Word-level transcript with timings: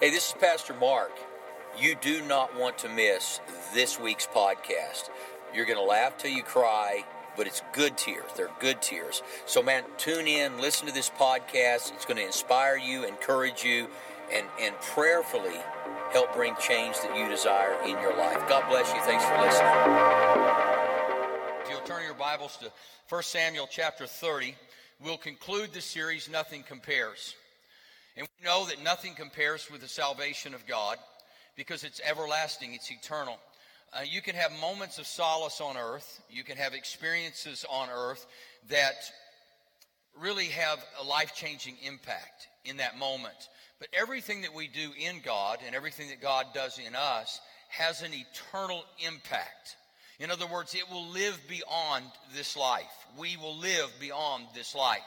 Hey, 0.00 0.10
this 0.10 0.30
is 0.30 0.34
Pastor 0.40 0.74
Mark. 0.74 1.12
You 1.78 1.94
do 1.94 2.20
not 2.22 2.58
want 2.58 2.78
to 2.78 2.88
miss 2.88 3.40
this 3.72 3.98
week's 3.98 4.26
podcast. 4.26 5.08
You're 5.54 5.66
going 5.66 5.78
to 5.78 5.84
laugh 5.84 6.18
till 6.18 6.32
you 6.32 6.42
cry, 6.42 7.04
but 7.36 7.46
it's 7.46 7.62
good 7.72 7.96
tears. 7.96 8.28
They're 8.36 8.50
good 8.58 8.82
tears. 8.82 9.22
So, 9.46 9.62
man, 9.62 9.84
tune 9.96 10.26
in, 10.26 10.60
listen 10.60 10.88
to 10.88 10.92
this 10.92 11.10
podcast. 11.10 11.92
It's 11.92 12.04
going 12.04 12.16
to 12.16 12.26
inspire 12.26 12.76
you, 12.76 13.04
encourage 13.04 13.62
you, 13.62 13.86
and, 14.32 14.44
and 14.60 14.74
prayerfully 14.80 15.60
help 16.10 16.34
bring 16.34 16.56
change 16.56 16.96
that 16.96 17.16
you 17.16 17.28
desire 17.28 17.80
in 17.84 17.90
your 17.90 18.16
life. 18.16 18.48
God 18.48 18.68
bless 18.68 18.92
you. 18.92 19.00
Thanks 19.02 19.24
for 19.24 19.40
listening. 19.40 19.70
If 21.62 21.70
you'll 21.70 21.86
turn 21.86 22.02
your 22.04 22.14
Bibles 22.14 22.56
to 22.56 22.72
1 23.08 23.22
Samuel 23.22 23.68
chapter 23.70 24.08
30, 24.08 24.56
we'll 25.04 25.18
conclude 25.18 25.72
the 25.72 25.80
series, 25.80 26.28
Nothing 26.28 26.64
Compares. 26.64 27.36
And 28.16 28.28
we 28.38 28.44
know 28.44 28.66
that 28.66 28.82
nothing 28.82 29.14
compares 29.14 29.70
with 29.70 29.80
the 29.80 29.88
salvation 29.88 30.54
of 30.54 30.66
God 30.66 30.98
because 31.56 31.84
it's 31.84 32.00
everlasting, 32.04 32.74
it's 32.74 32.90
eternal. 32.90 33.38
Uh, 33.92 34.02
you 34.02 34.20
can 34.20 34.34
have 34.34 34.52
moments 34.60 34.98
of 34.98 35.06
solace 35.06 35.60
on 35.60 35.76
earth, 35.76 36.20
you 36.30 36.44
can 36.44 36.56
have 36.56 36.74
experiences 36.74 37.64
on 37.70 37.88
earth 37.90 38.26
that 38.68 38.94
really 40.20 40.46
have 40.46 40.84
a 41.00 41.04
life 41.04 41.34
changing 41.34 41.76
impact 41.84 42.48
in 42.64 42.78
that 42.78 42.98
moment. 42.98 43.48
But 43.78 43.88
everything 43.92 44.42
that 44.42 44.54
we 44.54 44.68
do 44.68 44.90
in 44.98 45.20
God 45.24 45.58
and 45.66 45.74
everything 45.74 46.08
that 46.08 46.20
God 46.20 46.46
does 46.54 46.78
in 46.78 46.94
us 46.94 47.40
has 47.68 48.02
an 48.02 48.12
eternal 48.14 48.84
impact. 49.06 49.76
In 50.20 50.30
other 50.30 50.46
words, 50.46 50.74
it 50.74 50.90
will 50.90 51.06
live 51.08 51.40
beyond 51.48 52.04
this 52.34 52.56
life. 52.56 52.84
We 53.18 53.36
will 53.36 53.56
live 53.56 53.90
beyond 54.00 54.44
this 54.54 54.74
life. 54.74 55.00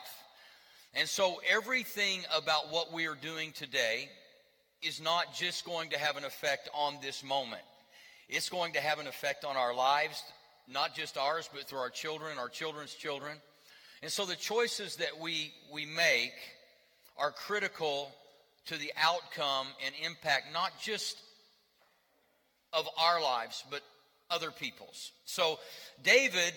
And 0.93 1.07
so 1.07 1.41
everything 1.49 2.21
about 2.35 2.71
what 2.71 2.91
we 2.91 3.07
are 3.07 3.15
doing 3.15 3.51
today 3.51 4.09
is 4.81 5.01
not 5.01 5.33
just 5.33 5.65
going 5.65 5.89
to 5.89 5.97
have 5.97 6.17
an 6.17 6.23
effect 6.23 6.69
on 6.73 6.97
this 7.01 7.23
moment. 7.23 7.61
It's 8.29 8.49
going 8.49 8.73
to 8.73 8.81
have 8.81 8.99
an 8.99 9.07
effect 9.07 9.45
on 9.45 9.55
our 9.55 9.73
lives, 9.73 10.21
not 10.67 10.95
just 10.95 11.17
ours, 11.17 11.49
but 11.53 11.63
through 11.63 11.79
our 11.79 11.89
children, 11.89 12.37
our 12.37 12.49
children's 12.49 12.93
children. 12.93 13.37
And 14.01 14.11
so 14.11 14.25
the 14.25 14.35
choices 14.35 14.97
that 14.97 15.19
we, 15.19 15.53
we 15.71 15.85
make 15.85 16.33
are 17.17 17.31
critical 17.31 18.11
to 18.67 18.77
the 18.77 18.91
outcome 18.97 19.67
and 19.85 19.95
impact, 20.05 20.53
not 20.53 20.71
just 20.81 21.17
of 22.73 22.87
our 22.99 23.21
lives, 23.21 23.63
but 23.71 23.81
other 24.29 24.51
people's. 24.51 25.11
So 25.25 25.57
David 26.03 26.53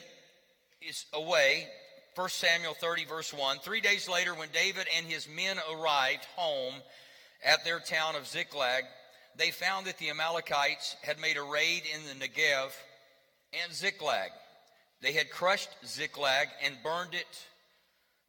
is 0.83 1.07
away. 1.13 1.69
1 2.17 2.29
Samuel 2.29 2.75
30, 2.75 3.05
verse 3.05 3.33
1. 3.33 3.59
Three 3.59 3.81
days 3.81 4.09
later, 4.09 4.35
when 4.35 4.49
David 4.53 4.87
and 4.97 5.07
his 5.07 5.29
men 5.29 5.59
arrived 5.73 6.25
home 6.37 6.75
at 7.45 7.65
their 7.65 7.79
town 7.79 8.17
of 8.17 8.27
Ziklag, 8.27 8.85
they 9.37 9.51
found 9.51 9.87
that 9.87 9.99
the 9.99 10.11
Amalekites 10.11 10.97
had 11.03 11.21
made 11.21 11.37
a 11.37 11.43
raid 11.43 11.83
in 11.95 12.01
the 12.07 12.25
Negev 12.25 12.73
and 13.63 13.73
Ziklag. 13.73 14.31
They 15.01 15.13
had 15.13 15.31
crushed 15.31 15.71
Ziklag 15.87 16.49
and 16.65 16.75
burned 16.83 17.15
it 17.15 17.47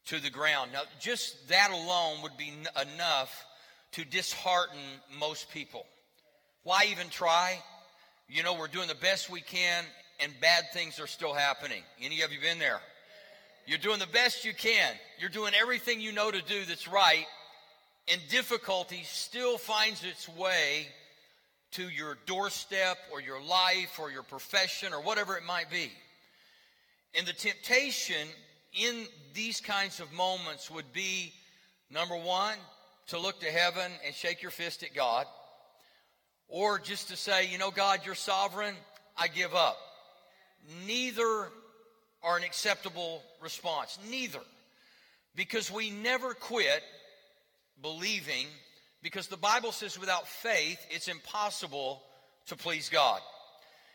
to 0.06 0.20
the 0.20 0.30
ground. 0.30 0.72
Now, 0.74 0.84
just 1.00 1.50
that 1.50 1.72
alone 1.72 2.22
would 2.22 2.38
be 2.38 2.54
enough 2.94 3.46
to 3.94 4.06
dishearten 4.06 4.80
most 5.20 5.52
people. 5.52 5.86
Why 6.64 6.86
even 6.92 7.10
try? 7.10 7.60
You 8.30 8.44
know, 8.44 8.54
we're 8.54 8.68
doing 8.68 8.88
the 8.88 8.96
best 8.96 9.30
we 9.30 9.42
can 9.42 9.84
and 10.20 10.32
bad 10.40 10.66
things 10.72 11.00
are 11.00 11.08
still 11.08 11.34
happening. 11.34 11.82
Any 12.00 12.22
of 12.22 12.32
you 12.32 12.40
been 12.40 12.60
there? 12.60 12.80
You're 13.66 13.78
doing 13.78 14.00
the 14.00 14.08
best 14.08 14.46
you 14.46 14.54
can. 14.54 14.94
You're 15.20 15.30
doing 15.30 15.54
everything 15.60 16.02
you 16.02 16.12
know 16.12 16.32
to 16.32 16.42
do 16.42 16.66
that's 16.66 16.88
right, 16.88 17.26
and 18.12 18.20
difficulty 18.30 19.02
still 19.06 19.58
finds 19.58 20.04
its 20.04 20.28
way 20.30 20.88
to 21.72 21.88
your 21.88 22.18
doorstep 22.26 22.98
or 23.14 23.22
your 23.22 23.42
life 23.42 23.98
or 24.00 24.12
your 24.12 24.24
profession 24.24 24.94
or 24.94 25.02
whatever 25.02 25.38
it 25.38 25.46
might 25.46 25.70
be. 25.70 25.92
And 27.18 27.26
the 27.26 27.34
temptation 27.34 28.28
in 28.74 29.06
these 29.34 29.62
kinds 29.62 30.00
of 30.00 30.12
moments 30.14 30.70
would 30.72 30.92
be 30.92 31.34
number 31.92 32.16
one, 32.16 32.56
to 33.08 33.20
look 33.20 33.42
to 33.42 33.52
heaven 33.52 33.92
and 34.06 34.16
shake 34.16 34.42
your 34.42 34.52
fist 34.52 34.84
at 34.84 34.94
God, 34.94 35.26
or 36.48 36.80
just 36.80 37.10
to 37.10 37.18
say, 37.18 37.48
you 37.48 37.58
know, 37.58 37.72
God, 37.72 38.02
you're 38.06 38.16
sovereign, 38.16 38.76
I 39.18 39.28
give 39.28 39.54
up. 39.54 39.78
Neither 40.88 41.50
are 42.24 42.38
an 42.38 42.44
acceptable 42.44 43.24
response. 43.42 43.98
Neither. 44.10 44.42
Because 45.36 45.72
we 45.72 45.90
never 45.90 46.34
quit 46.34 46.84
believing, 47.82 48.48
because 49.02 49.28
the 49.28 49.38
Bible 49.38 49.72
says 49.72 50.00
without 50.00 50.28
faith, 50.28 50.80
it's 50.90 51.08
impossible 51.08 52.02
to 52.48 52.56
please 52.56 52.90
God. 52.90 53.22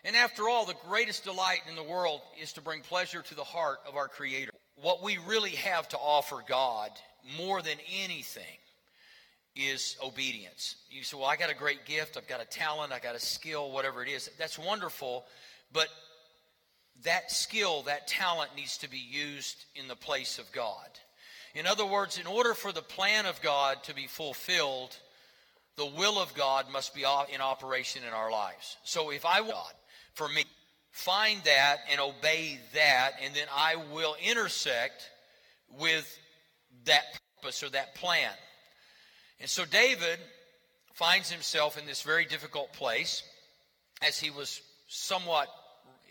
And 0.04 0.16
after 0.16 0.48
all, 0.48 0.66
the 0.66 0.76
greatest 0.88 1.24
delight 1.24 1.60
in 1.68 1.76
the 1.76 1.82
world 1.82 2.20
is 2.40 2.52
to 2.54 2.62
bring 2.62 2.80
pleasure 2.80 3.22
to 3.22 3.34
the 3.34 3.44
heart 3.44 3.78
of 3.88 3.96
our 3.96 4.08
Creator. 4.08 4.52
What 4.76 5.02
we 5.02 5.18
really 5.18 5.50
have 5.50 5.88
to 5.90 5.98
offer 5.98 6.42
God 6.46 6.90
more 7.36 7.60
than 7.60 7.76
anything 8.02 8.44
is 9.56 9.96
obedience. 10.04 10.76
You 10.90 11.02
say, 11.02 11.16
Well, 11.16 11.26
I 11.26 11.36
got 11.36 11.50
a 11.50 11.54
great 11.54 11.86
gift, 11.86 12.16
I've 12.16 12.28
got 12.28 12.42
a 12.42 12.44
talent, 12.44 12.92
I 12.92 12.98
got 12.98 13.14
a 13.14 13.20
skill, 13.20 13.72
whatever 13.72 14.02
it 14.02 14.08
is. 14.08 14.30
That's 14.38 14.58
wonderful, 14.58 15.24
but 15.72 15.88
that 17.06 17.30
skill, 17.30 17.82
that 17.82 18.06
talent 18.06 18.50
needs 18.56 18.78
to 18.78 18.90
be 18.90 18.98
used 18.98 19.64
in 19.74 19.88
the 19.88 19.96
place 19.96 20.38
of 20.38 20.50
God. 20.52 20.88
In 21.54 21.66
other 21.66 21.86
words, 21.86 22.18
in 22.18 22.26
order 22.26 22.52
for 22.52 22.70
the 22.70 22.82
plan 22.82 23.26
of 23.26 23.40
God 23.40 23.82
to 23.84 23.94
be 23.94 24.06
fulfilled, 24.06 24.94
the 25.76 25.86
will 25.86 26.18
of 26.20 26.34
God 26.34 26.66
must 26.70 26.94
be 26.94 27.04
in 27.32 27.40
operation 27.40 28.02
in 28.06 28.12
our 28.12 28.30
lives. 28.30 28.76
So 28.84 29.10
if 29.10 29.24
I 29.24 29.40
God, 29.40 29.72
for 30.14 30.28
me, 30.28 30.44
find 30.90 31.40
that 31.44 31.78
and 31.90 32.00
obey 32.00 32.58
that, 32.74 33.12
and 33.22 33.34
then 33.34 33.46
I 33.54 33.76
will 33.92 34.16
intersect 34.22 35.10
with 35.78 36.18
that 36.84 37.04
purpose 37.40 37.62
or 37.62 37.70
that 37.70 37.94
plan. 37.94 38.32
And 39.40 39.48
so 39.48 39.64
David 39.64 40.18
finds 40.94 41.30
himself 41.30 41.78
in 41.78 41.86
this 41.86 42.02
very 42.02 42.24
difficult 42.24 42.72
place 42.72 43.22
as 44.02 44.18
he 44.18 44.30
was 44.30 44.60
somewhat 44.88 45.48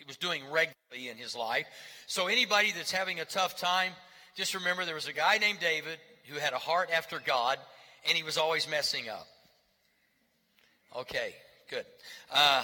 was 0.07 0.17
doing 0.17 0.41
regularly 0.51 1.09
in 1.09 1.17
his 1.17 1.35
life. 1.35 1.65
So 2.07 2.27
anybody 2.27 2.71
that's 2.71 2.91
having 2.91 3.19
a 3.19 3.25
tough 3.25 3.57
time, 3.57 3.91
just 4.35 4.53
remember 4.53 4.85
there 4.85 4.95
was 4.95 5.07
a 5.07 5.13
guy 5.13 5.37
named 5.37 5.59
David 5.59 5.97
who 6.27 6.39
had 6.39 6.53
a 6.53 6.57
heart 6.57 6.89
after 6.93 7.21
God, 7.23 7.57
and 8.07 8.17
he 8.17 8.23
was 8.23 8.37
always 8.37 8.69
messing 8.69 9.09
up. 9.09 9.27
Okay, 10.95 11.33
good. 11.69 11.85
Uh, 12.33 12.63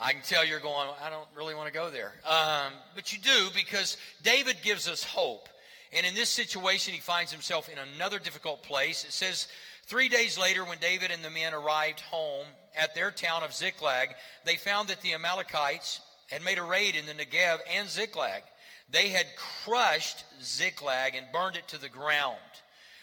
I 0.00 0.12
can 0.12 0.22
tell 0.22 0.44
you're 0.44 0.60
going, 0.60 0.88
I 1.02 1.10
don't 1.10 1.28
really 1.36 1.54
want 1.54 1.68
to 1.68 1.72
go 1.72 1.90
there. 1.90 2.12
Um, 2.26 2.72
but 2.94 3.12
you 3.12 3.18
do 3.18 3.48
because 3.54 3.96
David 4.22 4.56
gives 4.62 4.88
us 4.88 5.04
hope. 5.04 5.48
And 5.92 6.04
in 6.04 6.14
this 6.14 6.28
situation, 6.28 6.92
he 6.92 7.00
finds 7.00 7.30
himself 7.30 7.68
in 7.68 7.78
another 7.96 8.18
difficult 8.18 8.62
place. 8.62 9.04
It 9.04 9.12
says, 9.12 9.46
Three 9.86 10.08
days 10.08 10.38
later, 10.38 10.64
when 10.64 10.78
David 10.78 11.10
and 11.10 11.22
the 11.22 11.30
men 11.30 11.52
arrived 11.52 12.00
home 12.00 12.46
at 12.74 12.94
their 12.94 13.10
town 13.10 13.42
of 13.42 13.52
Ziklag, 13.52 14.08
they 14.44 14.56
found 14.56 14.88
that 14.88 15.02
the 15.02 15.12
Amalekites 15.12 16.00
had 16.34 16.42
made 16.42 16.58
a 16.58 16.64
raid 16.64 16.96
in 16.96 17.06
the 17.06 17.12
Negev 17.12 17.60
and 17.72 17.88
Ziklag. 17.88 18.42
They 18.90 19.08
had 19.08 19.26
crushed 19.64 20.24
Ziklag 20.42 21.14
and 21.14 21.30
burned 21.32 21.54
it 21.54 21.68
to 21.68 21.78
the 21.78 21.88
ground. 21.88 22.36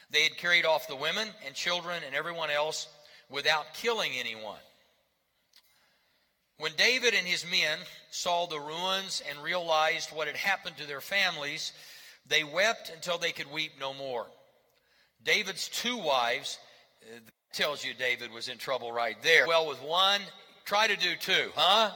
They 0.09 0.23
had 0.23 0.35
carried 0.35 0.65
off 0.65 0.89
the 0.89 0.97
women 0.97 1.29
and 1.45 1.55
children 1.55 2.03
and 2.05 2.13
everyone 2.13 2.49
else 2.49 2.89
without 3.29 3.73
killing 3.73 4.11
anyone. 4.19 4.59
When 6.57 6.73
David 6.75 7.13
and 7.13 7.25
his 7.25 7.45
men 7.49 7.79
saw 8.09 8.47
the 8.47 8.59
ruins 8.59 9.23
and 9.29 9.41
realized 9.41 10.09
what 10.11 10.27
had 10.27 10.35
happened 10.35 10.75
to 10.77 10.85
their 10.85 10.99
families, 10.99 11.71
they 12.27 12.43
wept 12.43 12.91
until 12.93 13.17
they 13.17 13.31
could 13.31 13.49
weep 13.49 13.71
no 13.79 13.93
more. 13.93 14.27
David's 15.23 15.69
two 15.69 15.95
wives 15.95 16.59
uh, 17.03 17.19
tells 17.53 17.85
you 17.85 17.93
David 17.93 18.33
was 18.33 18.49
in 18.49 18.57
trouble 18.57 18.91
right 18.91 19.15
there. 19.23 19.47
Well, 19.47 19.69
with 19.69 19.81
one, 19.81 20.19
try 20.65 20.87
to 20.87 20.97
do 20.97 21.15
two, 21.15 21.49
huh? 21.55 21.91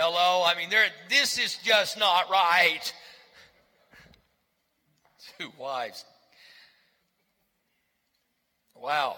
Hello? 0.00 0.44
I 0.46 0.54
mean, 0.56 0.68
this 1.08 1.38
is 1.38 1.56
just 1.56 1.98
not 1.98 2.30
right. 2.30 2.94
Two 5.40 5.50
wives. 5.58 6.04
Wow. 8.76 9.16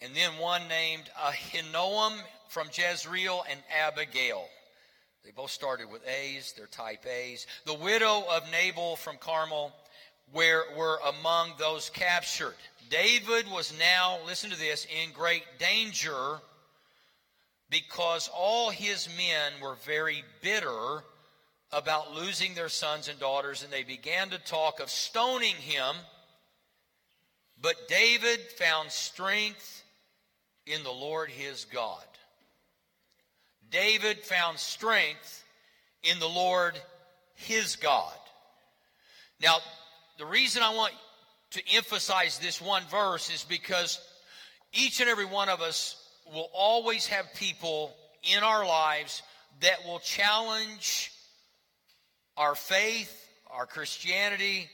And 0.00 0.12
then 0.12 0.38
one 0.40 0.66
named 0.68 1.04
Ahinoam 1.16 2.18
from 2.48 2.66
Jezreel 2.72 3.44
and 3.48 3.60
Abigail. 3.86 4.44
They 5.24 5.30
both 5.30 5.52
started 5.52 5.88
with 5.88 6.02
A's, 6.08 6.52
they're 6.56 6.66
type 6.66 7.06
A's. 7.06 7.46
The 7.64 7.74
widow 7.74 8.24
of 8.28 8.42
Nabal 8.50 8.96
from 8.96 9.18
Carmel 9.18 9.72
where 10.32 10.64
were 10.76 10.98
among 11.06 11.52
those 11.58 11.90
captured. 11.90 12.54
David 12.94 13.50
was 13.50 13.76
now, 13.76 14.20
listen 14.24 14.50
to 14.50 14.56
this, 14.56 14.86
in 15.02 15.10
great 15.10 15.42
danger 15.58 16.38
because 17.68 18.30
all 18.32 18.70
his 18.70 19.08
men 19.16 19.52
were 19.60 19.74
very 19.84 20.22
bitter 20.40 21.02
about 21.72 22.14
losing 22.14 22.54
their 22.54 22.68
sons 22.68 23.08
and 23.08 23.18
daughters, 23.18 23.64
and 23.64 23.72
they 23.72 23.82
began 23.82 24.30
to 24.30 24.38
talk 24.38 24.78
of 24.78 24.90
stoning 24.90 25.56
him. 25.56 25.96
But 27.60 27.88
David 27.88 28.38
found 28.58 28.92
strength 28.92 29.82
in 30.64 30.84
the 30.84 30.92
Lord 30.92 31.30
his 31.30 31.64
God. 31.64 32.04
David 33.72 34.20
found 34.20 34.56
strength 34.60 35.42
in 36.04 36.20
the 36.20 36.28
Lord 36.28 36.78
his 37.34 37.74
God. 37.74 38.14
Now, 39.42 39.56
the 40.16 40.26
reason 40.26 40.62
I 40.62 40.72
want 40.76 40.92
to 41.54 41.62
emphasize 41.74 42.38
this 42.38 42.60
one 42.60 42.82
verse 42.90 43.32
is 43.32 43.44
because 43.44 44.00
each 44.72 45.00
and 45.00 45.08
every 45.08 45.24
one 45.24 45.48
of 45.48 45.60
us 45.60 45.96
will 46.32 46.50
always 46.52 47.06
have 47.06 47.26
people 47.34 47.94
in 48.36 48.42
our 48.42 48.66
lives 48.66 49.22
that 49.60 49.84
will 49.86 50.00
challenge 50.00 51.12
our 52.36 52.54
faith, 52.54 53.28
our 53.50 53.66
Christianity, 53.66 54.68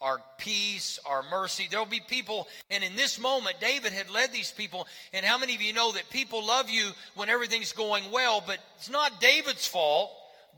our 0.00 0.20
peace, 0.38 0.98
our 1.06 1.22
mercy. 1.30 1.68
There'll 1.70 1.86
be 1.86 2.00
people, 2.08 2.48
and 2.70 2.82
in 2.82 2.96
this 2.96 3.20
moment, 3.20 3.56
David 3.60 3.92
had 3.92 4.10
led 4.10 4.32
these 4.32 4.50
people. 4.50 4.86
And 5.12 5.24
how 5.24 5.38
many 5.38 5.54
of 5.54 5.62
you 5.62 5.72
know 5.72 5.92
that 5.92 6.08
people 6.10 6.44
love 6.44 6.70
you 6.70 6.90
when 7.14 7.28
everything's 7.28 7.72
going 7.72 8.10
well, 8.10 8.42
but 8.44 8.58
it's 8.78 8.90
not 8.90 9.20
David's 9.20 9.66
fault 9.66 10.10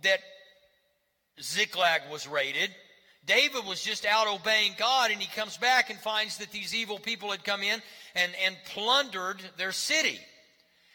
that 0.03 0.21
Ziklag 1.43 2.03
was 2.11 2.29
raided. 2.29 2.71
David 3.26 3.65
was 3.65 3.82
just 3.82 4.05
out 4.05 4.29
obeying 4.29 4.73
God, 4.79 5.11
and 5.11 5.21
he 5.21 5.29
comes 5.35 5.56
back 5.56 5.88
and 5.88 5.99
finds 5.99 6.38
that 6.38 6.50
these 6.50 6.75
evil 6.75 6.99
people 6.99 7.31
had 7.31 7.44
come 7.44 7.62
in 7.62 7.81
and, 8.15 8.32
and 8.44 8.56
plundered 8.67 9.41
their 9.56 9.73
city. 9.73 10.21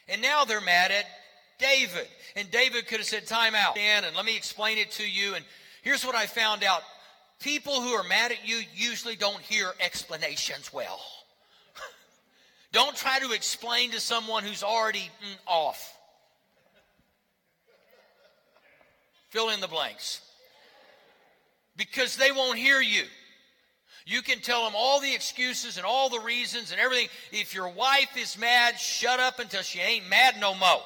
And 0.07 0.21
now 0.21 0.45
they're 0.45 0.61
mad 0.61 0.91
at 0.91 1.05
David. 1.57 2.07
And 2.35 2.49
David 2.51 2.87
could 2.87 2.99
have 2.99 3.07
said, 3.07 3.25
Time 3.25 3.55
out, 3.55 3.77
and 3.77 4.05
let 4.15 4.25
me 4.25 4.37
explain 4.37 4.77
it 4.77 4.91
to 4.91 5.09
you. 5.09 5.33
And 5.35 5.43
here's 5.81 6.05
what 6.05 6.15
I 6.15 6.27
found 6.27 6.63
out 6.63 6.81
people 7.39 7.81
who 7.81 7.89
are 7.89 8.03
mad 8.03 8.31
at 8.31 8.47
you 8.47 8.61
usually 8.75 9.15
don't 9.15 9.41
hear 9.41 9.71
explanations 9.79 10.71
well. 10.71 11.01
don't 12.71 12.95
try 12.95 13.19
to 13.19 13.31
explain 13.31 13.91
to 13.91 13.99
someone 13.99 14.43
who's 14.43 14.63
already 14.63 14.99
mm, 14.99 15.37
off. 15.47 15.95
Fill 19.29 19.49
in 19.49 19.61
the 19.61 19.67
blanks. 19.67 20.21
Because 21.79 22.17
they 22.17 22.33
won't 22.33 22.59
hear 22.59 22.81
you. 22.81 23.03
You 24.05 24.21
can 24.21 24.39
tell 24.39 24.65
them 24.65 24.73
all 24.75 24.99
the 24.99 25.15
excuses 25.15 25.77
and 25.77 25.85
all 25.85 26.09
the 26.09 26.19
reasons 26.19 26.71
and 26.71 26.79
everything. 26.79 27.07
If 27.31 27.55
your 27.55 27.69
wife 27.69 28.17
is 28.17 28.37
mad, 28.37 28.77
shut 28.77 29.21
up 29.21 29.39
until 29.39 29.61
she 29.61 29.79
ain't 29.79 30.09
mad 30.09 30.35
no 30.41 30.53
more. 30.55 30.81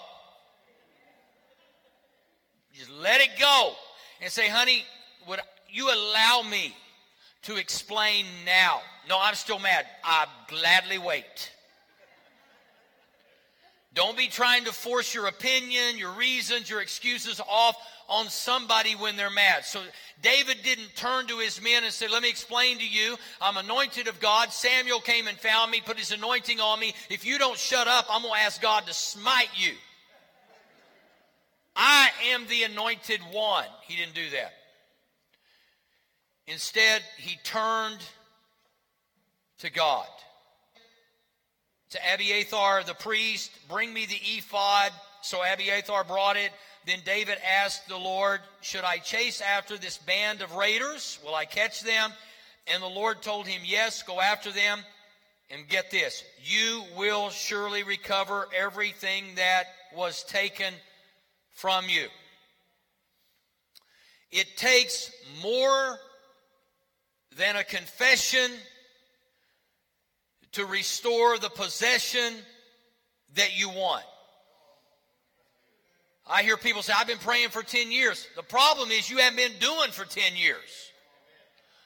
Just 2.73 2.91
let 2.91 3.21
it 3.21 3.29
go 3.39 3.73
and 4.21 4.31
say, 4.31 4.47
honey, 4.47 4.85
would 5.27 5.39
you 5.67 5.91
allow 5.91 6.43
me 6.47 6.75
to 7.43 7.55
explain 7.55 8.25
now? 8.45 8.81
No, 9.09 9.17
I'm 9.19 9.35
still 9.35 9.59
mad. 9.59 9.87
I 10.03 10.27
gladly 10.47 10.99
wait. 10.99 11.51
Don't 13.93 14.17
be 14.17 14.27
trying 14.27 14.65
to 14.65 14.71
force 14.71 15.13
your 15.13 15.27
opinion, 15.27 15.97
your 15.97 16.13
reasons, 16.13 16.69
your 16.69 16.81
excuses 16.81 17.39
off 17.47 17.75
on 18.09 18.27
somebody 18.27 18.93
when 18.93 19.15
they're 19.15 19.29
mad. 19.29 19.65
So 19.65 19.81
David 20.21 20.57
didn't 20.63 20.95
turn 20.95 21.27
to 21.27 21.37
his 21.37 21.61
men 21.61 21.83
and 21.83 21.93
say, 21.93 22.07
Let 22.07 22.23
me 22.23 22.29
explain 22.29 22.79
to 22.79 22.87
you. 22.87 23.17
I'm 23.39 23.57
anointed 23.57 24.07
of 24.07 24.19
God. 24.19 24.51
Samuel 24.51 24.99
came 24.99 25.27
and 25.27 25.37
found 25.37 25.69
me, 25.69 25.79
put 25.79 25.99
his 25.99 26.11
anointing 26.11 26.59
on 26.59 26.79
me. 26.79 26.95
If 27.09 27.25
you 27.25 27.37
don't 27.37 27.57
shut 27.57 27.87
up, 27.87 28.07
I'm 28.09 28.23
going 28.23 28.33
to 28.33 28.39
ask 28.39 28.61
God 28.61 28.87
to 28.87 28.93
smite 28.93 29.49
you. 29.55 29.73
I 31.75 32.09
am 32.31 32.47
the 32.47 32.63
anointed 32.63 33.19
one. 33.31 33.65
He 33.83 33.95
didn't 33.95 34.15
do 34.15 34.29
that. 34.31 34.53
Instead, 36.47 37.01
he 37.17 37.37
turned 37.43 37.99
to 39.59 39.71
God. 39.71 40.07
To 41.93 41.99
Abiathar 42.11 42.83
the 42.85 42.95
priest, 42.95 43.51
bring 43.69 43.93
me 43.93 44.07
the 44.07 44.15
ephod. 44.15 44.91
So 45.21 45.43
Abiathar 45.43 46.03
brought 46.03 46.37
it. 46.37 46.51
Then 46.87 46.97
David 47.05 47.37
asked 47.63 47.87
the 47.87 47.97
Lord, 47.97 48.41
Should 48.61 48.83
I 48.83 48.97
chase 48.97 49.41
after 49.41 49.77
this 49.77 49.99
band 49.99 50.41
of 50.41 50.55
raiders? 50.55 51.19
Will 51.23 51.35
I 51.35 51.45
catch 51.45 51.81
them? 51.81 52.11
And 52.65 52.81
the 52.81 52.87
Lord 52.87 53.21
told 53.21 53.45
him, 53.45 53.61
Yes, 53.63 54.01
go 54.01 54.19
after 54.19 54.51
them. 54.51 54.79
And 55.51 55.69
get 55.69 55.91
this, 55.91 56.23
you 56.43 56.83
will 56.97 57.29
surely 57.29 57.83
recover 57.83 58.47
everything 58.57 59.25
that 59.35 59.65
was 59.95 60.23
taken 60.23 60.73
from 61.51 61.85
you. 61.89 62.07
It 64.31 64.57
takes 64.57 65.11
more 65.43 65.99
than 67.37 67.55
a 67.55 67.63
confession 67.63 68.49
to 70.53 70.65
restore 70.65 71.37
the 71.37 71.49
possession 71.49 72.33
that 73.35 73.59
you 73.59 73.69
want. 73.69 74.03
I 76.27 76.43
hear 76.43 76.55
people 76.55 76.81
say, 76.81 76.93
I've 76.95 77.07
been 77.07 77.17
praying 77.17 77.49
for 77.49 77.63
10 77.63 77.91
years. 77.91 78.27
The 78.35 78.43
problem 78.43 78.91
is 78.91 79.09
you 79.09 79.17
haven't 79.17 79.37
been 79.37 79.59
doing 79.59 79.91
for 79.91 80.05
10 80.05 80.35
years. 80.35 80.91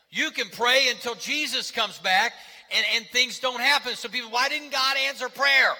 You 0.09 0.31
can 0.31 0.47
pray 0.49 0.87
until 0.89 1.15
Jesus 1.15 1.71
comes 1.71 1.97
back 1.97 2.33
and, 2.75 2.85
and 2.95 3.05
things 3.07 3.39
don't 3.39 3.59
happen. 3.59 3.95
So 3.95 4.09
people, 4.09 4.29
why 4.29 4.47
didn't 4.49 4.71
God 4.71 4.95
answer 5.07 5.27
prayer? 5.29 5.73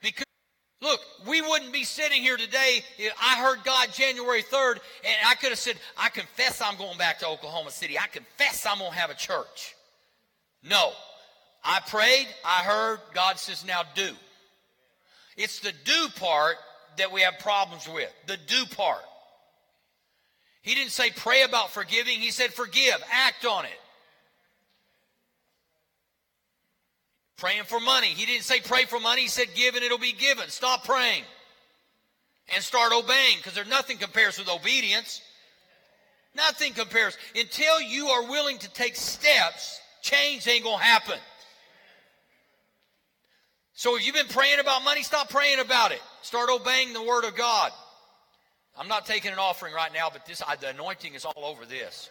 Because 0.00 0.24
Look, 0.80 1.00
we 1.26 1.42
wouldn't 1.42 1.72
be 1.72 1.82
sitting 1.82 2.22
here 2.22 2.36
today. 2.36 2.84
I 3.20 3.36
heard 3.36 3.64
God 3.64 3.88
January 3.92 4.44
3rd, 4.44 4.74
and 5.04 5.16
I 5.26 5.34
could 5.34 5.48
have 5.48 5.58
said, 5.58 5.74
I 5.96 6.08
confess 6.08 6.62
I'm 6.62 6.76
going 6.76 6.96
back 6.96 7.18
to 7.18 7.26
Oklahoma 7.26 7.72
City. 7.72 7.98
I 7.98 8.06
confess 8.06 8.64
I'm 8.64 8.78
going 8.78 8.92
to 8.92 8.96
have 8.96 9.10
a 9.10 9.14
church. 9.14 9.74
No. 10.62 10.92
I 11.64 11.80
prayed, 11.80 12.26
I 12.44 12.62
heard, 12.62 13.00
God 13.14 13.38
says, 13.38 13.64
now 13.64 13.82
do. 13.94 14.10
It's 15.36 15.60
the 15.60 15.72
do 15.84 16.08
part 16.16 16.56
that 16.96 17.12
we 17.12 17.22
have 17.22 17.38
problems 17.40 17.88
with. 17.88 18.12
The 18.26 18.36
do 18.46 18.64
part. 18.74 19.02
He 20.62 20.74
didn't 20.74 20.90
say 20.90 21.10
pray 21.10 21.42
about 21.42 21.70
forgiving, 21.70 22.20
he 22.20 22.30
said 22.30 22.52
forgive, 22.52 22.96
act 23.10 23.46
on 23.46 23.64
it. 23.64 23.70
Praying 27.36 27.64
for 27.64 27.78
money. 27.78 28.08
He 28.08 28.26
didn't 28.26 28.42
say 28.42 28.60
pray 28.60 28.84
for 28.84 28.98
money. 28.98 29.22
He 29.22 29.28
said 29.28 29.46
give 29.54 29.76
and 29.76 29.84
it'll 29.84 29.96
be 29.96 30.12
given. 30.12 30.48
Stop 30.48 30.84
praying 30.84 31.22
and 32.52 32.64
start 32.64 32.92
obeying 32.92 33.36
because 33.36 33.54
there's 33.54 33.68
nothing 33.68 33.96
compares 33.96 34.38
with 34.38 34.48
obedience. 34.48 35.22
Nothing 36.34 36.72
compares. 36.72 37.16
Until 37.36 37.80
you 37.80 38.08
are 38.08 38.28
willing 38.28 38.58
to 38.58 38.72
take 38.72 38.96
steps, 38.96 39.80
change 40.02 40.48
ain't 40.48 40.64
going 40.64 40.78
to 40.78 40.84
happen. 40.84 41.18
So 43.78 43.94
if 43.94 44.04
you've 44.04 44.16
been 44.16 44.26
praying 44.26 44.58
about 44.58 44.82
money, 44.82 45.04
stop 45.04 45.30
praying 45.30 45.60
about 45.60 45.92
it. 45.92 46.02
Start 46.22 46.50
obeying 46.50 46.92
the 46.94 47.00
word 47.00 47.22
of 47.22 47.36
God. 47.36 47.70
I'm 48.76 48.88
not 48.88 49.06
taking 49.06 49.30
an 49.30 49.38
offering 49.38 49.72
right 49.72 49.92
now, 49.94 50.08
but 50.12 50.26
this 50.26 50.42
the 50.60 50.70
anointing 50.70 51.14
is 51.14 51.24
all 51.24 51.44
over 51.44 51.64
this. 51.64 52.10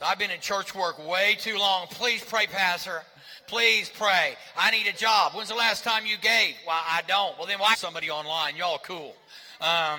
I've 0.00 0.20
been 0.20 0.30
in 0.30 0.38
church 0.38 0.72
work 0.72 1.04
way 1.04 1.36
too 1.40 1.58
long. 1.58 1.88
Please 1.88 2.22
pray, 2.22 2.46
Pastor. 2.46 3.02
Please 3.48 3.90
pray. 3.98 4.36
I 4.56 4.70
need 4.70 4.86
a 4.86 4.96
job. 4.96 5.32
When's 5.32 5.48
the 5.48 5.56
last 5.56 5.82
time 5.82 6.06
you 6.06 6.16
gave? 6.16 6.54
Well, 6.64 6.80
I 6.80 7.02
don't. 7.08 7.36
Well, 7.38 7.48
then 7.48 7.58
why 7.58 7.74
somebody 7.74 8.08
online? 8.08 8.54
Y'all 8.54 8.78
cool. 8.78 9.16
Um, 9.60 9.98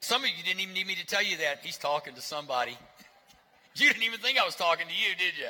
some 0.00 0.24
of 0.24 0.30
you 0.30 0.42
didn't 0.42 0.60
even 0.60 0.72
need 0.72 0.86
me 0.86 0.94
to 0.94 1.04
tell 1.04 1.22
you 1.22 1.36
that. 1.36 1.58
He's 1.62 1.76
talking 1.76 2.14
to 2.14 2.22
somebody. 2.22 2.78
You 3.80 3.88
didn't 3.88 4.02
even 4.02 4.20
think 4.20 4.38
I 4.38 4.44
was 4.44 4.56
talking 4.56 4.86
to 4.86 4.92
you, 4.92 5.14
did 5.16 5.38
you? 5.38 5.48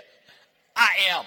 I 0.77 0.89
am. 1.11 1.25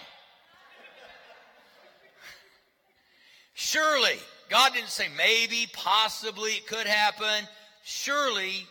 Surely, 3.54 4.18
God 4.50 4.74
didn't 4.74 4.90
say 4.90 5.08
maybe, 5.18 5.68
possibly, 5.74 6.52
it 6.52 6.68
could 6.68 6.88
happen. 6.88 7.48
Surely, 7.84 8.68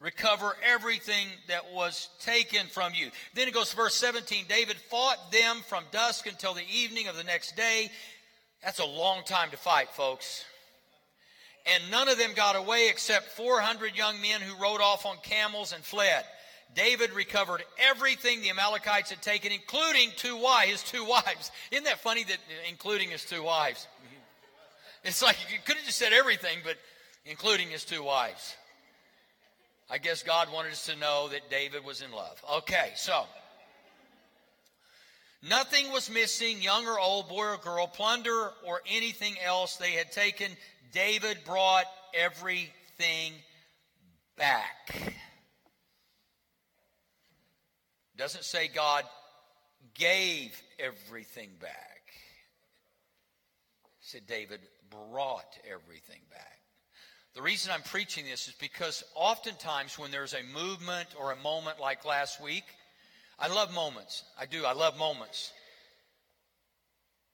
recover 0.00 0.56
everything 0.62 1.28
that 1.48 1.72
was 1.72 2.08
taken 2.20 2.66
from 2.66 2.92
you. 2.94 3.10
Then 3.34 3.48
it 3.48 3.54
goes 3.54 3.70
to 3.70 3.76
verse 3.76 3.94
17 3.94 4.44
David 4.48 4.76
fought 4.76 5.32
them 5.32 5.58
from 5.66 5.84
dusk 5.90 6.26
until 6.26 6.54
the 6.54 6.68
evening 6.72 7.08
of 7.08 7.16
the 7.16 7.24
next 7.24 7.56
day. 7.56 7.90
That's 8.62 8.80
a 8.80 8.84
long 8.84 9.22
time 9.24 9.50
to 9.50 9.56
fight, 9.56 9.90
folks. 9.90 10.44
And 11.66 11.90
none 11.90 12.08
of 12.08 12.18
them 12.18 12.30
got 12.34 12.56
away 12.56 12.88
except 12.88 13.28
400 13.36 13.96
young 13.96 14.20
men 14.20 14.40
who 14.40 14.62
rode 14.62 14.80
off 14.80 15.04
on 15.04 15.16
camels 15.22 15.72
and 15.72 15.84
fled. 15.84 16.24
David 16.74 17.12
recovered 17.12 17.64
everything 17.78 18.42
the 18.42 18.50
Amalekites 18.50 19.10
had 19.10 19.22
taken, 19.22 19.52
including 19.52 20.10
two 20.16 20.36
wives, 20.36 20.70
his 20.70 20.82
two 20.82 21.04
wives. 21.04 21.50
Isn't 21.70 21.84
that 21.84 22.00
funny 22.00 22.24
that 22.24 22.38
including 22.68 23.10
his 23.10 23.24
two 23.24 23.42
wives? 23.42 23.86
It's 25.04 25.22
like 25.22 25.36
you 25.50 25.58
could 25.64 25.76
have 25.76 25.86
just 25.86 25.98
said 25.98 26.12
everything, 26.12 26.58
but 26.64 26.76
including 27.24 27.68
his 27.68 27.84
two 27.84 28.02
wives. 28.02 28.56
I 29.90 29.98
guess 29.98 30.22
God 30.22 30.52
wanted 30.52 30.72
us 30.72 30.86
to 30.86 30.96
know 30.96 31.28
that 31.28 31.50
David 31.50 31.84
was 31.84 32.02
in 32.02 32.12
love. 32.12 32.42
Okay, 32.58 32.92
so 32.94 33.24
Nothing 35.42 35.92
was 35.92 36.10
missing, 36.10 36.60
young 36.60 36.86
or 36.86 36.98
old, 36.98 37.28
boy 37.28 37.44
or 37.44 37.56
girl, 37.58 37.86
plunder 37.86 38.50
or 38.66 38.82
anything 38.90 39.36
else 39.44 39.76
they 39.76 39.92
had 39.92 40.10
taken. 40.10 40.50
David 40.92 41.38
brought 41.44 41.86
everything 42.12 43.32
back. 44.36 45.14
Doesn't 48.18 48.44
say 48.44 48.68
God 48.68 49.04
gave 49.94 50.60
everything 50.78 51.50
back. 51.60 52.02
It 53.84 54.00
said 54.00 54.26
David 54.26 54.60
brought 54.90 55.56
everything 55.64 56.20
back. 56.30 56.58
The 57.36 57.42
reason 57.42 57.70
I'm 57.72 57.82
preaching 57.82 58.24
this 58.28 58.48
is 58.48 58.54
because 58.54 59.04
oftentimes 59.14 59.96
when 59.96 60.10
there's 60.10 60.34
a 60.34 60.42
movement 60.52 61.08
or 61.16 61.30
a 61.30 61.36
moment 61.36 61.78
like 61.78 62.04
last 62.04 62.42
week, 62.42 62.64
I 63.38 63.46
love 63.46 63.72
moments. 63.72 64.24
I 64.36 64.46
do. 64.46 64.64
I 64.64 64.72
love 64.72 64.98
moments. 64.98 65.52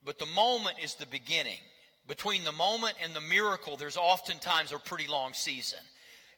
But 0.04 0.18
the 0.18 0.26
moment 0.26 0.76
is 0.82 0.96
the 0.96 1.06
beginning. 1.06 1.60
Between 2.06 2.44
the 2.44 2.52
moment 2.52 2.96
and 3.02 3.14
the 3.14 3.22
miracle, 3.22 3.78
there's 3.78 3.96
oftentimes 3.96 4.72
a 4.72 4.78
pretty 4.78 5.06
long 5.06 5.32
season. 5.32 5.78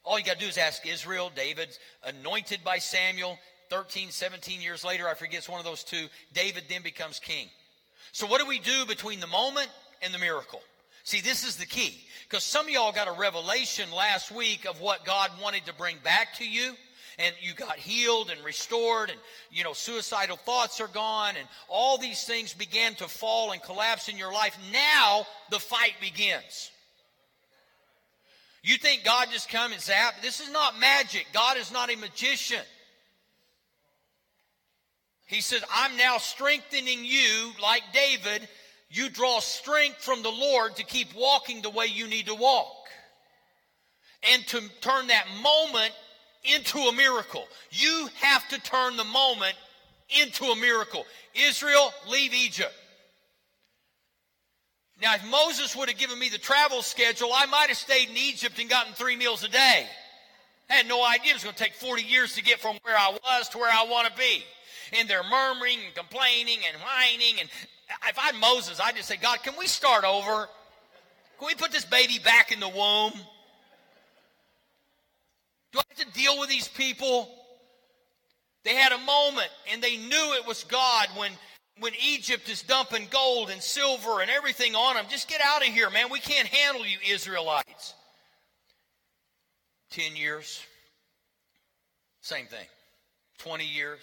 All 0.05 0.17
you 0.17 0.23
got 0.23 0.35
to 0.35 0.39
do 0.39 0.47
is 0.47 0.57
ask 0.57 0.87
Israel. 0.87 1.29
David's 1.35 1.77
anointed 2.05 2.63
by 2.63 2.77
Samuel. 2.77 3.37
13, 3.69 4.11
17 4.11 4.61
years 4.61 4.83
later, 4.83 5.07
I 5.07 5.13
forget 5.13 5.39
it's 5.39 5.49
one 5.49 5.59
of 5.59 5.65
those 5.65 5.83
two, 5.83 6.07
David 6.33 6.63
then 6.69 6.81
becomes 6.81 7.19
king. 7.19 7.47
So 8.11 8.27
what 8.27 8.41
do 8.41 8.47
we 8.47 8.59
do 8.59 8.85
between 8.85 9.19
the 9.19 9.27
moment 9.27 9.69
and 10.01 10.13
the 10.13 10.19
miracle? 10.19 10.61
See, 11.03 11.21
this 11.21 11.47
is 11.47 11.55
the 11.55 11.65
key. 11.65 11.97
Because 12.27 12.43
some 12.43 12.65
of 12.65 12.71
y'all 12.71 12.91
got 12.91 13.07
a 13.07 13.19
revelation 13.19 13.91
last 13.91 14.31
week 14.31 14.65
of 14.65 14.81
what 14.81 15.05
God 15.05 15.31
wanted 15.41 15.65
to 15.67 15.73
bring 15.73 15.97
back 16.03 16.33
to 16.35 16.47
you 16.47 16.73
and 17.19 17.33
you 17.41 17.53
got 17.53 17.77
healed 17.77 18.29
and 18.29 18.43
restored 18.43 19.09
and 19.09 19.19
you 19.51 19.63
know 19.63 19.73
suicidal 19.73 20.37
thoughts 20.37 20.79
are 20.79 20.87
gone 20.87 21.35
and 21.37 21.47
all 21.67 21.97
these 21.97 22.23
things 22.25 22.53
began 22.53 22.93
to 22.95 23.07
fall 23.07 23.51
and 23.51 23.61
collapse 23.63 24.09
in 24.09 24.17
your 24.17 24.31
life 24.31 24.57
now 24.71 25.25
the 25.49 25.59
fight 25.59 25.93
begins 26.01 26.71
you 28.63 28.77
think 28.77 29.03
god 29.03 29.27
just 29.31 29.49
come 29.49 29.71
and 29.71 29.81
zap 29.81 30.13
this 30.21 30.39
is 30.39 30.51
not 30.51 30.79
magic 30.79 31.25
god 31.33 31.57
is 31.57 31.71
not 31.71 31.91
a 31.91 31.97
magician 31.97 32.63
he 35.27 35.41
says 35.41 35.63
i'm 35.73 35.95
now 35.97 36.17
strengthening 36.17 37.05
you 37.05 37.51
like 37.61 37.83
david 37.93 38.47
you 38.89 39.09
draw 39.09 39.39
strength 39.39 40.03
from 40.03 40.23
the 40.23 40.31
lord 40.31 40.75
to 40.75 40.83
keep 40.83 41.13
walking 41.15 41.61
the 41.61 41.69
way 41.69 41.85
you 41.85 42.07
need 42.07 42.25
to 42.25 42.35
walk 42.35 42.87
and 44.33 44.45
to 44.47 44.61
turn 44.81 45.07
that 45.07 45.25
moment 45.41 45.93
into 46.43 46.79
a 46.79 46.93
miracle. 46.93 47.47
You 47.71 48.09
have 48.21 48.47
to 48.49 48.61
turn 48.61 48.97
the 48.97 49.03
moment 49.03 49.55
into 50.21 50.45
a 50.45 50.55
miracle. 50.55 51.05
Israel, 51.35 51.93
leave 52.07 52.33
Egypt. 52.33 52.73
Now, 55.01 55.13
if 55.13 55.25
Moses 55.29 55.75
would 55.75 55.89
have 55.89 55.97
given 55.97 56.17
me 56.17 56.29
the 56.29 56.39
travel 56.39 56.81
schedule, 56.81 57.29
I 57.33 57.45
might 57.45 57.67
have 57.67 57.77
stayed 57.77 58.09
in 58.09 58.17
Egypt 58.17 58.59
and 58.59 58.69
gotten 58.69 58.93
three 58.93 59.15
meals 59.15 59.43
a 59.43 59.49
day. 59.49 59.85
I 60.69 60.73
had 60.73 60.87
no 60.87 61.05
idea 61.05 61.31
it 61.31 61.35
was 61.35 61.43
going 61.43 61.55
to 61.55 61.63
take 61.63 61.73
40 61.73 62.03
years 62.03 62.35
to 62.35 62.43
get 62.43 62.59
from 62.59 62.77
where 62.83 62.97
I 62.97 63.11
was 63.11 63.49
to 63.49 63.57
where 63.57 63.71
I 63.71 63.85
want 63.89 64.07
to 64.07 64.17
be. 64.17 64.43
And 64.97 65.09
they're 65.09 65.23
murmuring 65.23 65.79
and 65.85 65.95
complaining 65.95 66.59
and 66.67 66.81
whining. 66.81 67.39
And 67.39 67.49
if 68.07 68.17
I'm 68.19 68.39
Moses, 68.39 68.79
I'd 68.83 68.95
just 68.95 69.07
say, 69.07 69.17
God, 69.17 69.43
can 69.43 69.53
we 69.57 69.67
start 69.67 70.03
over? 70.03 70.47
Can 71.39 71.47
we 71.47 71.55
put 71.55 71.71
this 71.71 71.85
baby 71.85 72.19
back 72.23 72.51
in 72.51 72.59
the 72.59 72.67
womb? 72.67 73.13
Do 75.71 75.79
I 75.79 75.83
have 75.89 76.07
to 76.07 76.13
deal 76.13 76.39
with 76.39 76.49
these 76.49 76.67
people? 76.67 77.29
They 78.63 78.75
had 78.75 78.91
a 78.91 78.97
moment 78.97 79.49
and 79.71 79.81
they 79.81 79.97
knew 79.97 80.35
it 80.35 80.45
was 80.45 80.63
God 80.65 81.07
when 81.15 81.31
when 81.79 81.93
Egypt 82.03 82.49
is 82.49 82.63
dumping 82.63 83.07
gold 83.11 83.49
and 83.51 83.61
silver 83.61 84.21
and 84.21 84.31
everything 84.31 84.75
on 84.75 84.95
them. 84.95 85.05
Just 85.09 85.29
get 85.29 85.41
out 85.41 85.61
of 85.61 85.71
here, 85.71 85.89
man. 85.91 86.07
We 86.11 86.19
can't 86.19 86.47
handle 86.47 86.85
you 86.85 86.97
Israelites. 87.07 87.93
10 89.91 90.15
years, 90.15 90.61
same 92.21 92.45
thing. 92.45 92.65
20 93.39 93.65
years, 93.65 93.99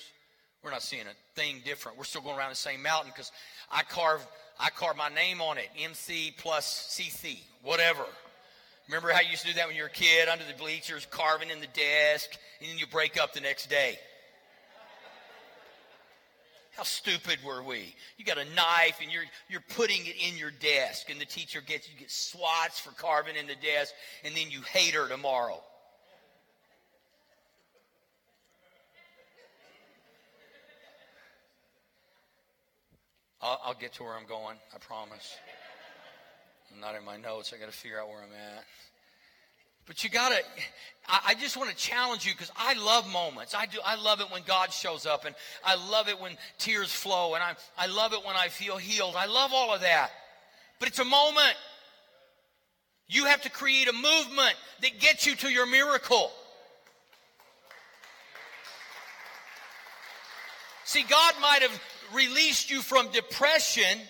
we're 0.63 0.71
not 0.71 0.83
seeing 0.83 1.03
a 1.03 1.39
thing 1.39 1.61
different. 1.65 1.99
We're 1.99 2.05
still 2.05 2.23
going 2.23 2.39
around 2.39 2.51
the 2.51 2.57
same 2.57 2.83
mountain 2.83 3.13
because 3.15 3.33
I 3.71 3.83
carved 3.83 4.27
I 4.59 4.71
carved 4.71 4.97
my 4.97 5.09
name 5.09 5.41
on 5.41 5.59
it, 5.59 5.69
MC 5.79 6.33
plus 6.39 6.97
CC, 6.97 7.39
whatever. 7.63 8.05
Remember 8.89 9.11
how 9.11 9.21
you 9.21 9.31
used 9.31 9.43
to 9.43 9.49
do 9.49 9.55
that 9.55 9.67
when 9.67 9.77
you 9.77 9.83
were 9.83 9.89
a 9.89 9.91
kid 9.91 10.29
under 10.29 10.45
the 10.45 10.57
bleachers, 10.57 11.07
carving 11.11 11.51
in 11.51 11.61
the 11.61 11.67
desk, 11.67 12.31
and 12.61 12.71
then 12.71 12.79
you 12.79 12.87
break 12.87 13.21
up 13.21 13.33
the 13.33 13.41
next 13.41 13.69
day? 13.69 13.99
How 16.77 16.83
stupid 16.83 17.39
were 17.45 17.63
we? 17.63 17.95
You 18.17 18.25
got 18.25 18.39
a 18.39 18.45
knife 18.55 18.99
and 19.01 19.11
you're 19.11 19.25
you're 19.49 19.65
putting 19.71 20.07
it 20.07 20.17
in 20.29 20.37
your 20.37 20.51
desk, 20.51 21.09
and 21.09 21.21
the 21.21 21.25
teacher 21.25 21.61
gets 21.61 21.89
you 21.91 21.99
get 21.99 22.11
swats 22.11 22.79
for 22.79 22.91
carving 22.91 23.37
in 23.37 23.47
the 23.47 23.55
desk, 23.55 23.95
and 24.25 24.35
then 24.35 24.51
you 24.51 24.61
hate 24.63 24.95
her 24.95 25.09
tomorrow. 25.09 25.63
I'll, 33.45 33.61
I'll 33.63 33.75
get 33.75 33.93
to 33.95 34.05
where 34.05 34.15
I'm 34.15 34.27
going. 34.27 34.57
I 34.75 34.79
promise. 34.79 35.37
I'm 36.73 36.81
not 36.81 36.97
in 36.97 37.05
my 37.05 37.19
notes. 37.19 37.53
I 37.55 37.61
got 37.61 37.71
to 37.71 37.77
figure 37.77 38.01
out 38.01 38.09
where 38.09 38.19
I'm 38.19 38.33
at. 38.33 38.65
But 39.87 40.03
you 40.03 40.09
got 40.09 40.31
to, 40.31 40.39
I, 41.07 41.35
just 41.35 41.59
want 41.59 41.69
to 41.69 41.77
challenge 41.77 42.25
you 42.25 42.33
because 42.33 42.51
I 42.57 42.73
love 42.73 43.07
moments. 43.13 43.55
I 43.55 43.67
do. 43.67 43.79
I 43.85 43.97
love 43.97 44.23
it 44.23 44.33
when 44.33 44.41
God 44.47 44.73
shows 44.73 45.05
up 45.05 45.27
and 45.27 45.35
I 45.63 45.75
love 45.91 46.09
it 46.09 46.19
when 46.19 46.39
tears 46.57 46.91
flow 46.91 47.35
and 47.35 47.45
I, 47.45 47.55
I 47.77 47.87
love 47.87 48.15
it 48.15 48.25
when 48.25 48.35
I 48.35 48.49
feel 48.49 48.79
healed. 48.79 49.15
I 49.15 49.27
love 49.27 49.51
all 49.53 49.75
of 49.75 49.83
that. 49.83 50.11
But 50.81 50.89
it's 50.89 51.01
a 51.01 51.05
moment. 51.05 51.55
You 53.09 53.27
have 53.27 53.43
to 53.43 53.51
create 53.51 53.89
a 53.89 53.93
movement 53.93 54.55
that 54.81 54.99
gets 55.01 55.27
you 55.27 55.37
to 55.37 55.51
your 55.51 55.67
miracle. 55.67 56.33
See, 60.87 61.03
God 61.03 61.35
might 61.43 61.61
have 61.61 61.79
released 62.13 62.71
you 62.71 62.81
from 62.81 63.11
depression 63.13 64.01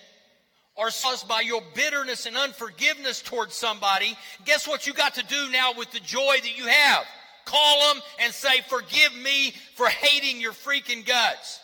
or 0.77 0.87
caused 0.87 1.29
by 1.29 1.41
your 1.41 1.63
bitterness 1.75 2.27
and 2.27 2.37
unforgiveness 2.37 3.23
towards 3.23 3.55
somebody, 3.55 4.17
guess 4.45 4.67
what 4.67 4.87
you 4.87 4.93
got 4.93 5.15
to 5.15 5.25
do 5.25 5.51
now 5.51 5.73
with 5.77 5.91
the 5.93 6.01
joy 6.01 6.37
that 6.43 6.59
you 6.59 6.67
have? 6.67 7.05
Call 7.45 7.95
them 7.95 8.03
and 8.21 8.33
say, 8.33 8.61
Forgive 8.69 9.15
me 9.23 9.55
for 9.75 9.87
hating 9.87 10.41
your 10.41 10.53
freaking 10.53 11.07
guts. 11.07 11.61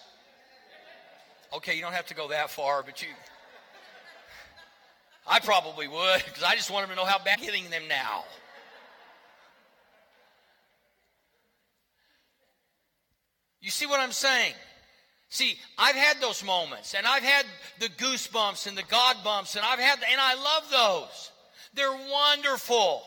Okay, 1.54 1.74
you 1.74 1.82
don't 1.82 1.94
have 1.94 2.06
to 2.06 2.14
go 2.14 2.28
that 2.28 2.50
far, 2.50 2.82
but 2.82 3.02
you. 3.02 3.08
I 5.26 5.40
probably 5.40 5.88
would 5.88 6.24
because 6.24 6.42
I 6.42 6.54
just 6.54 6.70
want 6.70 6.86
them 6.86 6.96
to 6.96 7.02
know 7.02 7.06
how 7.06 7.18
bad 7.22 7.40
hitting 7.40 7.68
them 7.70 7.82
now. 7.88 8.24
You 13.60 13.70
see 13.70 13.86
what 13.86 14.00
I'm 14.00 14.12
saying? 14.12 14.54
See, 15.30 15.56
I've 15.78 15.94
had 15.94 16.20
those 16.20 16.44
moments, 16.44 16.94
and 16.94 17.06
I've 17.06 17.22
had 17.22 17.46
the 17.78 17.88
goosebumps 17.88 18.66
and 18.66 18.76
the 18.76 18.82
God 18.82 19.16
bumps, 19.22 19.54
and 19.54 19.64
I've 19.64 19.78
had, 19.78 20.00
and 20.10 20.20
I 20.20 20.34
love 20.34 20.70
those. 20.70 21.30
They're 21.74 22.10
wonderful. 22.10 23.02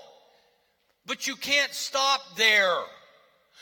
But 1.05 1.27
you 1.27 1.35
can't 1.35 1.73
stop 1.73 2.21
there. 2.37 2.77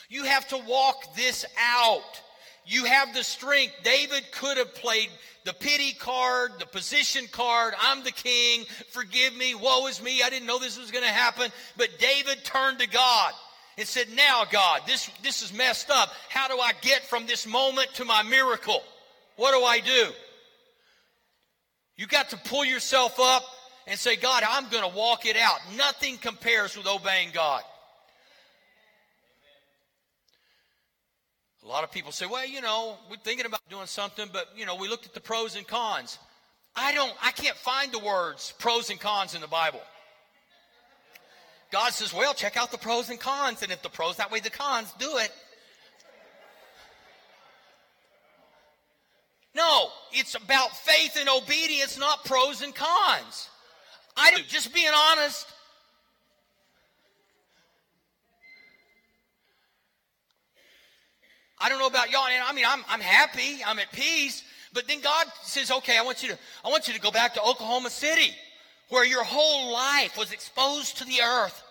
You 0.09 0.25
have 0.25 0.47
to 0.49 0.57
walk 0.57 1.15
this 1.15 1.43
out. 1.59 2.21
You 2.63 2.85
have 2.85 3.15
the 3.15 3.23
strength. 3.23 3.73
David 3.83 4.23
could 4.31 4.57
have 4.57 4.75
played 4.75 5.09
the 5.43 5.53
pity 5.53 5.93
card, 5.93 6.51
the 6.59 6.67
position 6.67 7.25
card. 7.31 7.73
I'm 7.81 8.03
the 8.03 8.11
king. 8.11 8.65
Forgive 8.91 9.35
me. 9.35 9.55
Woe 9.55 9.87
is 9.87 10.03
me. 10.03 10.21
I 10.21 10.29
didn't 10.29 10.45
know 10.45 10.59
this 10.59 10.77
was 10.77 10.91
going 10.91 11.03
to 11.03 11.09
happen. 11.09 11.49
But 11.77 11.89
David 11.97 12.43
turned 12.43 12.77
to 12.77 12.87
God 12.87 13.33
and 13.81 13.89
said, 13.89 14.07
Now, 14.15 14.43
God, 14.49 14.81
this, 14.87 15.09
this 15.23 15.41
is 15.41 15.51
messed 15.53 15.89
up. 15.89 16.09
How 16.29 16.47
do 16.47 16.59
I 16.59 16.71
get 16.81 17.03
from 17.03 17.25
this 17.25 17.45
moment 17.45 17.89
to 17.95 18.05
my 18.05 18.23
miracle? 18.23 18.81
What 19.35 19.53
do 19.57 19.65
I 19.65 19.79
do? 19.79 20.11
You 21.97 22.07
got 22.07 22.29
to 22.29 22.37
pull 22.37 22.63
yourself 22.63 23.19
up 23.19 23.43
and 23.87 23.99
say, 23.99 24.15
God, 24.15 24.43
I'm 24.47 24.69
going 24.69 24.89
to 24.89 24.95
walk 24.95 25.25
it 25.25 25.35
out. 25.35 25.59
Nothing 25.75 26.17
compares 26.17 26.77
with 26.77 26.87
obeying 26.87 27.29
God. 27.33 27.63
A 31.63 31.67
lot 31.67 31.83
of 31.83 31.91
people 31.91 32.11
say, 32.11 32.25
well, 32.25 32.45
you 32.45 32.61
know, 32.61 32.97
we're 33.09 33.17
thinking 33.17 33.45
about 33.45 33.61
doing 33.69 33.85
something, 33.85 34.27
but, 34.33 34.47
you 34.55 34.65
know, 34.65 34.75
we 34.75 34.87
looked 34.87 35.05
at 35.05 35.13
the 35.13 35.19
pros 35.19 35.55
and 35.55 35.67
cons. 35.67 36.17
I 36.75 36.93
don't, 36.93 37.13
I 37.21 37.31
can't 37.31 37.57
find 37.57 37.91
the 37.91 37.99
words 37.99 38.53
pros 38.59 38.89
and 38.89 38.99
cons 38.99 39.35
in 39.35 39.41
the 39.41 39.47
Bible. 39.47 39.81
God 41.71 41.93
says, 41.93 42.13
well, 42.13 42.33
check 42.33 42.57
out 42.57 42.71
the 42.71 42.77
pros 42.77 43.09
and 43.09 43.19
cons. 43.19 43.63
And 43.63 43.71
if 43.71 43.81
the 43.81 43.89
pros 43.89 44.19
outweigh 44.19 44.41
the 44.41 44.49
cons, 44.49 44.93
do 44.99 45.17
it. 45.17 45.31
No, 49.55 49.89
it's 50.11 50.35
about 50.35 50.75
faith 50.77 51.17
and 51.19 51.27
obedience, 51.29 51.97
not 51.97 52.23
pros 52.25 52.61
and 52.61 52.73
cons. 52.73 53.49
I 54.15 54.31
do, 54.31 54.43
just 54.47 54.73
being 54.73 54.91
honest. 55.11 55.47
I 61.59 61.69
don't 61.69 61.79
know 61.79 61.87
about 61.87 62.11
y'all. 62.11 62.25
and 62.27 62.43
I 62.43 62.53
mean, 62.53 62.65
I'm, 62.67 62.83
I'm 62.89 63.01
happy, 63.01 63.63
I'm 63.65 63.77
at 63.79 63.91
peace, 63.91 64.43
But 64.73 64.87
then 64.87 64.99
God 65.01 65.27
says, 65.43 65.69
okay, 65.69 65.97
I 65.97 66.01
want 66.01 66.23
you 66.23 66.29
to, 66.29 66.37
I 66.65 66.69
want 66.69 66.87
you 66.87 66.93
to 66.93 66.99
go 66.99 67.11
back 67.11 67.33
to 67.35 67.41
Oklahoma 67.41 67.89
City, 67.89 68.33
where 68.91 69.05
your 69.05 69.23
whole 69.23 69.71
life 69.71 70.17
was 70.17 70.33
exposed 70.33 70.97
to 70.97 71.05
the 71.05 71.21
earth. 71.21 71.63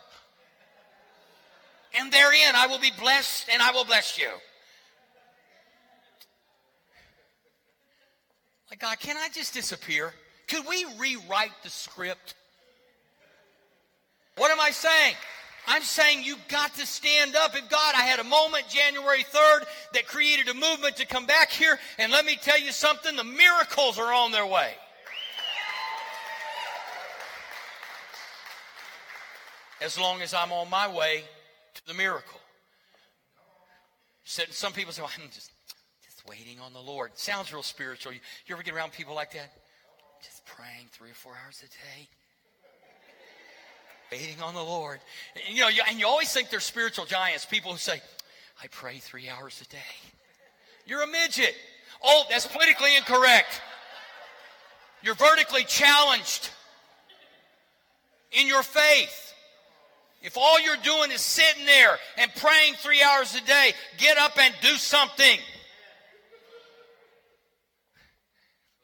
And 1.98 2.10
therein 2.10 2.54
I 2.54 2.66
will 2.66 2.78
be 2.78 2.90
blessed 2.98 3.48
and 3.52 3.62
I 3.62 3.72
will 3.72 3.84
bless 3.84 4.18
you. 4.18 4.30
Like, 8.70 8.80
God, 8.80 8.98
can 9.00 9.16
I 9.18 9.28
just 9.34 9.52
disappear? 9.52 10.14
Could 10.48 10.66
we 10.66 10.86
rewrite 10.98 11.52
the 11.62 11.68
script? 11.68 12.34
What 14.36 14.50
am 14.50 14.60
I 14.60 14.70
saying? 14.70 15.14
I'm 15.66 15.82
saying 15.82 16.22
you've 16.24 16.48
got 16.48 16.74
to 16.76 16.86
stand 16.86 17.36
up. 17.36 17.54
If 17.54 17.68
God, 17.68 17.94
I 17.94 18.02
had 18.02 18.20
a 18.20 18.24
moment 18.24 18.64
January 18.70 19.24
3rd 19.24 19.64
that 19.92 20.06
created 20.06 20.48
a 20.48 20.54
movement 20.54 20.96
to 20.96 21.06
come 21.06 21.26
back 21.26 21.50
here, 21.50 21.78
and 21.98 22.10
let 22.10 22.24
me 22.24 22.38
tell 22.40 22.58
you 22.58 22.72
something 22.72 23.14
the 23.14 23.24
miracles 23.24 23.98
are 23.98 24.10
on 24.10 24.32
their 24.32 24.46
way. 24.46 24.72
As 29.80 29.98
long 29.98 30.22
as 30.22 30.34
I'm 30.34 30.52
on 30.52 30.68
my 30.70 30.88
way 30.88 31.24
to 31.74 31.86
the 31.86 31.94
miracle. 31.94 32.40
Some 34.24 34.72
people 34.72 34.92
say, 34.92 35.02
well, 35.02 35.10
I'm 35.22 35.28
just, 35.30 35.50
just 36.04 36.28
waiting 36.28 36.60
on 36.60 36.72
the 36.72 36.80
Lord. 36.80 37.12
Sounds 37.14 37.52
real 37.52 37.62
spiritual. 37.62 38.12
You, 38.12 38.20
you 38.46 38.54
ever 38.54 38.62
get 38.62 38.74
around 38.74 38.92
people 38.92 39.14
like 39.14 39.32
that? 39.32 39.50
Just 40.22 40.44
praying 40.44 40.86
three 40.92 41.10
or 41.10 41.14
four 41.14 41.32
hours 41.44 41.62
a 41.64 41.68
day 41.68 42.08
waiting 44.10 44.40
on 44.42 44.54
the 44.54 44.62
Lord. 44.62 45.00
And, 45.46 45.54
you 45.54 45.62
know, 45.62 45.68
you, 45.68 45.82
and 45.88 45.98
you 45.98 46.06
always 46.06 46.32
think 46.32 46.50
they're 46.50 46.60
spiritual 46.60 47.04
giants, 47.04 47.46
people 47.46 47.72
who 47.72 47.78
say, 47.78 48.00
I 48.62 48.66
pray 48.70 48.98
three 48.98 49.28
hours 49.28 49.60
a 49.64 49.68
day. 49.70 49.78
You're 50.86 51.02
a 51.02 51.06
midget. 51.06 51.54
Oh, 52.02 52.24
that's 52.28 52.46
politically 52.46 52.96
incorrect. 52.96 53.60
You're 55.02 55.14
vertically 55.14 55.64
challenged 55.64 56.50
in 58.32 58.46
your 58.46 58.62
faith. 58.62 59.29
If 60.22 60.36
all 60.36 60.60
you're 60.60 60.76
doing 60.76 61.10
is 61.10 61.20
sitting 61.20 61.64
there 61.64 61.96
and 62.18 62.30
praying 62.36 62.74
three 62.74 63.02
hours 63.02 63.34
a 63.34 63.40
day, 63.46 63.72
get 63.96 64.18
up 64.18 64.38
and 64.38 64.54
do 64.60 64.76
something. 64.76 65.38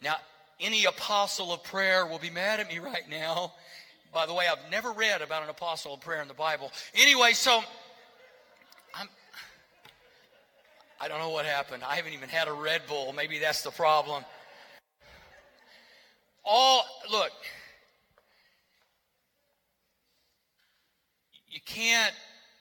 Now, 0.02 0.16
any 0.61 0.87
apostle 0.87 1.52
of 1.52 1.62
prayer 1.64 2.07
will 2.07 2.19
be 2.19 2.31
mad 2.31 2.61
at 2.61 2.69
me 2.69 2.78
right 2.78 3.09
now. 3.11 3.52
By 4.14 4.25
the 4.25 4.33
way, 4.33 4.47
I've 4.47 4.71
never 4.71 4.93
read 4.93 5.21
about 5.21 5.43
an 5.43 5.50
apostle 5.50 5.95
of 5.95 6.00
prayer 6.00 6.23
in 6.23 6.28
the 6.28 6.35
Bible. 6.35 6.73
Anyway, 6.95 7.33
so 7.33 7.62
I'm, 8.95 9.09
I 10.99 11.09
don't 11.09 11.19
know 11.19 11.31
what 11.31 11.45
happened. 11.45 11.83
I 11.87 11.97
haven't 11.97 12.14
even 12.14 12.31
had 12.31 12.49
a 12.49 12.52
Red 12.52 12.83
Bull. 12.88 13.12
Maybe 13.12 13.38
that's 13.38 13.62
the 13.62 13.71
problem. 13.71 14.25
All, 16.45 16.87
look, 17.11 17.33
you 21.57 21.63
can't 21.65 22.13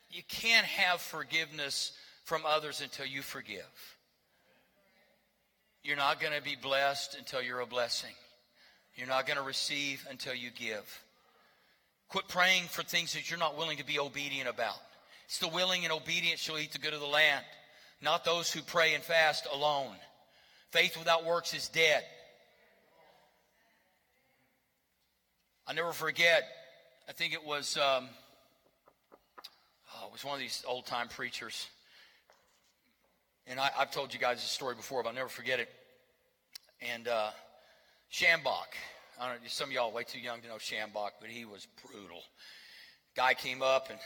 you 0.09 0.21
can't 0.29 0.65
have 0.65 1.01
forgiveness 1.01 1.91
from 2.23 2.43
others 2.45 2.79
until 2.79 3.05
you 3.05 3.21
forgive. 3.21 3.97
You're 5.83 5.97
not 5.97 6.21
going 6.21 6.31
to 6.31 6.41
be 6.41 6.55
blessed 6.55 7.17
until 7.19 7.41
you're 7.41 7.59
a 7.59 7.65
blessing. 7.65 8.13
You're 8.95 9.09
not 9.09 9.27
going 9.27 9.35
to 9.37 9.43
receive 9.43 10.07
until 10.09 10.33
you 10.33 10.49
give. 10.49 11.03
Quit 12.07 12.29
praying 12.29 12.63
for 12.69 12.83
things 12.83 13.11
that 13.13 13.29
you're 13.29 13.37
not 13.37 13.57
willing 13.57 13.79
to 13.79 13.85
be 13.85 13.99
obedient 13.99 14.47
about. 14.47 14.79
It's 15.25 15.39
the 15.39 15.49
willing 15.49 15.83
and 15.83 15.91
obedient 15.91 16.39
shall 16.39 16.57
eat 16.57 16.71
the 16.71 16.79
good 16.79 16.93
of 16.93 17.01
the 17.01 17.05
land, 17.05 17.43
not 18.01 18.23
those 18.23 18.49
who 18.49 18.61
pray 18.61 18.93
and 18.93 19.03
fast 19.03 19.45
alone. 19.53 19.95
Faith 20.71 20.97
without 20.97 21.25
works 21.25 21.53
is 21.53 21.67
dead. 21.67 22.05
I 25.67 25.73
never 25.73 25.91
forget, 25.91 26.47
I 27.09 27.11
think 27.11 27.33
it 27.33 27.43
was 27.43 27.75
um, 27.75 28.07
was 30.15 30.23
one 30.23 30.35
of 30.35 30.39
these 30.39 30.63
old 30.65 30.85
time 30.85 31.09
preachers. 31.09 31.67
And 33.47 33.59
I, 33.59 33.69
have 33.77 33.91
told 33.91 34.13
you 34.13 34.19
guys 34.19 34.37
this 34.37 34.49
story 34.49 34.73
before, 34.73 35.03
but 35.03 35.09
I'll 35.09 35.15
never 35.15 35.27
forget 35.27 35.59
it. 35.59 35.67
And 36.81 37.09
uh, 37.09 37.31
Schambach, 38.09 38.71
I 39.19 39.27
don't 39.29 39.41
know, 39.41 39.47
some 39.47 39.69
of 39.69 39.73
y'all 39.73 39.91
way 39.91 40.03
too 40.03 40.21
young 40.21 40.39
to 40.39 40.47
know 40.47 40.55
Schambach, 40.55 41.11
but 41.19 41.29
he 41.29 41.43
was 41.43 41.67
brutal. 41.85 42.21
Guy 43.17 43.33
came 43.33 43.61
up 43.61 43.89
and 43.89 43.99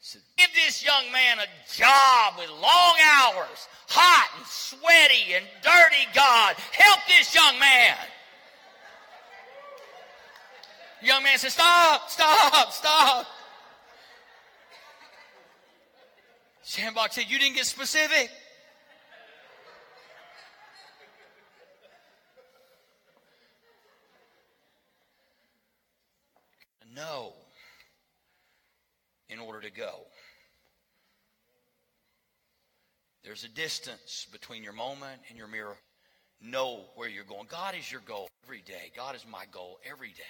said, 0.00 0.22
Give 0.38 0.48
this 0.54 0.82
young 0.82 1.12
man 1.12 1.36
a 1.38 1.74
job 1.74 2.38
with 2.38 2.48
long 2.48 2.96
hours, 3.12 3.68
hot 3.88 4.30
and 4.38 4.46
sweaty 4.46 5.34
and 5.34 5.44
dirty, 5.62 6.08
God. 6.14 6.54
Help 6.72 7.00
this 7.06 7.34
young 7.34 7.58
man. 7.58 7.96
The 11.02 11.06
young 11.06 11.22
man 11.22 11.38
said, 11.38 11.52
Stop, 11.52 12.08
stop, 12.08 12.72
stop. 12.72 13.26
Schambach 16.74 17.12
said, 17.12 17.26
You 17.28 17.38
didn't 17.38 17.54
get 17.54 17.66
specific. 17.66 18.30
know 26.94 27.32
in 29.28 29.38
order 29.40 29.60
to 29.60 29.70
go. 29.70 30.02
There's 33.24 33.44
a 33.44 33.48
distance 33.48 34.26
between 34.30 34.62
your 34.62 34.72
moment 34.72 35.20
and 35.28 35.38
your 35.38 35.48
mirror. 35.48 35.76
Know 36.40 36.84
where 36.94 37.08
you're 37.08 37.24
going. 37.24 37.46
God 37.50 37.74
is 37.74 37.90
your 37.90 38.02
goal 38.02 38.28
every 38.44 38.60
day. 38.60 38.92
God 38.94 39.16
is 39.16 39.24
my 39.30 39.44
goal 39.50 39.78
every 39.88 40.10
day. 40.10 40.22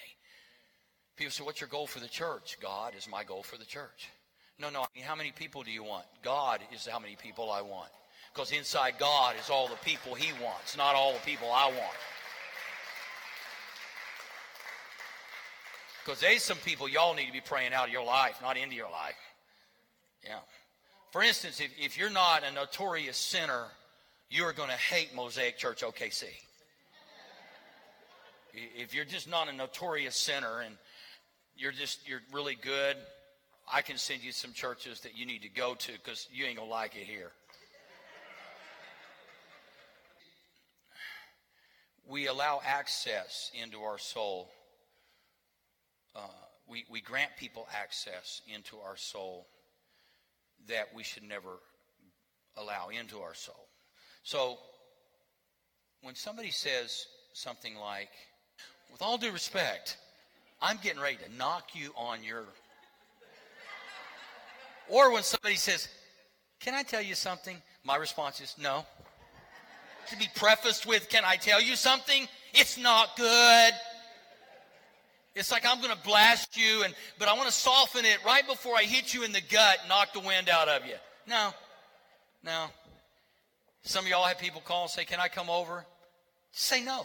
People 1.17 1.33
say, 1.33 1.45
What's 1.45 1.61
your 1.61 1.69
goal 1.69 1.87
for 1.87 2.01
the 2.01 2.09
church? 2.09 2.57
God 2.63 2.95
is 2.97 3.09
my 3.09 3.25
goal 3.25 3.43
for 3.43 3.57
the 3.57 3.65
church. 3.65 4.09
No, 4.59 4.71
no. 4.71 4.83
I 4.83 4.87
mean, 4.95 5.05
how 5.05 5.17
many 5.17 5.33
people 5.33 5.63
do 5.63 5.71
you 5.71 5.83
want? 5.83 6.05
God 6.23 6.61
is 6.73 6.87
how 6.87 6.99
many 6.99 7.17
people 7.17 7.51
I 7.51 7.63
want. 7.63 7.91
Because 8.33 8.53
inside 8.53 8.95
God 8.99 9.37
is 9.41 9.51
all 9.51 9.69
the 9.69 9.77
people 9.77 10.15
He 10.15 10.33
wants, 10.43 10.77
not 10.77 10.95
all 10.95 11.13
the 11.13 11.21
people 11.21 11.51
I 11.53 11.67
want. 11.67 11.97
Because 16.05 16.21
there's 16.21 16.43
some 16.43 16.59
people 16.59 16.89
y'all 16.89 17.15
need 17.15 17.27
to 17.27 17.33
be 17.33 17.41
praying 17.41 17.73
out 17.73 17.87
of 17.87 17.93
your 17.93 18.05
life, 18.05 18.37
not 18.43 18.57
into 18.57 18.75
your 18.75 18.91
life. 18.91 19.15
Yeah. 20.23 20.39
For 21.13 21.23
instance, 21.23 21.61
if, 21.61 21.71
if 21.79 21.97
you're 21.97 22.11
not 22.11 22.43
a 22.45 22.53
notorious 22.53 23.17
sinner, 23.17 23.67
you're 24.29 24.53
going 24.53 24.69
to 24.69 24.77
hate 24.77 25.15
Mosaic 25.15 25.57
Church 25.57 25.83
OKC. 25.83 26.25
If 28.53 28.95
you're 28.95 29.05
just 29.05 29.29
not 29.29 29.49
a 29.49 29.53
notorious 29.53 30.17
sinner 30.17 30.61
and 30.61 30.77
you're 31.57 31.73
just 31.73 32.09
you're 32.09 32.21
really 32.33 32.57
good, 32.61 32.97
I 33.73 33.83
can 33.83 33.97
send 33.97 34.23
you 34.23 34.33
some 34.33 34.53
churches 34.53 35.01
that 35.01 35.17
you 35.17 35.27
need 35.27 35.43
to 35.43 35.49
go 35.49 35.75
to 35.75 35.93
because 35.93 36.29
you 36.33 36.45
ain't 36.45 36.59
gonna 36.59 36.71
like 36.71 36.97
it 36.97 37.07
here. 37.07 37.31
We 42.07 42.27
allow 42.27 42.61
access 42.65 43.51
into 43.55 43.81
our 43.81 43.99
soul 43.99 44.51
uh, 46.17 46.21
we, 46.69 46.85
we 46.91 47.01
grant 47.01 47.31
people 47.39 47.67
access 47.75 48.41
into 48.53 48.77
our 48.79 48.97
soul 48.97 49.47
that 50.69 50.89
we 50.95 51.03
should 51.03 51.25
never 51.25 51.59
allow 52.57 52.89
into 52.89 53.21
our 53.21 53.35
soul. 53.35 53.69
So 54.23 54.59
when 56.03 56.15
somebody 56.15 56.51
says 56.51 57.07
something 57.33 57.77
like, 57.77 58.11
with 58.93 59.03
all 59.03 59.19
due 59.19 59.33
respect, 59.33 59.97
I'm 60.63 60.79
getting 60.83 61.01
ready 61.01 61.17
to 61.17 61.37
knock 61.37 61.75
you 61.75 61.91
on 61.97 62.23
your. 62.23 62.45
Or 64.89 65.13
when 65.13 65.23
somebody 65.23 65.57
says, 65.57 65.89
Can 66.61 66.75
I 66.75 66.83
tell 66.83 67.03
you 67.03 67.15
something? 67.15 67.57
My 67.85 67.97
response 67.97 68.41
is, 68.41 68.55
No. 68.61 68.85
To 70.11 70.17
be 70.19 70.29
prefaced 70.35 70.87
with, 70.87 71.09
Can 71.09 71.25
I 71.25 71.37
tell 71.37 71.61
you 71.61 71.77
something? 71.77 72.29
It's 72.53 72.79
not 72.79 73.17
good. 73.17 73.73
It's 75.35 75.51
like 75.51 75.67
I'm 75.67 75.81
going 75.81 75.91
to 75.91 76.03
blast 76.05 76.57
you, 76.57 76.85
and 76.85 76.95
but 77.19 77.27
I 77.29 77.35
want 77.35 77.49
to 77.49 77.55
soften 77.55 78.05
it 78.05 78.25
right 78.25 78.47
before 78.47 78.77
I 78.77 78.85
hit 78.85 79.13
you 79.13 79.25
in 79.25 79.33
the 79.33 79.41
gut, 79.51 79.79
knock 79.89 80.13
the 80.13 80.21
wind 80.21 80.49
out 80.49 80.69
of 80.69 80.87
you. 80.87 80.95
No, 81.27 81.51
no. 82.45 82.67
Some 83.83 84.05
of 84.05 84.11
y'all 84.11 84.25
have 84.25 84.39
people 84.39 84.61
call 84.65 84.83
and 84.83 84.91
say, 84.91 85.05
"Can 85.05 85.19
I 85.19 85.27
come 85.27 85.51
over?" 85.51 85.85
Say 86.53 86.85
no. 86.85 87.05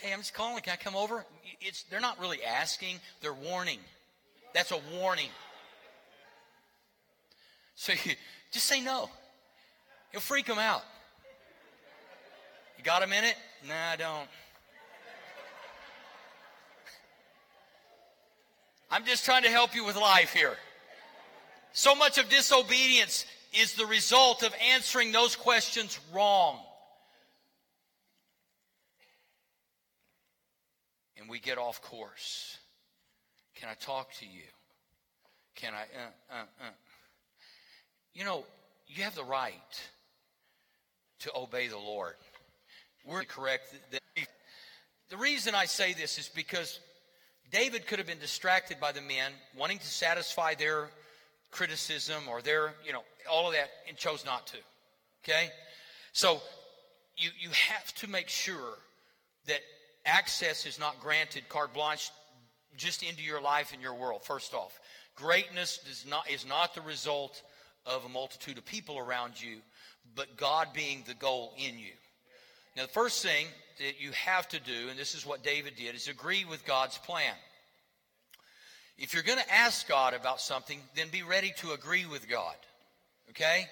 hey, 0.00 0.12
I'm 0.12 0.20
just 0.20 0.32
calling. 0.32 0.62
Can 0.62 0.74
I 0.74 0.76
come 0.76 0.94
over? 0.94 1.26
It's 1.60 1.84
they're 1.84 2.00
not 2.00 2.20
really 2.20 2.42
asking; 2.42 2.96
they're 3.20 3.32
warning. 3.32 3.78
That's 4.54 4.70
a 4.70 4.80
warning. 4.96 5.30
So 7.74 7.92
you, 7.92 8.14
just 8.52 8.66
say 8.66 8.80
no. 8.80 9.10
You'll 10.12 10.22
freak 10.22 10.46
them 10.46 10.58
out. 10.58 10.82
You 12.78 12.84
got 12.84 13.02
a 13.02 13.06
minute? 13.06 13.34
Nah, 13.66 13.74
I 13.92 13.96
don't. 13.96 14.28
I'm 18.90 19.04
just 19.04 19.24
trying 19.24 19.42
to 19.42 19.50
help 19.50 19.74
you 19.74 19.84
with 19.84 19.96
life 19.96 20.32
here. 20.32 20.54
So 21.72 21.96
much 21.96 22.18
of 22.18 22.28
disobedience 22.28 23.26
is 23.52 23.74
the 23.74 23.86
result 23.86 24.44
of 24.44 24.54
answering 24.70 25.10
those 25.10 25.34
questions 25.34 25.98
wrong. 26.12 26.60
And 31.24 31.30
we 31.30 31.38
get 31.38 31.56
off 31.56 31.80
course. 31.80 32.58
Can 33.54 33.70
I 33.70 33.74
talk 33.82 34.12
to 34.18 34.26
you? 34.26 34.42
Can 35.54 35.72
I? 35.72 35.84
Uh, 35.84 36.34
uh, 36.34 36.42
uh. 36.60 36.70
You 38.12 38.26
know, 38.26 38.44
you 38.88 39.04
have 39.04 39.14
the 39.14 39.24
right 39.24 39.54
to 41.20 41.30
obey 41.34 41.68
the 41.68 41.78
Lord. 41.78 42.16
We're 43.06 43.22
correct. 43.22 43.74
The 45.08 45.16
reason 45.16 45.54
I 45.54 45.64
say 45.64 45.94
this 45.94 46.18
is 46.18 46.28
because 46.28 46.78
David 47.50 47.86
could 47.86 47.98
have 47.98 48.06
been 48.06 48.18
distracted 48.18 48.78
by 48.78 48.92
the 48.92 49.00
men 49.00 49.32
wanting 49.56 49.78
to 49.78 49.86
satisfy 49.86 50.52
their 50.52 50.90
criticism 51.50 52.24
or 52.28 52.42
their, 52.42 52.74
you 52.84 52.92
know, 52.92 53.02
all 53.30 53.46
of 53.46 53.54
that 53.54 53.70
and 53.88 53.96
chose 53.96 54.26
not 54.26 54.46
to. 54.48 54.58
Okay? 55.24 55.48
So 56.12 56.42
you, 57.16 57.30
you 57.40 57.48
have 57.48 57.94
to 57.94 58.10
make 58.10 58.28
sure 58.28 58.76
that 59.46 59.60
access 60.06 60.66
is 60.66 60.78
not 60.78 61.00
granted 61.00 61.48
carte 61.48 61.74
blanche 61.74 62.10
just 62.76 63.02
into 63.02 63.22
your 63.22 63.40
life 63.40 63.72
and 63.72 63.82
your 63.82 63.94
world, 63.94 64.24
first 64.24 64.54
off. 64.54 64.78
Greatness 65.14 65.78
does 65.86 66.04
not, 66.08 66.28
is 66.28 66.46
not 66.46 66.74
the 66.74 66.80
result 66.80 67.42
of 67.86 68.04
a 68.04 68.08
multitude 68.08 68.58
of 68.58 68.64
people 68.64 68.98
around 68.98 69.40
you, 69.40 69.58
but 70.14 70.36
God 70.36 70.68
being 70.74 71.04
the 71.06 71.14
goal 71.14 71.52
in 71.56 71.78
you. 71.78 71.92
Now, 72.76 72.82
the 72.82 72.88
first 72.88 73.22
thing 73.22 73.46
that 73.78 74.00
you 74.00 74.10
have 74.12 74.48
to 74.48 74.60
do, 74.60 74.88
and 74.90 74.98
this 74.98 75.14
is 75.14 75.24
what 75.24 75.44
David 75.44 75.76
did, 75.76 75.94
is 75.94 76.08
agree 76.08 76.44
with 76.44 76.66
God's 76.66 76.98
plan. 76.98 77.34
If 78.98 79.14
you're 79.14 79.22
going 79.22 79.38
to 79.38 79.54
ask 79.54 79.88
God 79.88 80.14
about 80.14 80.40
something, 80.40 80.80
then 80.94 81.08
be 81.10 81.22
ready 81.22 81.52
to 81.58 81.72
agree 81.72 82.06
with 82.06 82.28
God. 82.28 82.54
Okay? 83.30 83.66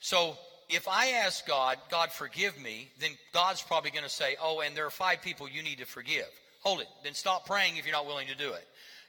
So, 0.00 0.36
if 0.70 0.88
I 0.88 1.10
ask 1.24 1.46
God, 1.46 1.78
God 1.90 2.10
forgive 2.12 2.60
me, 2.60 2.90
then 3.00 3.10
God's 3.32 3.62
probably 3.62 3.90
going 3.90 4.04
to 4.04 4.10
say, 4.10 4.36
oh, 4.42 4.60
and 4.60 4.76
there 4.76 4.86
are 4.86 4.90
five 4.90 5.22
people 5.22 5.48
you 5.48 5.62
need 5.62 5.78
to 5.78 5.86
forgive. 5.86 6.28
Hold 6.62 6.80
it. 6.80 6.86
Then 7.02 7.14
stop 7.14 7.46
praying 7.46 7.76
if 7.76 7.86
you're 7.86 7.94
not 7.94 8.06
willing 8.06 8.28
to 8.28 8.36
do 8.36 8.52
it. 8.52 8.66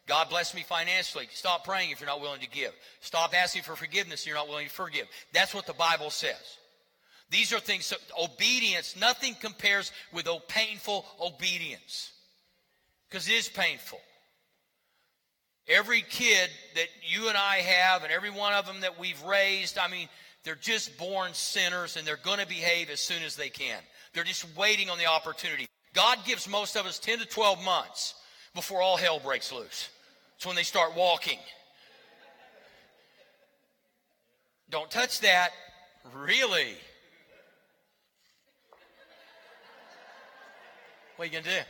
God 0.08 0.30
bless 0.30 0.56
me 0.56 0.64
financially. 0.64 1.28
Stop 1.32 1.64
praying 1.64 1.92
if 1.92 2.00
you're 2.00 2.10
not 2.10 2.22
willing 2.22 2.42
to 2.42 2.50
give. 2.50 2.74
Stop 3.02 3.34
asking 3.36 3.64
for 3.64 3.76
forgiveness 3.76 4.22
if 4.22 4.28
you're 4.28 4.36
not 4.36 4.50
willing 4.50 4.68
to 4.68 4.74
forgive. 4.74 5.08
That's 5.34 5.54
what 5.54 5.68
the 5.68 5.74
Bible 5.74 6.10
says. 6.10 6.58
These 7.30 7.54
are 7.54 7.60
things, 7.60 7.86
so 7.86 7.96
obedience, 8.22 8.96
nothing 9.00 9.36
compares 9.40 9.92
with 10.12 10.28
oh, 10.28 10.42
painful 10.48 11.06
obedience. 11.22 12.12
Because 13.10 13.30
it 13.30 13.34
is 13.34 13.48
painful. 13.48 14.02
Every 15.68 16.02
kid 16.02 16.50
that 16.76 16.88
you 17.08 17.30
and 17.30 17.38
I 17.38 17.58
have, 17.58 18.04
and 18.04 18.12
every 18.12 18.32
one 18.32 18.54
of 18.54 18.66
them 18.66 18.82
that 18.82 19.00
we've 19.00 19.22
raised, 19.24 19.78
I 19.78 19.88
mean, 19.88 20.10
they're 20.44 20.56
just 20.56 20.98
born 20.98 21.34
sinners 21.34 21.98
and 21.98 22.06
they're 22.06 22.18
going 22.18 22.40
to 22.40 22.48
behave 22.48 22.90
as 22.90 23.00
soon 23.00 23.24
as 23.24 23.36
they 23.36 23.50
can. 23.50 23.80
They're 24.14 24.24
just 24.24 24.46
waiting 24.58 24.90
on 24.90 24.98
the 24.98 25.06
opportunity. 25.06 25.68
God 25.94 26.20
gives 26.26 26.48
most 26.50 26.76
of 26.76 26.86
us 26.86 27.00
10 27.00 27.20
to 27.20 27.26
12 27.26 27.64
months 27.64 28.16
before 28.56 28.82
all 28.82 28.98
hell 28.98 29.20
breaks 29.20 29.52
loose. 29.52 29.90
It's 30.36 30.46
when 30.46 30.56
they 30.56 30.64
start 30.64 30.96
walking. 30.96 31.38
Don't 34.70 34.90
touch 34.90 35.20
that. 35.20 35.50
Really? 36.16 36.74
What 41.18 41.24
are 41.24 41.26
you 41.26 41.32
going 41.32 41.44
to 41.44 41.50
do? 41.50 41.66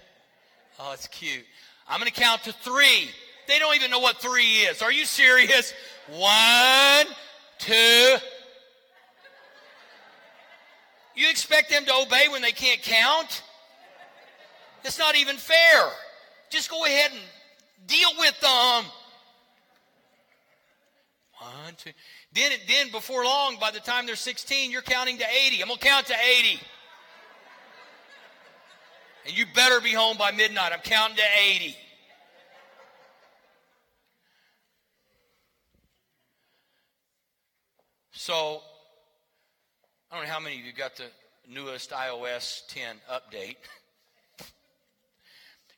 Oh, 0.79 0.91
it's 0.93 1.07
cute. 1.07 1.43
I'm 1.89 1.99
going 1.99 2.11
to 2.11 2.17
count 2.17 2.43
to 2.43 2.53
three. 2.53 3.09
They 3.47 3.59
don't 3.59 3.75
even 3.75 3.91
know 3.91 3.99
what 3.99 4.21
three 4.21 4.61
is. 4.61 4.81
Are 4.81 4.91
you 4.91 5.03
serious? 5.03 5.73
One, 6.07 7.05
two. 7.57 8.15
You 11.15 11.29
expect 11.29 11.69
them 11.69 11.85
to 11.85 11.93
obey 11.93 12.27
when 12.29 12.41
they 12.41 12.51
can't 12.51 12.81
count? 12.81 13.43
It's 14.83 14.97
not 14.97 15.15
even 15.15 15.37
fair. 15.37 15.89
Just 16.49 16.69
go 16.69 16.85
ahead 16.85 17.11
and 17.11 17.21
deal 17.87 18.09
with 18.17 18.39
them. 18.39 18.85
One, 21.39 21.75
two. 21.77 21.91
Then, 22.33 22.51
then 22.67 22.91
before 22.91 23.25
long, 23.25 23.57
by 23.59 23.71
the 23.71 23.79
time 23.79 24.05
they're 24.05 24.15
16, 24.15 24.71
you're 24.71 24.81
counting 24.81 25.17
to 25.17 25.25
80. 25.45 25.61
I'm 25.61 25.67
going 25.67 25.79
to 25.79 25.85
count 25.85 26.07
to 26.07 26.13
80. 26.13 26.59
And 29.25 29.37
you 29.37 29.45
better 29.53 29.81
be 29.81 29.91
home 29.91 30.17
by 30.17 30.31
midnight. 30.31 30.71
I'm 30.71 30.79
counting 30.79 31.17
to 31.17 31.23
80. 31.55 31.75
So, 38.11 38.61
I 40.11 40.17
don't 40.17 40.25
know 40.25 40.33
how 40.33 40.39
many 40.41 40.59
of 40.59 40.65
you 40.65 40.73
got 40.73 40.97
the 40.97 41.05
newest 41.47 41.91
iOS 41.91 42.67
10 42.67 42.97
update. 43.11 43.55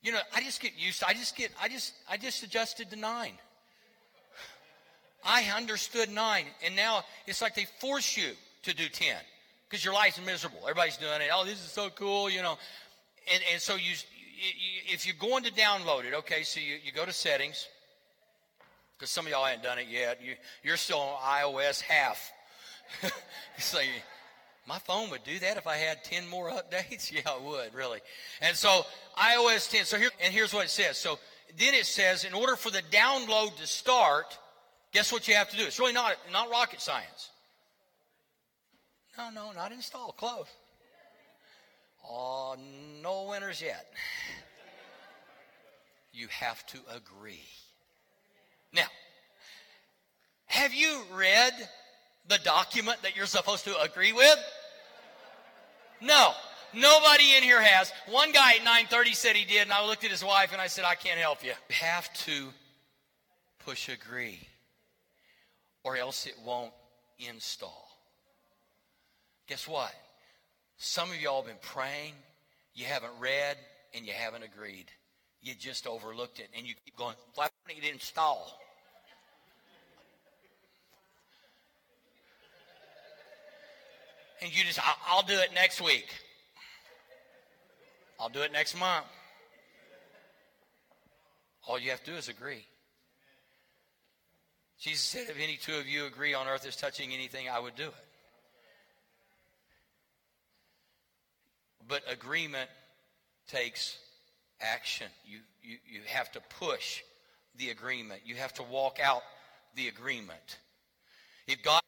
You 0.05 0.11
know, 0.11 0.19
I 0.35 0.41
just 0.41 0.61
get 0.61 0.73
used 0.77 0.99
to, 0.99 1.07
I 1.07 1.13
just 1.13 1.33
get, 1.37 1.49
I 1.61 1.69
just, 1.69 1.93
I 2.09 2.17
just 2.17 2.43
adjusted 2.43 2.89
to 2.89 2.97
nine. 2.97 3.31
I 5.23 5.43
understood 5.55 6.11
nine, 6.11 6.43
and 6.65 6.75
now 6.75 7.05
it's 7.25 7.41
like 7.41 7.55
they 7.55 7.67
force 7.79 8.17
you 8.17 8.31
to 8.63 8.75
do 8.75 8.89
10 8.89 9.15
because 9.69 9.85
your 9.85 9.93
life's 9.93 10.19
miserable. 10.25 10.59
Everybody's 10.63 10.97
doing 10.97 11.21
it. 11.21 11.29
Oh, 11.33 11.45
this 11.45 11.53
is 11.53 11.71
so 11.71 11.89
cool, 11.89 12.29
you 12.29 12.41
know. 12.41 12.57
And, 13.33 13.41
and 13.53 13.61
so 13.61 13.75
you, 13.75 13.91
you, 13.91 14.93
if 14.93 15.07
you're 15.07 15.15
going 15.17 15.45
to 15.45 15.53
download 15.53 16.03
it, 16.03 16.13
okay, 16.15 16.43
so 16.43 16.59
you, 16.59 16.75
you 16.83 16.91
go 16.91 17.05
to 17.05 17.13
settings, 17.13 17.65
because 18.97 19.09
some 19.09 19.25
of 19.25 19.31
y'all 19.31 19.45
haven't 19.45 19.63
done 19.63 19.79
it 19.79 19.87
yet. 19.89 20.19
You, 20.21 20.33
you're 20.63 20.75
still 20.75 20.99
on 20.99 21.15
iOS 21.21 21.79
half. 21.79 22.29
so 23.57 23.79
you, 23.79 23.87
my 24.67 24.79
phone 24.79 25.09
would 25.09 25.23
do 25.23 25.39
that 25.39 25.57
if 25.57 25.67
I 25.67 25.75
had 25.75 26.03
10 26.03 26.27
more 26.27 26.49
updates? 26.51 27.11
Yeah, 27.11 27.35
it 27.35 27.41
would, 27.43 27.73
really. 27.73 27.99
And 28.41 28.55
so 28.55 28.85
iOS 29.17 29.69
10. 29.69 29.85
So 29.85 29.97
here, 29.97 30.09
and 30.23 30.33
here's 30.33 30.53
what 30.53 30.65
it 30.65 30.69
says. 30.69 30.97
So 30.97 31.19
then 31.57 31.73
it 31.73 31.85
says, 31.85 32.23
in 32.23 32.33
order 32.33 32.55
for 32.55 32.71
the 32.71 32.81
download 32.91 33.55
to 33.57 33.67
start, 33.67 34.37
guess 34.91 35.11
what 35.11 35.27
you 35.27 35.35
have 35.35 35.49
to 35.49 35.57
do? 35.57 35.63
It's 35.63 35.79
really 35.79 35.93
not, 35.93 36.15
not 36.31 36.49
rocket 36.49 36.81
science. 36.81 37.29
No, 39.17 39.29
no, 39.29 39.51
not 39.51 39.71
install. 39.71 40.13
Close. 40.13 40.47
Oh, 42.09 42.55
no 43.01 43.27
winners 43.29 43.61
yet. 43.61 43.85
You 46.15 46.27
have 46.27 46.63
to 46.67 46.77
agree. 46.95 47.41
Now, 48.71 48.85
have 50.45 50.71
you 50.71 51.01
read 51.11 51.53
the 52.27 52.39
document 52.39 53.01
that 53.01 53.15
you're 53.15 53.25
supposed 53.25 53.65
to 53.65 53.79
agree 53.81 54.13
with? 54.13 54.37
No. 56.01 56.33
Nobody 56.73 57.35
in 57.37 57.43
here 57.43 57.61
has. 57.61 57.91
One 58.07 58.31
guy 58.31 58.55
at 58.55 58.63
9:30 58.63 59.13
said 59.13 59.35
he 59.35 59.45
did, 59.45 59.61
and 59.61 59.71
I 59.71 59.85
looked 59.85 60.03
at 60.03 60.11
his 60.11 60.23
wife 60.23 60.53
and 60.53 60.61
I 60.61 60.67
said, 60.67 60.85
"I 60.85 60.95
can't 60.95 61.19
help 61.19 61.43
you." 61.43 61.51
You 61.69 61.75
have 61.75 62.11
to 62.25 62.51
push 63.59 63.89
agree, 63.89 64.49
or 65.83 65.95
else 65.95 66.25
it 66.25 66.37
won't 66.39 66.73
install. 67.19 67.95
Guess 69.47 69.67
what? 69.67 69.93
Some 70.77 71.11
of 71.11 71.21
y'all 71.21 71.43
have 71.43 71.45
been 71.45 71.69
praying, 71.69 72.15
you 72.73 72.85
haven't 72.85 73.17
read, 73.19 73.57
and 73.93 74.05
you 74.05 74.13
haven't 74.13 74.43
agreed. 74.43 74.91
You 75.41 75.53
just 75.53 75.85
overlooked 75.85 76.39
it, 76.39 76.49
and 76.55 76.65
you 76.65 76.73
keep 76.83 76.95
going. 76.97 77.15
Why 77.35 77.49
don't 77.67 77.77
it 77.77 77.83
install? 77.83 78.59
And 84.41 84.55
you 84.55 84.63
just, 84.63 84.79
I'll, 85.07 85.23
do 85.23 85.33
it 85.33 85.53
next 85.53 85.81
week. 85.81 86.07
I'll 88.19 88.29
do 88.29 88.41
it 88.41 88.51
next 88.51 88.77
month. 88.77 89.05
All 91.67 91.79
you 91.79 91.91
have 91.91 92.03
to 92.03 92.11
do 92.11 92.17
is 92.17 92.27
agree. 92.27 92.65
Jesus 94.79 95.03
said, 95.03 95.29
if 95.29 95.37
any 95.41 95.55
two 95.55 95.75
of 95.75 95.87
you 95.87 96.05
agree 96.05 96.33
on 96.33 96.47
earth 96.47 96.67
is 96.67 96.75
touching 96.75 97.13
anything, 97.13 97.47
I 97.47 97.59
would 97.59 97.75
do 97.75 97.87
it. 97.87 97.93
But 101.87 102.01
agreement 102.11 102.69
takes 103.47 103.97
action. 104.59 105.07
You, 105.25 105.39
you, 105.61 105.77
you 105.89 106.01
have 106.07 106.31
to 106.33 106.41
push 106.59 107.01
the 107.57 107.69
agreement. 107.69 108.21
You 108.25 108.35
have 108.35 108.53
to 108.55 108.63
walk 108.63 108.99
out 109.01 109.21
the 109.75 109.87
agreement. 109.87 110.57
If 111.47 111.61
God 111.61 111.81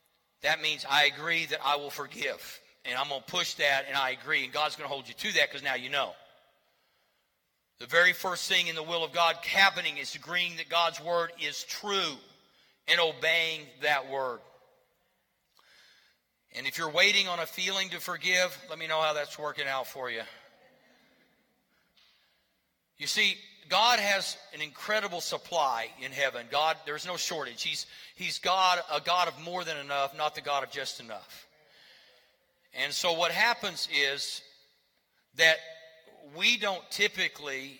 that 0.45 0.61
means 0.61 0.85
I 0.89 1.05
agree 1.05 1.45
that 1.47 1.59
I 1.63 1.75
will 1.75 1.89
forgive. 1.89 2.61
And 2.85 2.95
I'm 2.97 3.09
going 3.09 3.21
to 3.21 3.31
push 3.31 3.55
that, 3.55 3.85
and 3.87 3.97
I 3.97 4.11
agree. 4.11 4.43
And 4.43 4.53
God's 4.53 4.75
going 4.75 4.87
to 4.87 4.93
hold 4.93 5.07
you 5.07 5.15
to 5.15 5.33
that 5.37 5.49
because 5.49 5.63
now 5.63 5.73
you 5.73 5.89
know. 5.89 6.11
The 7.79 7.87
very 7.87 8.13
first 8.13 8.47
thing 8.47 8.67
in 8.67 8.75
the 8.75 8.83
will 8.83 9.03
of 9.03 9.11
God 9.11 9.35
happening 9.43 9.97
is 9.97 10.15
agreeing 10.15 10.57
that 10.57 10.69
God's 10.69 11.01
word 11.01 11.31
is 11.43 11.63
true 11.63 12.13
and 12.87 12.99
obeying 12.99 13.61
that 13.81 14.09
word. 14.09 14.39
And 16.57 16.67
if 16.67 16.77
you're 16.77 16.91
waiting 16.91 17.27
on 17.27 17.39
a 17.39 17.45
feeling 17.45 17.89
to 17.89 17.99
forgive, 17.99 18.57
let 18.69 18.79
me 18.79 18.87
know 18.87 19.01
how 19.01 19.13
that's 19.13 19.37
working 19.37 19.67
out 19.67 19.87
for 19.87 20.09
you. 20.09 20.21
You 22.97 23.07
see, 23.07 23.35
God 23.69 23.99
has 23.99 24.37
an 24.53 24.61
incredible 24.61 25.21
supply 25.21 25.87
in 26.01 26.11
heaven. 26.11 26.45
God, 26.51 26.77
there's 26.85 27.05
no 27.05 27.17
shortage. 27.17 27.63
He's, 27.63 27.85
he's 28.15 28.39
God, 28.39 28.79
a 28.93 29.01
God 29.01 29.27
of 29.27 29.39
more 29.41 29.63
than 29.63 29.77
enough, 29.77 30.15
not 30.15 30.35
the 30.35 30.41
God 30.41 30.63
of 30.63 30.71
just 30.71 30.99
enough. 30.99 31.47
And 32.73 32.93
so 32.93 33.13
what 33.13 33.31
happens 33.31 33.87
is 33.93 34.41
that 35.37 35.57
we 36.35 36.57
don't 36.57 36.83
typically, 36.91 37.79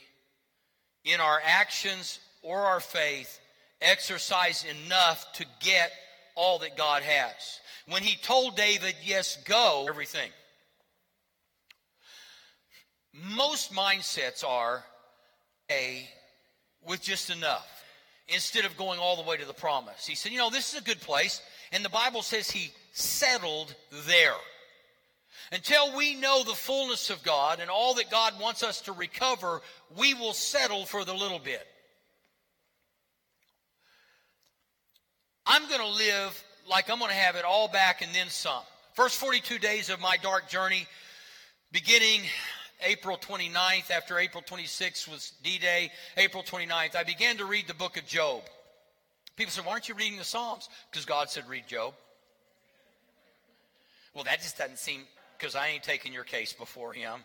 in 1.03 1.19
our 1.19 1.41
actions 1.43 2.19
or 2.41 2.61
our 2.61 2.79
faith, 2.79 3.39
exercise 3.81 4.65
enough 4.85 5.31
to 5.33 5.45
get 5.59 5.91
all 6.35 6.59
that 6.59 6.77
God 6.77 7.03
has. 7.03 7.59
When 7.87 8.01
he 8.01 8.17
told 8.17 8.55
David, 8.55 8.95
yes, 9.03 9.37
go, 9.45 9.85
everything. 9.87 10.31
Most 13.13 13.71
mindsets 13.73 14.43
are 14.43 14.83
a 15.71 16.07
with 16.87 17.01
just 17.01 17.29
enough 17.29 17.67
instead 18.27 18.65
of 18.65 18.77
going 18.77 18.99
all 18.99 19.15
the 19.15 19.27
way 19.27 19.37
to 19.37 19.45
the 19.45 19.53
promise. 19.53 20.05
He 20.05 20.15
said, 20.15 20.31
you 20.31 20.37
know, 20.37 20.49
this 20.49 20.73
is 20.73 20.79
a 20.79 20.83
good 20.83 21.01
place. 21.01 21.41
And 21.71 21.83
the 21.83 21.89
Bible 21.89 22.21
says 22.21 22.49
he 22.49 22.71
settled 22.93 23.75
there. 24.07 24.33
Until 25.51 25.95
we 25.95 26.15
know 26.15 26.43
the 26.43 26.53
fullness 26.53 27.09
of 27.09 27.21
God 27.23 27.59
and 27.59 27.69
all 27.69 27.95
that 27.95 28.09
God 28.09 28.33
wants 28.39 28.63
us 28.63 28.81
to 28.81 28.93
recover, 28.93 29.61
we 29.95 30.13
will 30.15 30.33
settle 30.33 30.85
for 30.85 31.05
the 31.05 31.13
little 31.13 31.39
bit. 31.39 31.65
I'm 35.45 35.67
going 35.69 35.81
to 35.81 35.87
live 35.87 36.43
like 36.67 36.89
I'm 36.89 36.97
going 36.97 37.11
to 37.11 37.15
have 37.15 37.35
it 37.35 37.45
all 37.45 37.67
back 37.67 38.01
and 38.01 38.13
then 38.15 38.29
some. 38.29 38.63
First 38.93 39.19
42 39.19 39.59
days 39.59 39.91
of 39.91 39.99
my 39.99 40.17
dark 40.17 40.49
journey, 40.49 40.87
beginning 41.71 42.21
April 42.81 43.17
29th, 43.17 43.91
after 43.91 44.19
April 44.19 44.43
26th 44.43 45.07
was 45.09 45.33
D 45.43 45.57
Day, 45.57 45.91
April 46.17 46.43
29th, 46.43 46.95
I 46.95 47.03
began 47.03 47.37
to 47.37 47.45
read 47.45 47.67
the 47.67 47.73
book 47.73 47.97
of 47.97 48.05
Job. 48.05 48.41
People 49.35 49.51
said, 49.51 49.65
Why 49.65 49.73
aren't 49.73 49.89
you 49.89 49.95
reading 49.95 50.17
the 50.17 50.23
Psalms? 50.23 50.69
Because 50.91 51.05
God 51.05 51.29
said, 51.29 51.47
Read 51.49 51.67
Job. 51.67 51.93
Well, 54.13 54.23
that 54.25 54.41
just 54.41 54.57
doesn't 54.57 54.79
seem, 54.79 55.01
because 55.37 55.55
I 55.55 55.67
ain't 55.67 55.83
taking 55.83 56.13
your 56.13 56.23
case 56.23 56.53
before 56.53 56.93
Him. 56.93 57.21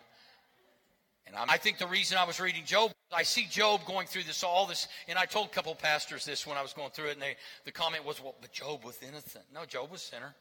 And 1.26 1.36
I'm, 1.36 1.48
i 1.48 1.56
think 1.56 1.78
the 1.78 1.86
reason 1.86 2.18
I 2.18 2.24
was 2.24 2.40
reading 2.40 2.64
Job, 2.64 2.92
I 3.12 3.22
see 3.22 3.46
Job 3.48 3.84
going 3.86 4.06
through 4.06 4.24
this, 4.24 4.42
all 4.42 4.66
this, 4.66 4.88
and 5.06 5.18
I 5.18 5.26
told 5.26 5.46
a 5.46 5.50
couple 5.50 5.74
pastors 5.74 6.24
this 6.24 6.46
when 6.46 6.58
I 6.58 6.62
was 6.62 6.72
going 6.72 6.90
through 6.90 7.08
it, 7.08 7.12
and 7.12 7.22
they, 7.22 7.36
the 7.64 7.72
comment 7.72 8.04
was, 8.04 8.20
well, 8.22 8.34
but 8.40 8.52
Job 8.52 8.84
was 8.84 8.98
innocent. 9.02 9.44
No, 9.54 9.64
Job 9.64 9.90
was 9.90 10.02
sinner. 10.02 10.34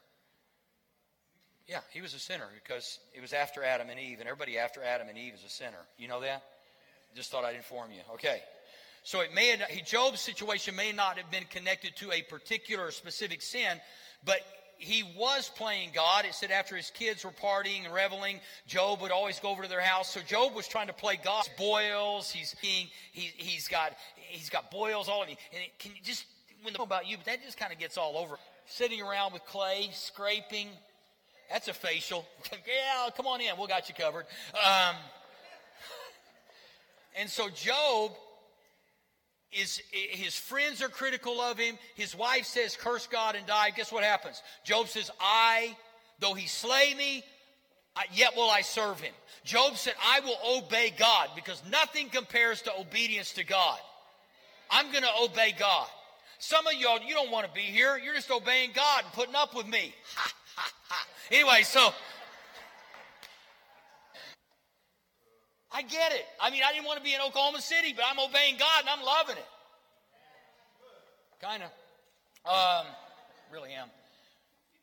Yeah, 1.70 1.78
he 1.92 2.00
was 2.00 2.14
a 2.14 2.18
sinner 2.18 2.46
because 2.64 2.98
it 3.14 3.22
was 3.22 3.32
after 3.32 3.62
Adam 3.62 3.90
and 3.90 4.00
Eve, 4.00 4.18
and 4.18 4.28
everybody 4.28 4.58
after 4.58 4.82
Adam 4.82 5.08
and 5.08 5.16
Eve 5.16 5.34
is 5.34 5.44
a 5.44 5.48
sinner. 5.48 5.78
You 5.98 6.08
know 6.08 6.20
that? 6.20 6.42
Just 7.14 7.30
thought 7.30 7.44
I'd 7.44 7.54
inform 7.54 7.92
you. 7.92 8.00
Okay. 8.14 8.42
So 9.04 9.20
it 9.20 9.32
may 9.32 9.56
have, 9.56 9.68
Job's 9.86 10.20
situation 10.20 10.74
may 10.74 10.90
not 10.90 11.16
have 11.16 11.30
been 11.30 11.44
connected 11.48 11.94
to 11.96 12.10
a 12.10 12.22
particular 12.22 12.90
specific 12.90 13.40
sin, 13.40 13.80
but 14.24 14.40
he 14.78 15.04
was 15.16 15.48
playing 15.56 15.90
God. 15.94 16.24
It 16.24 16.34
said 16.34 16.50
after 16.50 16.76
his 16.76 16.90
kids 16.90 17.24
were 17.24 17.30
partying 17.30 17.84
and 17.84 17.94
reveling, 17.94 18.40
Job 18.66 19.00
would 19.02 19.12
always 19.12 19.38
go 19.38 19.50
over 19.50 19.62
to 19.62 19.68
their 19.68 19.80
house. 19.80 20.10
So 20.10 20.20
Job 20.20 20.54
was 20.56 20.66
trying 20.66 20.88
to 20.88 20.92
play 20.92 21.20
God. 21.22 21.48
Boils. 21.56 22.30
He's 22.32 22.56
he, 22.60 22.90
he's 23.12 23.68
got 23.68 23.92
he's 24.16 24.50
got 24.50 24.70
boils 24.72 25.08
all 25.08 25.22
of 25.22 25.28
you. 25.28 25.36
And 25.52 25.62
it, 25.62 25.78
can 25.78 25.92
you 25.94 26.02
just 26.02 26.24
when 26.62 26.74
the, 26.74 26.82
about 26.82 27.06
you, 27.06 27.16
but 27.16 27.26
that 27.26 27.44
just 27.44 27.58
kind 27.58 27.72
of 27.72 27.78
gets 27.78 27.96
all 27.96 28.16
over. 28.16 28.36
Sitting 28.66 29.00
around 29.02 29.32
with 29.32 29.44
clay, 29.46 29.90
scraping. 29.92 30.68
That's 31.50 31.68
a 31.68 31.74
facial. 31.74 32.26
yeah, 32.52 33.10
come 33.16 33.26
on 33.26 33.40
in. 33.40 33.52
We 33.58 33.66
got 33.66 33.88
you 33.88 33.94
covered. 33.94 34.26
Um, 34.54 34.96
and 37.18 37.28
so 37.28 37.48
Job 37.48 38.12
is 39.52 39.82
his 39.90 40.36
friends 40.36 40.80
are 40.80 40.88
critical 40.88 41.40
of 41.40 41.58
him. 41.58 41.76
His 41.96 42.14
wife 42.14 42.46
says, 42.46 42.76
curse 42.76 43.06
God 43.08 43.34
and 43.34 43.46
die. 43.46 43.70
Guess 43.70 43.90
what 43.90 44.04
happens? 44.04 44.42
Job 44.64 44.88
says, 44.88 45.10
I, 45.20 45.76
though 46.20 46.34
he 46.34 46.46
slay 46.46 46.94
me, 46.94 47.24
yet 48.12 48.36
will 48.36 48.50
I 48.50 48.60
serve 48.60 49.00
him. 49.00 49.12
Job 49.44 49.76
said, 49.76 49.94
I 50.06 50.20
will 50.20 50.58
obey 50.58 50.92
God 50.96 51.30
because 51.34 51.62
nothing 51.70 52.08
compares 52.10 52.62
to 52.62 52.72
obedience 52.78 53.32
to 53.32 53.44
God. 53.44 53.78
I'm 54.70 54.92
going 54.92 55.02
to 55.02 55.10
obey 55.22 55.54
God. 55.58 55.88
Some 56.38 56.66
of 56.66 56.74
y'all, 56.74 57.00
you 57.00 57.14
don't 57.14 57.30
want 57.30 57.46
to 57.46 57.52
be 57.52 57.60
here. 57.60 57.98
You're 58.02 58.14
just 58.14 58.30
obeying 58.30 58.70
God 58.74 59.04
and 59.04 59.12
putting 59.12 59.34
up 59.34 59.54
with 59.54 59.66
me. 59.66 59.94
Ha, 60.14 60.32
ha, 60.56 60.72
ha. 60.88 61.06
Anyway, 61.30 61.62
so 61.62 61.92
I 65.72 65.82
get 65.82 66.12
it. 66.12 66.26
I 66.40 66.50
mean, 66.50 66.62
I 66.68 66.72
didn't 66.72 66.86
want 66.86 66.98
to 66.98 67.04
be 67.04 67.14
in 67.14 67.20
Oklahoma 67.20 67.60
City, 67.60 67.92
but 67.94 68.04
I'm 68.10 68.18
obeying 68.18 68.56
God 68.58 68.80
and 68.80 68.88
I'm 68.88 69.04
loving 69.04 69.36
it. 69.36 69.46
Kind 71.40 71.62
of. 71.62 71.70
Um, 72.44 72.86
really 73.52 73.72
am. 73.72 73.88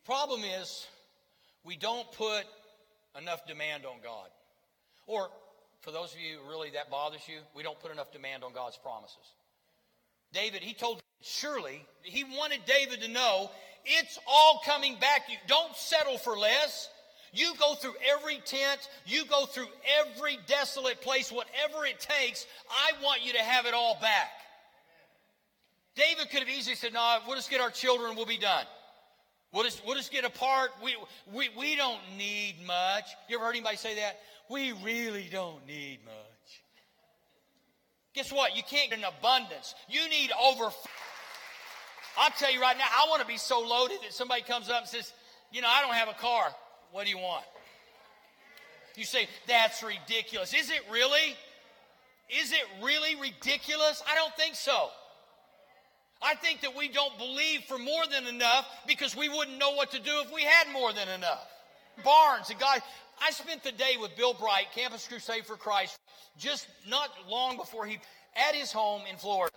Problem 0.06 0.42
is, 0.62 0.88
we 1.64 1.76
don't 1.76 2.10
put 2.14 2.46
enough 3.20 3.46
demand 3.46 3.86
on 3.86 3.98
God. 4.02 4.30
Or, 5.06 5.30
for 5.82 5.92
those 5.92 6.14
of 6.14 6.20
you 6.20 6.40
really 6.50 6.70
that 6.72 6.90
bothers 6.90 7.22
you, 7.28 7.40
we 7.56 7.62
don't 7.62 7.80
put 7.80 7.92
enough 7.92 8.12
demand 8.12 8.44
on 8.44 8.54
God's 8.54 8.78
promises. 8.78 9.18
David, 10.34 10.62
he 10.62 10.74
told, 10.74 11.02
surely, 11.22 11.86
he 12.04 12.24
wanted 12.24 12.62
David 12.66 13.02
to 13.02 13.08
know, 13.10 13.52
it's 13.88 14.20
all 14.28 14.62
coming 14.66 14.96
back. 15.00 15.24
You 15.30 15.38
don't 15.48 15.76
settle 15.76 16.18
for 16.18 16.38
less. 16.38 16.90
You 17.34 17.54
go 17.60 17.76
through 17.76 17.94
every 18.16 18.38
tent, 18.46 18.90
you 19.06 19.26
go 19.26 19.46
through 19.46 19.68
every 20.00 20.40
desolate 20.48 21.02
place, 21.02 21.32
whatever 21.32 21.86
it 21.86 22.00
takes. 22.00 22.46
I 22.70 23.04
want 23.04 23.26
you 23.26 23.34
to 23.34 23.40
have 23.40 23.66
it 23.66 23.74
all 23.74 23.98
back. 24.02 24.30
David 25.96 26.30
could 26.30 26.40
have 26.40 26.50
easily 26.50 26.76
said, 26.76 26.94
No, 26.94 27.20
we'll 27.28 27.36
just 27.36 27.50
get 27.50 27.60
our 27.60 27.70
children, 27.70 28.16
we'll 28.16 28.26
be 28.26 28.38
done. 28.38 28.66
We'll 29.54 29.64
just, 29.64 29.86
we'll 29.86 29.96
just 29.96 30.12
get 30.12 30.26
apart. 30.26 30.72
We, 30.84 30.96
we, 31.34 31.50
we 31.58 31.76
don't 31.76 32.02
need 32.18 32.56
much. 32.66 33.06
You 33.30 33.38
ever 33.38 33.46
heard 33.46 33.56
anybody 33.56 33.78
say 33.78 33.96
that? 33.96 34.20
We 34.50 34.74
really 34.84 35.28
don't 35.32 35.66
need 35.66 36.00
much. 36.06 36.16
Guess 38.14 38.32
what? 38.32 38.56
You 38.56 38.64
can't 38.64 38.90
get 38.90 39.00
an 39.00 39.06
abundance. 39.06 39.74
You 39.88 40.10
need 40.10 40.32
over. 40.44 40.70
I'll 42.18 42.32
tell 42.32 42.52
you 42.52 42.60
right 42.60 42.78
now, 42.78 42.86
I 42.86 43.08
want 43.10 43.22
to 43.22 43.28
be 43.28 43.38
so 43.38 43.60
loaded 43.60 44.00
that 44.04 44.14
somebody 44.14 44.42
comes 44.42 44.70
up 44.70 44.82
and 44.82 44.88
says, 44.88 45.14
You 45.52 45.62
know, 45.62 45.70
I 45.70 45.82
don't 45.82 45.94
have 45.94 46.10
a 46.10 46.14
car. 46.14 46.48
What 46.92 47.06
do 47.06 47.12
you 47.12 47.18
want? 47.18 47.46
You 48.96 49.06
say, 49.06 49.28
that's 49.48 49.84
ridiculous. 49.84 50.54
Is 50.54 50.72
it 50.72 50.82
really? 50.92 51.36
Is 52.30 52.52
it 52.52 52.84
really 52.84 53.16
ridiculous? 53.16 54.02
I 54.12 54.16
don't 54.16 54.36
think 54.36 54.56
so. 54.56 54.90
I 56.22 56.34
think 56.34 56.62
that 56.62 56.76
we 56.76 56.88
don't 56.88 57.16
believe 57.20 57.62
for 57.68 57.78
more 57.78 58.08
than 58.08 58.26
enough 58.26 58.66
because 58.88 59.16
we 59.16 59.30
wouldn't 59.30 59.60
know 59.60 59.74
what 59.74 59.92
to 59.92 60.00
do 60.00 60.12
if 60.26 60.34
we 60.34 60.42
had 60.42 60.74
more 60.74 60.92
than 60.92 61.08
enough. 61.10 61.48
Barnes, 62.04 62.50
a 62.50 62.56
guy, 62.56 62.80
I 63.22 63.32
spent 63.32 63.64
the 63.64 63.72
day 63.72 63.98
with 64.02 64.16
Bill 64.18 64.34
Bright, 64.34 64.66
Campus 64.76 65.08
Crusade 65.08 65.46
for 65.46 65.56
Christ, 65.56 66.00
just 66.40 66.68
not 66.88 67.10
long 67.30 67.56
before 67.56 67.86
he, 67.86 68.00
at 68.36 68.56
his 68.56 68.72
home 68.72 69.04
in 69.10 69.18
Florida. 69.18 69.56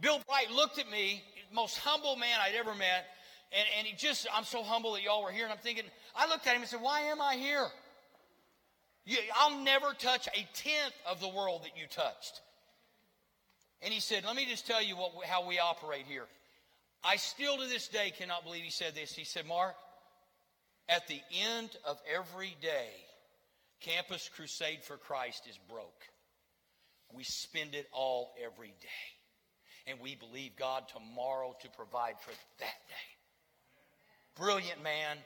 Bill 0.00 0.20
Bright 0.26 0.50
looked 0.50 0.78
at 0.78 0.90
me, 0.90 1.22
most 1.52 1.78
humble 1.78 2.16
man 2.16 2.38
I'd 2.40 2.54
ever 2.54 2.74
met, 2.74 3.06
and, 3.52 3.66
and 3.78 3.86
he 3.86 3.94
just, 3.94 4.26
I'm 4.34 4.44
so 4.44 4.62
humble 4.62 4.92
that 4.92 5.02
y'all 5.02 5.22
were 5.22 5.32
here. 5.32 5.44
And 5.44 5.52
I'm 5.52 5.58
thinking, 5.58 5.84
I 6.14 6.28
looked 6.28 6.46
at 6.46 6.54
him 6.54 6.62
and 6.62 6.70
said, 6.70 6.80
Why 6.80 7.02
am 7.02 7.20
I 7.20 7.36
here? 7.36 7.66
You, 9.04 9.18
I'll 9.34 9.58
never 9.58 9.92
touch 9.98 10.28
a 10.28 10.48
tenth 10.54 10.94
of 11.08 11.20
the 11.20 11.28
world 11.28 11.64
that 11.64 11.76
you 11.76 11.86
touched. 11.88 12.40
And 13.82 13.92
he 13.92 14.00
said, 14.00 14.24
Let 14.24 14.36
me 14.36 14.46
just 14.46 14.66
tell 14.66 14.82
you 14.82 14.96
what, 14.96 15.24
how 15.24 15.46
we 15.46 15.58
operate 15.58 16.04
here. 16.06 16.26
I 17.02 17.16
still 17.16 17.56
to 17.56 17.66
this 17.66 17.88
day 17.88 18.12
cannot 18.16 18.44
believe 18.44 18.62
he 18.62 18.70
said 18.70 18.94
this. 18.94 19.12
He 19.12 19.24
said, 19.24 19.46
Mark, 19.46 19.74
at 20.88 21.08
the 21.08 21.20
end 21.52 21.70
of 21.86 21.98
every 22.12 22.56
day, 22.60 22.88
Campus 23.80 24.28
Crusade 24.34 24.82
for 24.82 24.98
Christ 24.98 25.46
is 25.48 25.58
broke. 25.68 26.02
We 27.12 27.24
spend 27.24 27.74
it 27.74 27.88
all 27.92 28.32
every 28.44 28.74
day. 28.80 29.19
And 29.90 30.00
we 30.00 30.14
believe 30.14 30.52
God 30.56 30.84
tomorrow 30.88 31.54
to 31.62 31.68
provide 31.70 32.14
for 32.20 32.30
that 32.60 32.78
day 32.88 33.10
brilliant 34.40 34.82
man. 34.82 35.18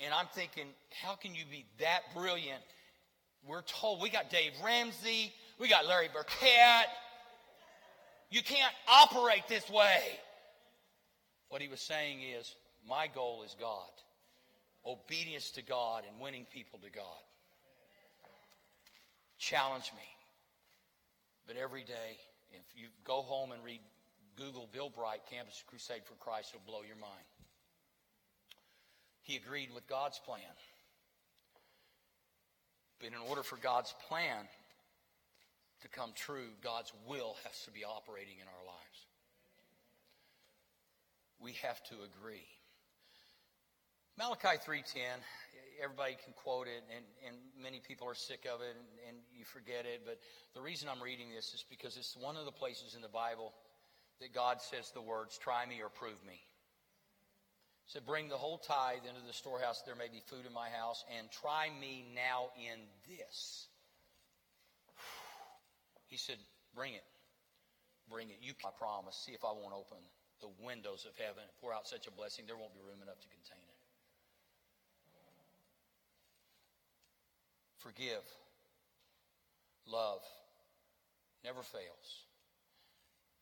And 0.00 0.14
I'm 0.14 0.26
thinking, 0.32 0.64
how 1.02 1.14
can 1.14 1.34
you 1.34 1.44
be 1.50 1.66
that 1.78 2.00
brilliant? 2.14 2.62
We're 3.46 3.62
told 3.62 4.00
we 4.00 4.10
got 4.10 4.30
Dave 4.30 4.52
Ramsey, 4.64 5.32
we 5.58 5.68
got 5.68 5.86
Larry 5.86 6.08
Burkett. 6.12 6.88
You 8.30 8.42
can't 8.42 8.72
operate 8.88 9.42
this 9.48 9.68
way. 9.68 10.02
What 11.48 11.60
he 11.60 11.68
was 11.68 11.80
saying 11.80 12.20
is, 12.22 12.54
my 12.88 13.08
goal 13.08 13.42
is 13.42 13.54
God. 13.58 13.90
Obedience 14.86 15.50
to 15.52 15.62
God 15.62 16.04
and 16.08 16.20
winning 16.20 16.46
people 16.52 16.78
to 16.78 16.90
God. 16.90 17.04
Challenge 19.38 19.90
me. 19.96 20.08
But 21.46 21.56
every 21.56 21.82
day, 21.82 22.16
if 22.52 22.76
you 22.76 22.88
go 23.04 23.22
home 23.22 23.52
and 23.52 23.62
read 23.64 23.80
Google 24.36 24.68
Bill 24.72 24.90
Bright 24.90 25.20
Campus 25.30 25.62
Crusade 25.66 26.02
for 26.04 26.14
Christ, 26.14 26.52
it'll 26.54 26.66
blow 26.66 26.82
your 26.86 26.96
mind. 26.96 27.26
He 29.22 29.36
agreed 29.36 29.68
with 29.74 29.86
God's 29.86 30.18
plan. 30.18 30.40
But 32.98 33.08
in 33.08 33.14
order 33.28 33.42
for 33.42 33.56
God's 33.56 33.94
plan 34.08 34.44
to 35.82 35.88
come 35.88 36.10
true, 36.14 36.48
God's 36.62 36.92
will 37.06 37.36
has 37.44 37.64
to 37.64 37.70
be 37.70 37.84
operating 37.84 38.36
in 38.40 38.46
our 38.46 38.66
lives. 38.66 39.06
We 41.40 41.52
have 41.62 41.82
to 41.84 41.94
agree. 41.94 42.46
Malachi 44.20 44.60
3:10, 44.60 45.16
everybody 45.82 46.14
can 46.22 46.34
quote 46.34 46.68
it, 46.68 46.84
and, 46.94 47.06
and 47.26 47.36
many 47.56 47.80
people 47.80 48.06
are 48.06 48.14
sick 48.14 48.44
of 48.44 48.60
it, 48.60 48.76
and, 48.76 49.08
and 49.08 49.16
you 49.32 49.46
forget 49.46 49.86
it. 49.86 50.02
But 50.04 50.20
the 50.52 50.60
reason 50.60 50.90
I'm 50.90 51.02
reading 51.02 51.32
this 51.34 51.54
is 51.54 51.64
because 51.70 51.96
it's 51.96 52.14
one 52.20 52.36
of 52.36 52.44
the 52.44 52.52
places 52.52 52.94
in 52.94 53.00
the 53.00 53.08
Bible 53.08 53.54
that 54.20 54.34
God 54.34 54.60
says 54.60 54.92
the 54.92 55.00
words, 55.00 55.38
"Try 55.38 55.64
me 55.64 55.80
or 55.80 55.88
prove 55.88 56.22
me." 56.26 56.36
He 57.86 57.88
said, 57.88 58.04
"Bring 58.04 58.28
the 58.28 58.36
whole 58.36 58.58
tithe 58.58 59.08
into 59.08 59.24
the 59.26 59.32
storehouse; 59.32 59.80
there 59.86 59.96
may 59.96 60.08
be 60.08 60.20
food 60.20 60.44
in 60.44 60.52
my 60.52 60.68
house, 60.68 61.02
and 61.18 61.30
try 61.30 61.70
me 61.80 62.04
now 62.14 62.50
in 62.60 62.78
this." 63.08 63.68
He 66.08 66.18
said, 66.18 66.36
Bring 66.74 66.92
it. 66.92 67.04
Bring 68.10 68.28
it. 68.28 68.36
You, 68.42 68.52
I 68.66 68.70
promise. 68.76 69.16
See 69.16 69.32
if 69.32 69.44
I 69.46 69.52
won't 69.52 69.72
open 69.72 70.04
the 70.40 70.50
windows 70.60 71.06
of 71.08 71.16
heaven 71.16 71.44
and 71.44 71.52
pour 71.60 71.72
out 71.72 71.86
such 71.86 72.06
a 72.06 72.10
blessing, 72.10 72.44
there 72.46 72.56
won't 72.56 72.74
be 72.74 72.80
room 72.80 73.00
enough 73.02 73.20
to 73.20 73.28
contain 73.28 73.62
it. 73.68 73.69
Forgive. 77.80 78.22
Love. 79.86 80.20
Never 81.44 81.62
fails. 81.62 82.24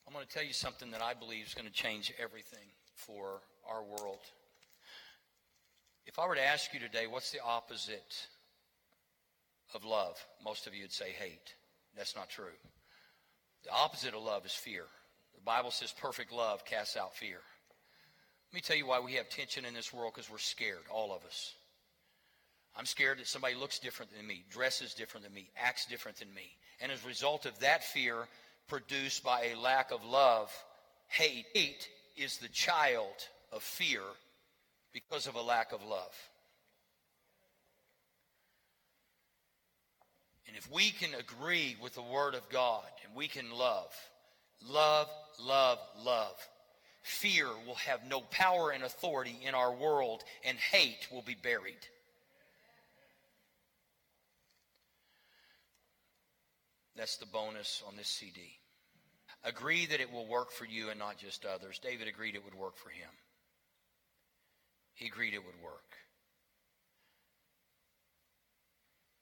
I'm 0.07 0.14
going 0.14 0.27
to 0.27 0.33
tell 0.33 0.44
you 0.44 0.53
something 0.53 0.90
that 0.92 1.03
I 1.03 1.12
believe 1.12 1.46
is 1.46 1.55
going 1.55 1.66
to 1.66 1.72
change 1.72 2.12
everything 2.18 2.64
for 2.94 3.42
our 3.68 3.83
world. 3.83 4.20
If 6.07 6.18
I 6.18 6.27
were 6.27 6.37
to 6.37 6.44
ask 6.44 6.72
you 6.72 6.81
today, 6.81 7.07
what's 7.07 7.33
the 7.33 7.42
opposite 7.44 8.27
of 9.74 9.85
love? 9.85 10.16
Most 10.42 10.66
of 10.66 10.74
you 10.74 10.83
would 10.83 10.92
say 10.92 11.11
hate. 11.11 11.55
That's 11.96 12.16
not 12.16 12.31
true. 12.31 12.57
The 13.64 13.70
opposite 13.72 14.14
of 14.14 14.22
love 14.22 14.46
is 14.46 14.53
fear. 14.53 14.85
The 15.35 15.42
Bible 15.42 15.70
says 15.70 15.92
perfect 15.92 16.33
love 16.33 16.64
casts 16.64 16.96
out 16.96 17.14
fear. 17.14 17.40
Let 18.51 18.55
me 18.55 18.61
tell 18.62 18.77
you 18.77 18.87
why 18.87 19.01
we 19.01 19.14
have 19.14 19.29
tension 19.29 19.66
in 19.66 19.74
this 19.74 19.92
world 19.92 20.14
because 20.14 20.31
we're 20.31 20.38
scared, 20.38 20.85
all 20.90 21.12
of 21.14 21.24
us. 21.27 21.55
I'm 22.76 22.87
scared 22.87 23.18
that 23.18 23.26
somebody 23.26 23.54
looks 23.54 23.78
different 23.78 24.16
than 24.16 24.26
me, 24.26 24.44
dresses 24.50 24.94
different 24.94 25.24
than 25.24 25.35
me, 25.35 25.50
acts 25.57 25.87
different 25.87 26.18
than 26.18 26.33
me. 26.35 26.57
And 26.81 26.92
as 26.92 27.04
a 27.04 27.09
result 27.09 27.44
of 27.46 27.59
that 27.61 27.83
fear 27.83 28.28
produced 28.68 29.24
by 29.24 29.46
a 29.46 29.59
lack 29.59 29.90
of 29.90 30.04
love, 30.04 30.52
hate, 31.09 31.46
hate 31.54 31.88
is 32.16 32.37
the 32.38 32.48
child 32.48 33.14
of 33.52 33.62
fear 33.62 34.02
because 34.92 35.26
of 35.26 35.35
a 35.35 35.42
lack 35.42 35.72
of 35.72 35.85
love. 35.85 36.14
And 40.46 40.57
if 40.57 40.70
we 40.72 40.90
can 40.90 41.11
agree 41.14 41.76
with 41.83 41.94
the 41.94 42.02
Word 42.02 42.35
of 42.35 42.48
God 42.48 42.85
and 43.04 43.14
we 43.14 43.28
can 43.28 43.50
love, 43.50 43.94
love, 44.66 45.09
love, 45.40 45.78
love, 46.02 46.37
fear 47.02 47.46
will 47.66 47.74
have 47.74 48.07
no 48.09 48.20
power 48.20 48.70
and 48.70 48.83
authority 48.85 49.38
in 49.44 49.54
our 49.54 49.72
world, 49.72 50.22
and 50.44 50.59
hate 50.59 51.09
will 51.11 51.22
be 51.22 51.35
buried. 51.35 51.87
That's 56.99 57.17
the 57.17 57.27
bonus 57.27 57.85
on 57.87 57.97
this 57.97 58.09
CD. 58.09 58.59
Agree 59.45 59.87
that 59.87 60.01
it 60.01 60.13
will 60.13 60.27
work 60.27 60.51
for 60.51 60.65
you 60.65 60.91
and 60.91 60.99
not 60.99 61.17
just 61.17 61.47
others. 61.47 61.79
David 61.79 62.09
agreed 62.09 62.35
it 62.35 62.45
would 62.45 62.57
work 62.57 62.77
for 62.77 62.91
him. 62.91 63.09
He 64.95 65.07
agreed 65.07 65.33
it 65.33 65.47
would 65.47 65.63
work. 65.63 65.95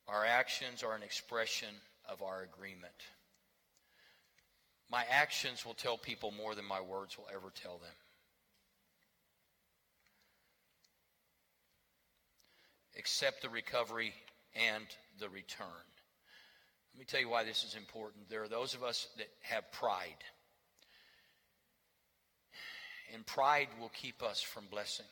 Our 0.09 0.25
actions 0.25 0.83
are 0.83 0.95
an 0.95 1.03
expression 1.03 1.69
of 2.09 2.23
our 2.23 2.45
agreement. 2.45 2.95
My 4.91 5.05
actions 5.11 5.67
will 5.67 5.75
tell 5.75 5.99
people 5.99 6.31
more 6.31 6.55
than 6.55 6.65
my 6.65 6.81
words 6.81 7.19
will 7.19 7.29
ever 7.31 7.53
tell 7.55 7.77
them. 7.77 7.93
Accept 12.99 13.43
the 13.43 13.51
recovery 13.51 14.15
and 14.55 14.87
the 15.19 15.29
return. 15.29 15.67
Let 16.97 17.01
me 17.01 17.05
tell 17.05 17.21
you 17.21 17.29
why 17.29 17.45
this 17.45 17.63
is 17.63 17.77
important. 17.77 18.29
There 18.29 18.43
are 18.43 18.49
those 18.49 18.75
of 18.75 18.83
us 18.83 19.09
that 19.19 19.29
have 19.43 19.71
pride. 19.71 20.25
And 23.15 23.25
pride 23.25 23.69
will 23.79 23.91
keep 23.91 24.23
us 24.23 24.41
from 24.41 24.65
blessing 24.71 25.07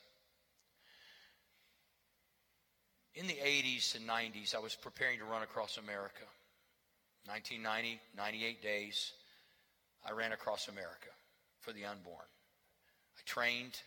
in 3.15 3.27
the 3.27 3.35
80s 3.35 3.95
and 3.95 4.09
90s, 4.09 4.55
I 4.55 4.59
was 4.59 4.75
preparing 4.75 5.19
to 5.19 5.25
run 5.25 5.43
across 5.43 5.79
America. 5.79 6.25
1990, 7.27 8.01
98 8.17 8.63
days, 8.63 9.13
I 10.07 10.13
ran 10.13 10.33
across 10.33 10.69
America 10.69 11.11
for 11.61 11.73
the 11.73 11.85
unborn. 11.85 12.27
I 13.17 13.21
trained 13.25 13.81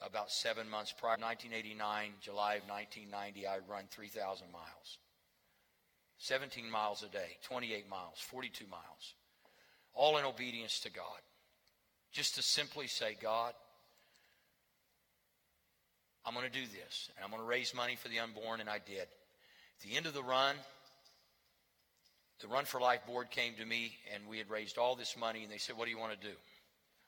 about 0.00 0.30
seven 0.30 0.68
months 0.68 0.92
prior. 0.96 1.16
1989, 1.18 2.12
July 2.20 2.54
of 2.54 2.68
1990, 2.68 3.46
I 3.46 3.58
run 3.68 3.84
3,000 3.90 4.50
miles. 4.50 4.98
17 6.18 6.70
miles 6.70 7.02
a 7.02 7.08
day, 7.08 7.36
28 7.44 7.88
miles, 7.88 8.18
42 8.18 8.66
miles. 8.70 9.14
All 9.94 10.18
in 10.18 10.24
obedience 10.24 10.80
to 10.80 10.90
God. 10.90 11.04
Just 12.12 12.34
to 12.36 12.42
simply 12.42 12.86
say, 12.86 13.16
God, 13.20 13.52
I'm 16.24 16.34
going 16.34 16.46
to 16.46 16.52
do 16.52 16.66
this, 16.66 17.10
and 17.16 17.24
I'm 17.24 17.30
going 17.30 17.42
to 17.42 17.48
raise 17.48 17.74
money 17.74 17.96
for 17.96 18.08
the 18.08 18.18
unborn, 18.18 18.60
and 18.60 18.68
I 18.68 18.78
did. 18.78 19.00
At 19.00 19.88
the 19.88 19.96
end 19.96 20.06
of 20.06 20.14
the 20.14 20.22
run, 20.22 20.56
the 22.40 22.48
Run 22.48 22.64
for 22.64 22.80
Life 22.80 23.06
board 23.06 23.30
came 23.30 23.54
to 23.54 23.64
me, 23.64 23.92
and 24.14 24.22
we 24.28 24.38
had 24.38 24.50
raised 24.50 24.78
all 24.78 24.94
this 24.94 25.16
money, 25.16 25.42
and 25.42 25.52
they 25.52 25.58
said, 25.58 25.76
What 25.76 25.86
do 25.86 25.90
you 25.90 25.98
want 25.98 26.20
to 26.20 26.26
do? 26.26 26.34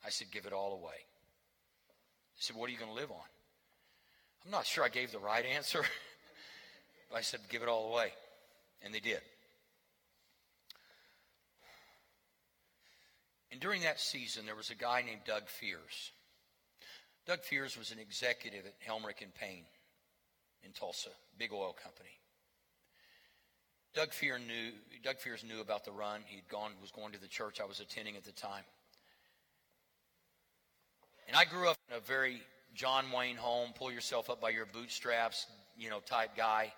I 0.05 0.11
said, 0.11 0.29
Give 0.33 0.47
it 0.47 0.53
all 0.53 0.73
away. 0.73 0.99
They 2.37 2.41
said, 2.41 2.57
What 2.57 2.69
are 2.69 2.73
you 2.73 2.79
going 2.79 2.91
to 2.91 2.97
live 2.97 3.11
on? 3.11 3.27
I'm 4.45 4.51
not 4.51 4.67
sure 4.67 4.85
I 4.85 4.89
gave 4.89 5.13
the 5.13 5.19
right 5.19 5.45
answer, 5.45 5.83
but 7.11 7.17
I 7.17 7.21
said, 7.21 7.41
Give 7.49 7.63
it 7.63 7.69
all 7.69 7.93
away. 7.93 8.13
And 8.91 8.95
they 8.97 9.09
did. 9.09 9.21
And 13.53 13.61
during 13.61 13.83
that 13.83 14.01
season, 14.01 14.47
there 14.47 14.57
was 14.57 14.71
a 14.71 14.75
guy 14.75 15.03
named 15.07 15.21
Doug 15.25 15.47
Fears. 15.47 16.11
Doug 17.25 17.39
Fears 17.43 17.79
was 17.79 17.93
an 17.93 18.01
executive 18.01 18.67
at 18.67 18.75
Helmerich 18.81 19.23
and 19.23 19.33
Payne 19.33 19.63
in 20.65 20.73
Tulsa, 20.73 21.11
big 21.39 21.53
oil 21.53 21.73
company. 21.73 22.11
Doug 23.95 24.13
Fears 24.13 24.41
knew 24.45 24.73
Doug 25.05 25.19
Fears 25.19 25.45
knew 25.45 25.61
about 25.61 25.85
the 25.85 25.93
run. 25.93 26.23
He'd 26.27 26.49
gone 26.49 26.73
was 26.83 26.91
going 26.91 27.13
to 27.13 27.21
the 27.21 27.29
church 27.29 27.61
I 27.61 27.67
was 27.67 27.79
attending 27.79 28.17
at 28.17 28.25
the 28.25 28.33
time. 28.33 28.65
And 31.29 31.37
I 31.37 31.45
grew 31.45 31.69
up 31.69 31.77
in 31.89 31.97
a 31.97 32.01
very 32.01 32.43
John 32.75 33.05
Wayne 33.13 33.37
home, 33.37 33.71
pull 33.73 33.93
yourself 33.93 34.31
up 34.31 34.41
by 34.41 34.51
your 34.51 34.67
bootstraps, 34.67 35.47
you 35.79 35.91
know, 35.91 36.01
type 36.01 36.37
guy. 36.37 36.73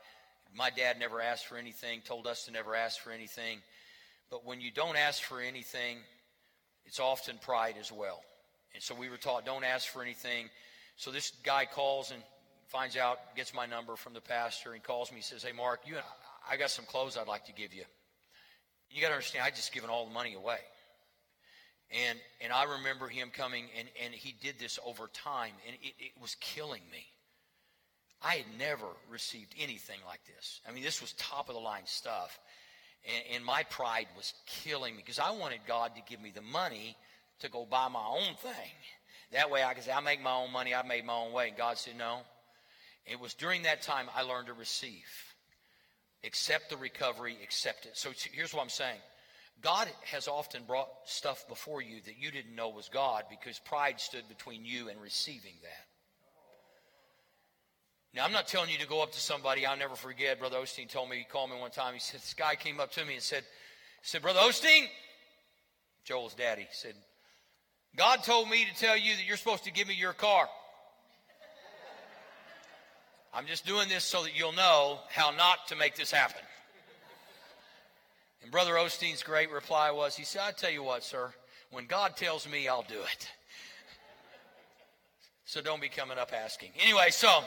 My 0.55 0.71
dad 0.71 0.99
never 0.99 1.21
asked 1.21 1.47
for 1.47 1.57
anything, 1.57 2.01
told 2.03 2.27
us 2.27 2.45
to 2.45 2.53
never 2.53 2.75
ask 2.75 3.01
for 3.01 3.11
anything. 3.11 3.59
But 4.31 4.45
when 4.45 4.61
you 4.61 4.71
don't 4.71 4.97
ask 4.97 5.23
for 5.23 5.41
anything, 5.41 5.99
it's 6.85 7.01
often 7.01 7.39
pride 7.39 7.75
as 7.81 7.91
well. 7.91 8.23
And 8.75 8.83
so 8.83 8.95
we 8.95 9.09
were 9.09 9.17
taught, 9.17 9.45
don't 9.45 9.65
ask 9.65 9.89
for 9.89 10.03
anything. 10.03 10.49
So 10.97 11.11
this 11.11 11.33
guy 11.43 11.67
calls 11.67 12.11
and 12.11 12.23
finds 12.69 12.97
out, 12.97 13.19
gets 13.37 13.55
my 13.55 13.67
number 13.67 13.97
from 13.97 14.15
the 14.15 14.21
pastor, 14.21 14.73
and 14.73 14.83
calls 14.83 15.11
me. 15.11 15.19
He 15.19 15.23
says, 15.23 15.43
Hey, 15.43 15.53
Mark, 15.53 15.81
you, 15.87 15.97
I 16.51 16.57
got 16.57 16.71
some 16.71 16.85
clothes 16.87 17.17
I'd 17.17 17.29
like 17.29 17.47
to 17.47 17.53
give 17.53 17.75
you. 17.75 17.85
You 18.91 19.01
got 19.01 19.09
to 19.09 19.15
understand, 19.15 19.45
I 19.45 19.51
just 19.51 19.73
given 19.73 19.91
all 19.91 20.07
the 20.07 20.13
money 20.13 20.35
away. 20.35 20.59
And, 21.91 22.19
and 22.41 22.53
I 22.53 22.65
remember 22.65 23.09
him 23.09 23.31
coming, 23.33 23.67
and, 23.79 23.89
and 24.03 24.15
he 24.15 24.35
did 24.43 24.59
this 24.59 24.79
over 24.85 25.09
time, 25.13 25.53
and 25.67 25.77
it, 25.83 25.93
it 25.99 26.13
was 26.21 26.35
killing 26.37 26.83
me. 26.91 27.07
I 28.25 28.37
had 28.37 28.59
never 28.59 28.87
received 29.11 29.55
anything 29.59 29.99
like 30.07 30.21
this. 30.37 30.61
I 30.69 30.73
mean, 30.73 30.83
this 30.83 31.01
was 31.01 31.13
top 31.15 31.49
of 31.49 31.55
the 31.55 31.61
line 31.61 31.87
stuff. 31.87 32.39
And, 33.05 33.37
and 33.37 33.45
my 33.45 33.65
pride 33.65 34.07
was 34.17 34.33
killing 34.47 34.95
me 34.95 35.03
because 35.03 35.19
I 35.19 35.31
wanted 35.33 35.61
God 35.67 35.93
to 35.97 36.03
give 36.09 36.21
me 36.21 36.31
the 36.35 36.43
money 36.43 36.97
to 37.41 37.49
go 37.49 37.67
buy 37.69 37.89
my 37.89 38.05
own 38.07 38.35
thing. 38.37 38.73
That 39.33 39.51
way 39.51 39.65
I 39.65 39.75
could 39.75 39.83
say, 39.83 39.93
I 39.93 40.01
make 40.01 40.23
my 40.23 40.35
own 40.35 40.53
money, 40.53 40.75
I 40.75 40.83
made 40.83 41.05
my 41.05 41.15
own 41.15 41.33
way. 41.33 41.49
And 41.49 41.57
God 41.57 41.79
said, 41.79 41.97
No. 41.99 42.21
It 43.05 43.19
was 43.19 43.35
during 43.35 43.63
that 43.63 43.83
time 43.83 44.07
I 44.15 44.23
learned 44.23 44.47
to 44.47 44.53
receive. 44.53 45.35
Accept 46.25 46.71
the 46.71 46.77
recovery, 46.77 47.37
accept 47.43 47.87
it. 47.87 47.97
So 47.97 48.11
here's 48.33 48.55
what 48.55 48.63
I'm 48.63 48.69
saying. 48.69 49.01
God 49.61 49.89
has 50.05 50.29
often 50.29 50.63
brought 50.65 50.89
stuff 51.05 51.47
before 51.49 51.83
you 51.83 52.01
that 52.05 52.19
you 52.19 52.31
didn't 52.31 52.55
know 52.55 52.69
was 52.69 52.89
God 52.89 53.25
because 53.29 53.59
pride 53.59 54.01
stood 54.01 54.29
between 54.29 54.65
you 54.65 54.89
and 54.89 55.01
receiving 55.01 55.55
that. 55.63 55.92
Now, 58.15 58.27
I'm 58.27 58.33
not 58.33 58.47
telling 58.47 58.69
you 58.69 58.79
to 58.79 58.87
go 58.87 59.03
up 59.03 59.13
to 59.13 59.21
somebody. 59.21 59.65
I'll 59.65 59.77
never 59.77 59.97
forget. 59.97 60.39
Brother 60.39 60.59
Osteen 60.59 60.89
told 60.89 61.09
me, 61.09 61.17
he 61.17 61.25
called 61.25 61.51
me 61.51 61.59
one 61.59 61.71
time. 61.71 61.95
He 61.95 62.01
said, 62.01 62.21
This 62.21 62.35
guy 62.35 62.57
came 62.57 62.79
up 62.79 62.93
to 62.93 63.05
me 63.07 63.15
and 63.15 63.23
said, 63.23 63.43
said 64.03 64.21
Brother 64.21 64.41
Osteen, 64.41 64.87
Joel's 66.05 66.35
daddy, 66.35 66.69
said, 66.73 66.95
God 67.97 68.23
told 68.23 68.51
me 68.51 68.67
to 68.67 68.79
tell 68.79 68.97
you 68.97 69.15
that 69.15 69.25
you're 69.27 69.39
supposed 69.39 69.65
to 69.65 69.73
give 69.73 69.89
me 69.89 69.95
your 69.95 70.13
car. 70.13 70.47
I'm 73.35 73.47
just 73.47 73.67
doing 73.67 73.89
this 73.89 74.05
so 74.05 74.25
that 74.25 74.37
you'll 74.37 74.53
know 74.53 74.99
how 75.09 75.31
not 75.31 75.69
to 75.69 75.77
make 75.77 75.97
this 75.97 76.11
happen. 76.11 76.43
And 78.43 78.51
Brother 78.51 78.75
Osteen's 78.75 79.23
great 79.23 79.51
reply 79.51 79.91
was, 79.91 80.17
he 80.17 80.25
said, 80.25 80.43
I 80.45 80.51
tell 80.51 80.71
you 80.71 80.83
what, 80.83 81.03
sir, 81.03 81.33
when 81.71 81.87
God 81.87 82.17
tells 82.17 82.47
me, 82.47 82.69
I'll 82.69 82.83
do 82.83 83.01
it. 83.01 83.31
So 85.47 85.63
don't 85.63 85.81
be 85.81 85.89
coming 85.89 86.19
up 86.19 86.33
asking. 86.35 86.71
Anyway, 86.83 87.09
so. 87.11 87.43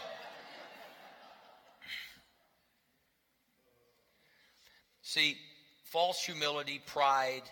See, 5.07 5.37
false 5.83 6.19
humility, 6.19 6.81
pride, 6.83 7.43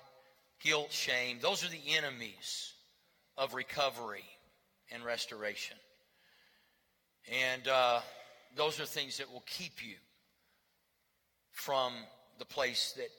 guilt, 0.60 0.92
shame, 0.92 1.38
those 1.40 1.64
are 1.64 1.70
the 1.70 1.96
enemies 1.96 2.74
of 3.38 3.54
recovery 3.54 4.26
and 4.92 5.06
restoration. 5.06 5.78
And 7.32 7.68
uh, 7.68 8.00
those 8.56 8.80
are 8.80 8.88
things 8.88 9.20
that 9.20 9.32
will 9.32 9.44
keep 9.46 9.86
you 9.86 9.94
from 11.52 11.94
the 12.40 12.46
place 12.46 12.96
that, 12.98 13.10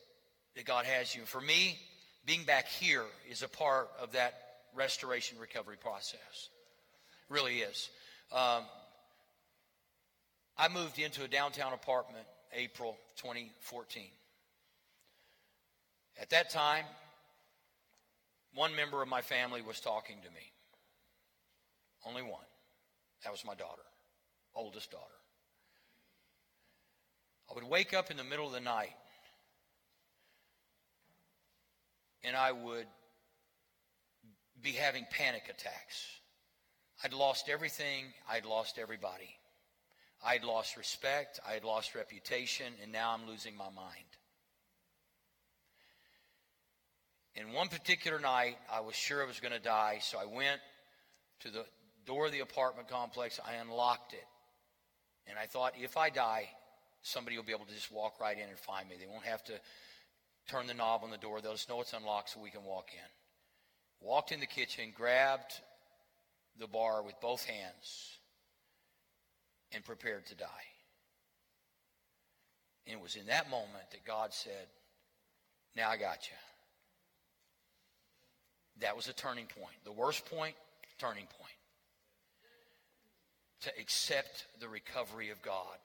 that 0.56 0.64
God 0.64 0.84
has 0.84 1.14
you. 1.14 1.22
For 1.22 1.40
me, 1.40 1.78
being 2.26 2.42
back 2.42 2.66
here 2.66 3.04
is 3.30 3.44
a 3.44 3.48
part 3.48 3.88
of 4.02 4.10
that 4.12 4.34
restoration 4.74 5.38
recovery 5.38 5.76
process. 5.80 6.48
really 7.28 7.58
is. 7.58 7.88
Um, 8.32 8.64
I 10.58 10.66
moved 10.68 10.98
into 10.98 11.22
a 11.22 11.28
downtown 11.28 11.72
apartment 11.72 12.26
April 12.52 12.96
2014. 13.18 14.02
At 16.20 16.30
that 16.30 16.50
time, 16.50 16.84
one 18.54 18.74
member 18.76 19.02
of 19.02 19.08
my 19.08 19.20
family 19.20 19.62
was 19.62 19.80
talking 19.80 20.16
to 20.22 20.30
me. 20.30 20.52
Only 22.06 22.22
one. 22.22 22.44
That 23.24 23.32
was 23.32 23.44
my 23.44 23.54
daughter, 23.54 23.82
oldest 24.54 24.90
daughter. 24.90 25.04
I 27.50 27.54
would 27.54 27.64
wake 27.64 27.94
up 27.94 28.10
in 28.10 28.16
the 28.16 28.24
middle 28.24 28.46
of 28.46 28.52
the 28.52 28.60
night 28.60 28.94
and 32.22 32.36
I 32.36 32.52
would 32.52 32.86
be 34.62 34.72
having 34.72 35.06
panic 35.10 35.44
attacks. 35.44 36.06
I'd 37.02 37.12
lost 37.12 37.48
everything, 37.48 38.06
I'd 38.28 38.46
lost 38.46 38.78
everybody. 38.78 39.36
I'd 40.24 40.42
lost 40.42 40.78
respect, 40.78 41.38
I'd 41.46 41.64
lost 41.64 41.94
reputation, 41.94 42.72
and 42.82 42.90
now 42.90 43.10
I'm 43.10 43.28
losing 43.28 43.54
my 43.56 43.68
mind. 43.68 44.04
And 47.36 47.52
one 47.52 47.68
particular 47.68 48.20
night, 48.20 48.56
I 48.72 48.80
was 48.80 48.94
sure 48.94 49.22
I 49.22 49.26
was 49.26 49.40
going 49.40 49.52
to 49.52 49.58
die, 49.58 49.98
so 50.00 50.18
I 50.18 50.24
went 50.24 50.60
to 51.40 51.50
the 51.50 51.64
door 52.06 52.26
of 52.26 52.32
the 52.32 52.40
apartment 52.40 52.88
complex. 52.88 53.40
I 53.44 53.54
unlocked 53.54 54.12
it. 54.12 54.26
And 55.26 55.38
I 55.38 55.46
thought, 55.46 55.74
if 55.80 55.96
I 55.96 56.10
die, 56.10 56.48
somebody 57.02 57.36
will 57.36 57.44
be 57.44 57.52
able 57.52 57.64
to 57.64 57.74
just 57.74 57.90
walk 57.90 58.20
right 58.20 58.36
in 58.36 58.48
and 58.48 58.58
find 58.58 58.88
me. 58.88 58.96
They 59.00 59.06
won't 59.06 59.24
have 59.24 59.42
to 59.44 59.52
turn 60.48 60.66
the 60.66 60.74
knob 60.74 61.02
on 61.02 61.10
the 61.10 61.16
door. 61.16 61.40
They'll 61.40 61.52
just 61.52 61.68
know 61.68 61.80
it's 61.80 61.92
unlocked 61.92 62.30
so 62.30 62.40
we 62.40 62.50
can 62.50 62.64
walk 62.64 62.88
in. 62.92 64.06
Walked 64.06 64.32
in 64.32 64.40
the 64.40 64.46
kitchen, 64.46 64.92
grabbed 64.94 65.60
the 66.58 66.66
bar 66.66 67.02
with 67.02 67.14
both 67.20 67.44
hands, 67.44 68.18
and 69.72 69.84
prepared 69.84 70.26
to 70.26 70.34
die. 70.34 70.46
And 72.86 72.96
it 72.96 73.02
was 73.02 73.16
in 73.16 73.26
that 73.26 73.50
moment 73.50 73.90
that 73.92 74.04
God 74.04 74.32
said, 74.32 74.66
Now 75.74 75.90
I 75.90 75.96
got 75.96 76.28
you. 76.28 76.36
That 78.80 78.96
was 78.96 79.08
a 79.08 79.12
turning 79.12 79.46
point. 79.46 79.76
The 79.84 79.92
worst 79.92 80.26
point, 80.26 80.54
turning 80.98 81.26
point. 81.38 81.52
To 83.62 83.70
accept 83.80 84.46
the 84.60 84.68
recovery 84.68 85.30
of 85.30 85.40
God. 85.42 85.78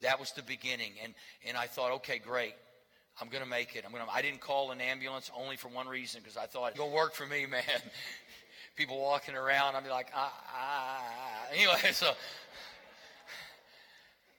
That 0.00 0.20
was 0.20 0.32
the 0.32 0.42
beginning. 0.42 0.92
And, 1.02 1.14
and 1.46 1.56
I 1.56 1.66
thought, 1.66 1.92
okay, 1.92 2.18
great. 2.18 2.54
I'm 3.20 3.28
going 3.28 3.42
to 3.42 3.48
make 3.48 3.74
it. 3.74 3.84
I'm 3.84 3.92
going 3.92 4.04
to, 4.04 4.10
I 4.10 4.22
didn't 4.22 4.40
call 4.40 4.70
an 4.70 4.80
ambulance 4.80 5.30
only 5.36 5.56
for 5.56 5.68
one 5.68 5.88
reason 5.88 6.20
because 6.22 6.36
I 6.36 6.46
thought, 6.46 6.74
it'll 6.74 6.92
work 6.92 7.14
for 7.14 7.26
me, 7.26 7.46
man. 7.46 7.62
People 8.76 9.00
walking 9.00 9.34
around, 9.34 9.74
I'd 9.74 9.82
be 9.82 9.90
like, 9.90 10.08
ah, 10.14 10.32
ah, 10.54 11.02
ah. 11.02 11.52
Anyway, 11.52 11.92
so 11.92 12.12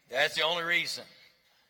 that's 0.09 0.35
the 0.35 0.43
only 0.43 0.63
reason. 0.63 1.03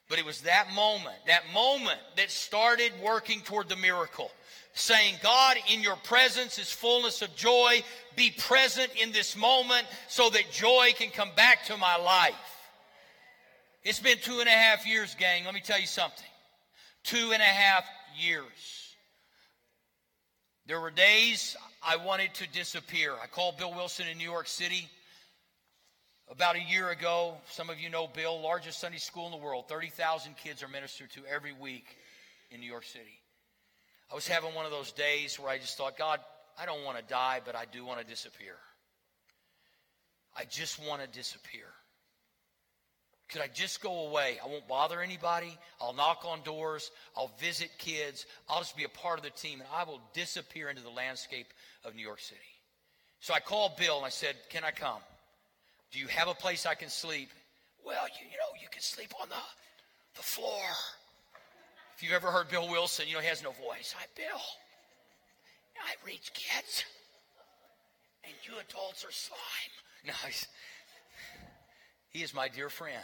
But 0.07 0.19
it 0.19 0.25
was 0.25 0.41
that 0.41 0.67
moment, 0.75 1.17
that 1.27 1.43
moment 1.53 1.99
that 2.15 2.29
started 2.29 2.91
working 3.03 3.41
toward 3.41 3.69
the 3.69 3.75
miracle. 3.75 4.31
Saying, 4.79 5.15
God, 5.21 5.57
in 5.69 5.81
your 5.81 5.97
presence 5.97 6.57
is 6.57 6.71
fullness 6.71 7.21
of 7.21 7.35
joy. 7.35 7.83
Be 8.15 8.31
present 8.31 8.89
in 8.95 9.11
this 9.11 9.35
moment 9.35 9.85
so 10.07 10.29
that 10.29 10.51
joy 10.53 10.93
can 10.95 11.09
come 11.09 11.31
back 11.35 11.65
to 11.65 11.75
my 11.75 11.97
life. 11.97 12.33
It's 13.83 13.99
been 13.99 14.17
two 14.19 14.39
and 14.39 14.47
a 14.47 14.53
half 14.53 14.87
years, 14.87 15.15
gang. 15.19 15.43
Let 15.43 15.53
me 15.53 15.59
tell 15.59 15.81
you 15.81 15.85
something. 15.85 16.25
Two 17.03 17.31
and 17.33 17.41
a 17.41 17.45
half 17.45 17.83
years. 18.17 18.95
There 20.65 20.79
were 20.79 20.91
days 20.91 21.57
I 21.83 21.97
wanted 21.97 22.33
to 22.35 22.47
disappear. 22.47 23.13
I 23.21 23.27
called 23.27 23.57
Bill 23.57 23.73
Wilson 23.73 24.07
in 24.07 24.17
New 24.17 24.31
York 24.31 24.47
City 24.47 24.87
about 26.31 26.55
a 26.55 26.61
year 26.61 26.89
ago. 26.89 27.33
Some 27.49 27.69
of 27.69 27.81
you 27.81 27.89
know 27.89 28.07
Bill, 28.07 28.39
largest 28.39 28.79
Sunday 28.79 28.97
school 28.97 29.25
in 29.25 29.31
the 29.33 29.37
world. 29.37 29.67
30,000 29.67 30.37
kids 30.37 30.63
are 30.63 30.69
ministered 30.69 31.11
to 31.11 31.21
every 31.29 31.51
week 31.51 31.97
in 32.49 32.61
New 32.61 32.71
York 32.71 32.85
City. 32.85 33.18
I 34.11 34.15
was 34.15 34.27
having 34.27 34.55
one 34.55 34.65
of 34.65 34.71
those 34.71 34.91
days 34.91 35.39
where 35.39 35.49
I 35.49 35.57
just 35.57 35.77
thought, 35.77 35.97
God, 35.97 36.19
I 36.59 36.65
don't 36.65 36.83
want 36.83 36.97
to 36.97 37.03
die, 37.03 37.41
but 37.45 37.55
I 37.55 37.65
do 37.71 37.85
want 37.85 37.99
to 37.99 38.05
disappear. 38.05 38.55
I 40.35 40.45
just 40.45 40.79
want 40.85 41.01
to 41.01 41.07
disappear. 41.07 41.65
Could 43.29 43.41
I 43.41 43.47
just 43.47 43.81
go 43.81 44.07
away? 44.07 44.39
I 44.43 44.47
won't 44.47 44.67
bother 44.67 45.01
anybody. 45.01 45.55
I'll 45.79 45.93
knock 45.93 46.23
on 46.25 46.41
doors. 46.41 46.89
I'll 47.15 47.31
visit 47.39 47.69
kids. 47.77 48.25
I'll 48.49 48.59
just 48.59 48.75
be 48.75 48.85
a 48.85 48.89
part 48.89 49.19
of 49.19 49.23
the 49.23 49.29
team, 49.29 49.59
and 49.59 49.69
I 49.71 49.83
will 49.83 50.01
disappear 50.13 50.69
into 50.69 50.81
the 50.81 50.89
landscape 50.89 51.47
of 51.85 51.95
New 51.95 52.01
York 52.01 52.19
City. 52.19 52.39
So 53.19 53.33
I 53.33 53.39
called 53.39 53.77
Bill 53.77 53.97
and 53.97 54.05
I 54.05 54.09
said, 54.09 54.35
Can 54.49 54.63
I 54.63 54.71
come? 54.71 55.01
Do 55.91 55.99
you 55.99 56.07
have 56.07 56.27
a 56.27 56.33
place 56.33 56.65
I 56.65 56.73
can 56.73 56.89
sleep? 56.89 57.29
Well, 57.85 58.05
you, 58.19 58.25
you 58.25 58.37
know, 58.37 58.59
you 58.61 58.67
can 58.71 58.81
sleep 58.81 59.13
on 59.21 59.29
the, 59.29 59.35
the 60.15 60.23
floor. 60.23 60.61
If 61.99 62.03
you've 62.03 62.13
ever 62.13 62.31
heard 62.31 62.47
Bill 62.47 62.69
Wilson, 62.69 63.09
you 63.09 63.15
know 63.15 63.19
he 63.19 63.27
has 63.27 63.43
no 63.43 63.51
voice. 63.51 63.93
Hi, 63.97 64.05
Bill. 64.15 64.41
I 65.83 66.07
reach 66.07 66.31
kids, 66.33 66.85
and 68.23 68.31
you 68.47 68.53
adults 68.53 69.03
are 69.03 69.11
slime. 69.11 69.37
No, 70.07 70.13
he 72.07 72.23
is 72.23 72.33
my 72.33 72.47
dear 72.47 72.69
friend. 72.69 73.03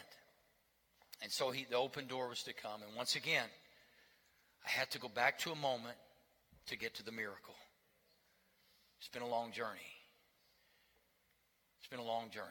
And 1.22 1.30
so 1.30 1.52
he, 1.52 1.66
the 1.70 1.76
open 1.76 2.08
door 2.08 2.30
was 2.30 2.44
to 2.44 2.54
come. 2.54 2.84
And 2.88 2.96
once 2.96 3.18
again, 3.18 3.50
I 4.66 4.70
had 4.70 4.90
to 4.92 5.00
go 5.00 5.10
back 5.10 5.40
to 5.40 5.52
a 5.52 5.58
moment 5.58 5.98
to 6.68 6.78
get 6.78 6.96
to 6.96 7.04
the 7.04 7.12
miracle. 7.12 7.56
It's 9.00 9.10
been 9.10 9.24
a 9.24 9.28
long 9.28 9.52
journey. 9.52 9.92
It's 11.80 11.90
been 11.90 12.00
a 12.00 12.04
long 12.04 12.30
journey. 12.30 12.48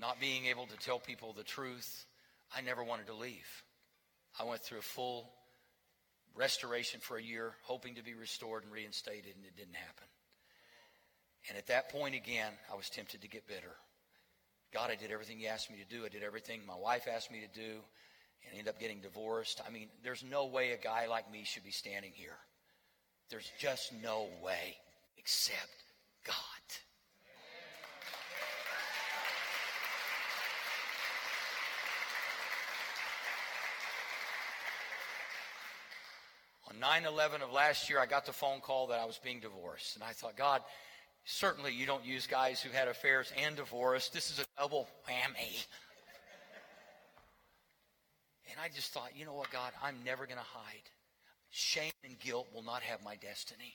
Not 0.00 0.18
being 0.18 0.46
able 0.46 0.66
to 0.66 0.76
tell 0.78 0.98
people 0.98 1.32
the 1.32 1.44
truth, 1.44 2.06
I 2.52 2.60
never 2.60 2.82
wanted 2.82 3.06
to 3.06 3.14
leave. 3.14 3.62
I 4.38 4.44
went 4.44 4.62
through 4.62 4.78
a 4.78 4.82
full 4.82 5.30
restoration 6.34 7.00
for 7.00 7.16
a 7.16 7.22
year, 7.22 7.54
hoping 7.62 7.94
to 7.94 8.02
be 8.02 8.14
restored 8.14 8.64
and 8.64 8.72
reinstated, 8.72 9.34
and 9.36 9.44
it 9.44 9.56
didn't 9.56 9.76
happen. 9.76 10.06
And 11.48 11.56
at 11.56 11.68
that 11.68 11.90
point 11.90 12.14
again, 12.14 12.52
I 12.70 12.76
was 12.76 12.90
tempted 12.90 13.22
to 13.22 13.28
get 13.28 13.46
bitter. 13.46 13.76
God, 14.74 14.90
I 14.90 14.96
did 14.96 15.10
everything 15.10 15.40
you 15.40 15.48
asked 15.48 15.70
me 15.70 15.78
to 15.78 15.96
do. 15.96 16.04
I 16.04 16.08
did 16.08 16.22
everything 16.22 16.60
my 16.66 16.76
wife 16.76 17.06
asked 17.12 17.30
me 17.30 17.40
to 17.40 17.58
do 17.58 17.78
and 18.48 18.58
end 18.58 18.68
up 18.68 18.78
getting 18.80 19.00
divorced. 19.00 19.60
I 19.66 19.70
mean, 19.70 19.88
there's 20.02 20.24
no 20.24 20.46
way 20.46 20.72
a 20.72 20.76
guy 20.76 21.06
like 21.06 21.30
me 21.30 21.44
should 21.44 21.64
be 21.64 21.70
standing 21.70 22.12
here. 22.14 22.36
There's 23.30 23.50
just 23.58 23.92
no 24.02 24.28
way 24.42 24.76
except 25.18 25.84
God. 26.26 26.34
On 36.76 36.80
9 36.80 37.04
11 37.06 37.42
of 37.42 37.52
last 37.52 37.88
year, 37.88 37.98
I 37.98 38.06
got 38.06 38.26
the 38.26 38.32
phone 38.32 38.60
call 38.60 38.88
that 38.88 39.00
I 39.00 39.04
was 39.06 39.18
being 39.22 39.40
divorced. 39.40 39.96
And 39.96 40.04
I 40.04 40.12
thought, 40.12 40.36
God, 40.36 40.62
Certainly, 41.28 41.72
you 41.72 41.86
don't 41.86 42.04
use 42.04 42.28
guys 42.28 42.62
who 42.62 42.70
had 42.70 42.86
affairs 42.86 43.32
and 43.36 43.56
divorced. 43.56 44.12
This 44.12 44.30
is 44.30 44.38
a 44.38 44.44
double 44.56 44.86
whammy. 45.08 45.66
And 48.48 48.60
I 48.62 48.68
just 48.72 48.92
thought, 48.92 49.10
you 49.16 49.26
know 49.26 49.34
what, 49.34 49.50
God, 49.50 49.72
I'm 49.82 49.96
never 50.04 50.24
going 50.24 50.38
to 50.38 50.44
hide. 50.44 50.88
Shame 51.50 51.92
and 52.04 52.16
guilt 52.20 52.46
will 52.54 52.62
not 52.62 52.82
have 52.82 53.02
my 53.02 53.16
destiny. 53.16 53.74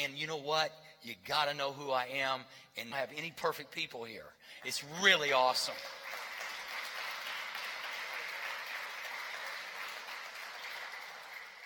And 0.00 0.14
you 0.14 0.28
know 0.28 0.38
what? 0.38 0.70
You 1.02 1.14
got 1.26 1.48
to 1.48 1.54
know 1.54 1.72
who 1.72 1.90
I 1.90 2.06
am 2.20 2.42
and 2.78 2.94
I 2.94 2.98
have 2.98 3.10
any 3.16 3.32
perfect 3.36 3.72
people 3.72 4.04
here. 4.04 4.30
It's 4.64 4.84
really 5.02 5.32
awesome. 5.32 5.74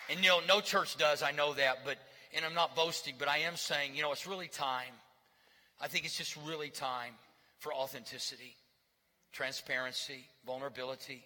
And 0.09 0.23
you 0.23 0.29
know, 0.29 0.39
no 0.47 0.61
church 0.61 0.97
does, 0.97 1.23
I 1.23 1.31
know 1.31 1.53
that, 1.53 1.79
but 1.85 1.97
and 2.35 2.43
I'm 2.43 2.53
not 2.53 2.75
boasting, 2.75 3.15
but 3.17 3.29
I 3.29 3.39
am 3.39 3.55
saying, 3.55 3.95
you 3.95 4.01
know, 4.01 4.11
it's 4.11 4.27
really 4.27 4.47
time. 4.47 4.93
I 5.81 5.87
think 5.87 6.05
it's 6.05 6.17
just 6.17 6.37
really 6.45 6.69
time 6.69 7.13
for 7.59 7.73
authenticity, 7.73 8.55
transparency, 9.31 10.25
vulnerability. 10.45 11.23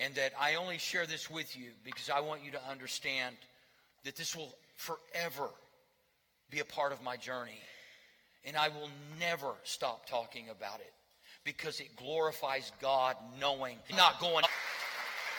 And 0.00 0.14
that 0.16 0.32
I 0.40 0.56
only 0.56 0.78
share 0.78 1.06
this 1.06 1.30
with 1.30 1.56
you 1.56 1.70
because 1.84 2.10
I 2.10 2.20
want 2.20 2.44
you 2.44 2.52
to 2.52 2.68
understand 2.68 3.36
that 4.04 4.16
this 4.16 4.34
will 4.34 4.52
forever 4.76 5.48
be 6.50 6.60
a 6.60 6.64
part 6.64 6.92
of 6.92 7.02
my 7.02 7.16
journey. 7.16 7.58
And 8.44 8.56
I 8.56 8.68
will 8.68 8.90
never 9.20 9.52
stop 9.62 10.08
talking 10.08 10.48
about 10.50 10.80
it 10.80 10.92
because 11.44 11.80
it 11.80 11.94
glorifies 11.96 12.72
God 12.80 13.16
knowing, 13.40 13.78
not 13.96 14.20
going 14.20 14.44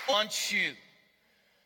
on 0.10 0.28
you. 0.50 0.72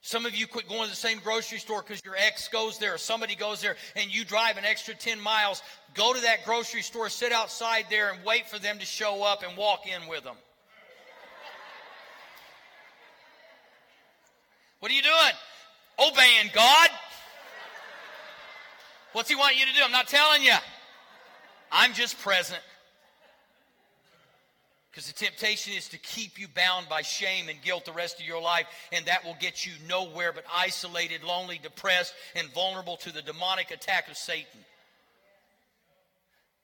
Some 0.02 0.26
of 0.26 0.34
you 0.34 0.48
quit 0.48 0.70
going 0.70 0.84
to 0.84 0.90
the 0.90 0.96
same 0.96 1.20
grocery 1.20 1.58
store 1.58 1.82
because 1.82 2.02
your 2.06 2.16
ex 2.16 2.48
goes 2.48 2.78
there 2.78 2.94
or 2.94 2.98
somebody 2.98 3.36
goes 3.36 3.62
there 3.62 3.76
and 3.96 4.14
you 4.14 4.24
drive 4.24 4.58
an 4.58 4.64
extra 4.64 4.94
10 4.96 5.20
miles. 5.20 5.62
Go 5.94 6.14
to 6.14 6.22
that 6.22 6.46
grocery 6.46 6.82
store, 6.82 7.10
sit 7.10 7.32
outside 7.32 7.86
there 7.90 8.12
and 8.12 8.24
wait 8.24 8.48
for 8.48 8.60
them 8.60 8.80
to 8.80 8.86
show 8.86 9.24
up 9.24 9.44
and 9.48 9.58
walk 9.58 9.82
in 9.88 10.08
with 10.08 10.24
them. 10.24 10.38
What 14.80 14.92
are 14.92 14.96
you 14.96 15.02
doing? 15.02 15.14
Obeying 16.00 16.50
God. 16.54 16.90
What's 19.12 19.30
He 19.30 19.36
want 19.36 19.60
you 19.60 19.66
to 19.66 19.74
do? 19.74 19.82
I'm 19.84 19.92
not 19.92 20.08
telling 20.08 20.44
you. 20.44 20.54
I'm 21.72 21.94
just 21.94 22.18
present. 22.20 22.62
Because 25.00 25.14
the 25.14 25.26
temptation 25.26 25.72
is 25.78 25.88
to 25.88 25.98
keep 25.98 26.38
you 26.38 26.50
bound 26.50 26.90
by 26.90 27.04
shame 27.04 27.48
and 27.48 27.62
guilt 27.62 27.86
the 27.86 27.94
rest 27.94 28.20
of 28.20 28.26
your 28.26 28.42
life, 28.42 28.66
and 28.92 29.06
that 29.06 29.24
will 29.24 29.38
get 29.40 29.66
you 29.66 29.72
nowhere 29.88 30.34
but 30.34 30.44
isolated, 30.54 31.24
lonely, 31.24 31.58
depressed, 31.64 32.14
and 32.36 32.50
vulnerable 32.50 32.98
to 32.98 33.14
the 33.14 33.22
demonic 33.22 33.72
attack 33.72 34.10
of 34.10 34.18
Satan. 34.18 34.60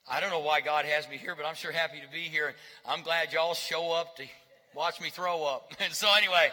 I 0.05 0.19
don't 0.19 0.31
know 0.31 0.41
why 0.41 0.59
God 0.59 0.83
has 0.83 1.07
me 1.07 1.15
here, 1.15 1.33
but 1.33 1.45
I'm 1.45 1.55
sure 1.55 1.71
happy 1.71 2.01
to 2.01 2.11
be 2.11 2.23
here. 2.23 2.47
And 2.47 2.55
I'm 2.86 3.03
glad 3.03 3.31
y'all 3.31 3.53
show 3.53 3.93
up 3.93 4.17
to 4.17 4.25
watch 4.75 4.99
me 4.99 5.09
throw 5.09 5.45
up. 5.45 5.71
And 5.79 5.93
so, 5.93 6.09
anyway. 6.17 6.51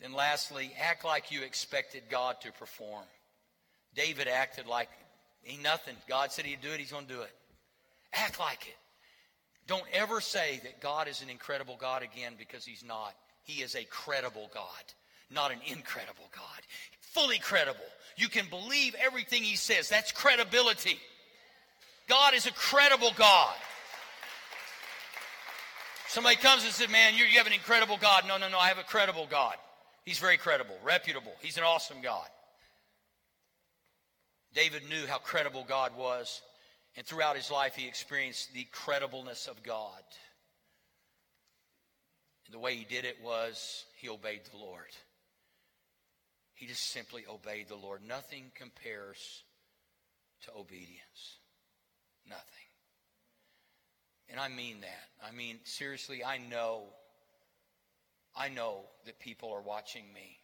then, 0.00 0.12
lastly, 0.12 0.72
act 0.80 1.04
like 1.04 1.32
you 1.32 1.42
expected 1.42 2.04
God 2.08 2.36
to 2.42 2.52
perform. 2.52 3.06
David 3.96 4.28
acted 4.28 4.68
like 4.68 4.88
he 5.42 5.60
nothing. 5.60 5.96
God 6.08 6.30
said 6.30 6.44
he'd 6.44 6.60
do 6.60 6.70
it, 6.70 6.78
he's 6.78 6.92
going 6.92 7.06
to 7.06 7.12
do 7.12 7.22
it. 7.22 7.32
Act 8.12 8.38
like 8.38 8.66
it. 8.66 8.76
Don't 9.66 9.84
ever 9.92 10.20
say 10.20 10.60
that 10.64 10.80
God 10.80 11.08
is 11.08 11.22
an 11.22 11.30
incredible 11.30 11.76
God 11.78 12.02
again 12.02 12.34
because 12.38 12.64
He's 12.64 12.84
not. 12.84 13.14
He 13.44 13.62
is 13.62 13.74
a 13.74 13.84
credible 13.84 14.50
God, 14.52 14.64
not 15.30 15.50
an 15.50 15.58
incredible 15.66 16.28
God. 16.34 16.60
Fully 17.00 17.38
credible. 17.38 17.80
You 18.16 18.28
can 18.28 18.46
believe 18.50 18.94
everything 19.00 19.42
He 19.42 19.56
says. 19.56 19.88
That's 19.88 20.12
credibility. 20.12 20.98
God 22.08 22.34
is 22.34 22.46
a 22.46 22.52
credible 22.52 23.12
God. 23.16 23.54
Somebody 26.08 26.36
comes 26.36 26.64
and 26.64 26.72
says, 26.72 26.90
Man, 26.90 27.14
you, 27.14 27.24
you 27.24 27.38
have 27.38 27.46
an 27.46 27.54
incredible 27.54 27.96
God. 27.96 28.24
No, 28.28 28.36
no, 28.36 28.48
no, 28.48 28.58
I 28.58 28.68
have 28.68 28.78
a 28.78 28.82
credible 28.82 29.26
God. 29.30 29.54
He's 30.04 30.18
very 30.18 30.36
credible, 30.36 30.74
reputable. 30.84 31.32
He's 31.40 31.56
an 31.56 31.64
awesome 31.64 32.02
God. 32.02 32.26
David 34.54 34.82
knew 34.88 35.06
how 35.06 35.18
credible 35.18 35.64
God 35.66 35.96
was. 35.96 36.42
And 36.96 37.06
throughout 37.06 37.36
his 37.36 37.50
life, 37.50 37.74
he 37.74 37.88
experienced 37.88 38.52
the 38.52 38.64
credibleness 38.64 39.46
of 39.46 39.62
God. 39.62 40.02
And 42.46 42.54
the 42.54 42.58
way 42.58 42.76
he 42.76 42.84
did 42.84 43.04
it 43.04 43.16
was 43.24 43.84
he 43.96 44.08
obeyed 44.08 44.42
the 44.50 44.58
Lord. 44.58 44.90
He 46.54 46.66
just 46.66 46.90
simply 46.90 47.24
obeyed 47.28 47.68
the 47.68 47.76
Lord. 47.76 48.02
Nothing 48.06 48.52
compares 48.54 49.42
to 50.44 50.50
obedience. 50.54 51.38
Nothing. 52.28 52.44
And 54.28 54.38
I 54.38 54.48
mean 54.48 54.80
that. 54.82 55.26
I 55.26 55.32
mean, 55.32 55.58
seriously, 55.64 56.22
I 56.22 56.38
know, 56.38 56.84
I 58.36 58.48
know 58.48 58.82
that 59.06 59.18
people 59.18 59.50
are 59.50 59.62
watching 59.62 60.04
me. 60.12 60.36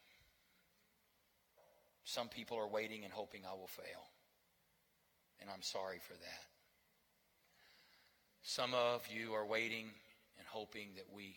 Some 2.05 2.29
people 2.29 2.57
are 2.57 2.67
waiting 2.67 3.05
and 3.05 3.13
hoping 3.13 3.43
I 3.47 3.53
will 3.53 3.69
fail 3.69 4.09
and 5.41 5.51
I'm 5.51 5.63
sorry 5.63 5.99
for 5.99 6.15
that. 6.15 6.45
Some 8.43 8.73
of 8.75 9.07
you 9.09 9.35
are 9.35 9.47
waiting 9.47 9.87
and 10.39 10.47
hoping 10.47 10.89
that 10.97 11.07
we 11.15 11.37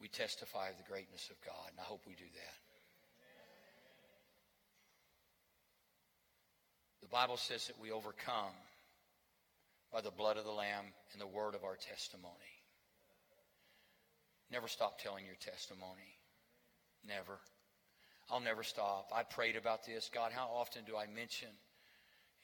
we 0.00 0.08
testify 0.08 0.68
of 0.68 0.76
the 0.76 0.90
greatness 0.90 1.30
of 1.30 1.40
God, 1.40 1.70
and 1.70 1.80
I 1.80 1.84
hope 1.84 2.02
we 2.06 2.14
do 2.14 2.28
that. 2.34 2.58
The 7.00 7.08
Bible 7.08 7.36
says 7.36 7.66
that 7.68 7.80
we 7.80 7.90
overcome 7.90 8.52
by 9.92 10.00
the 10.00 10.10
blood 10.10 10.36
of 10.36 10.44
the 10.44 10.50
Lamb 10.50 10.84
and 11.12 11.20
the 11.20 11.26
word 11.26 11.54
of 11.54 11.64
our 11.64 11.76
testimony. 11.76 12.34
Never 14.50 14.68
stop 14.68 15.00
telling 15.00 15.24
your 15.24 15.36
testimony. 15.36 16.18
Never. 17.06 17.38
I'll 18.30 18.40
never 18.40 18.62
stop. 18.62 19.10
I 19.14 19.22
prayed 19.22 19.56
about 19.56 19.86
this. 19.86 20.10
God, 20.12 20.32
how 20.32 20.48
often 20.52 20.82
do 20.84 20.96
I 20.96 21.06
mention 21.06 21.48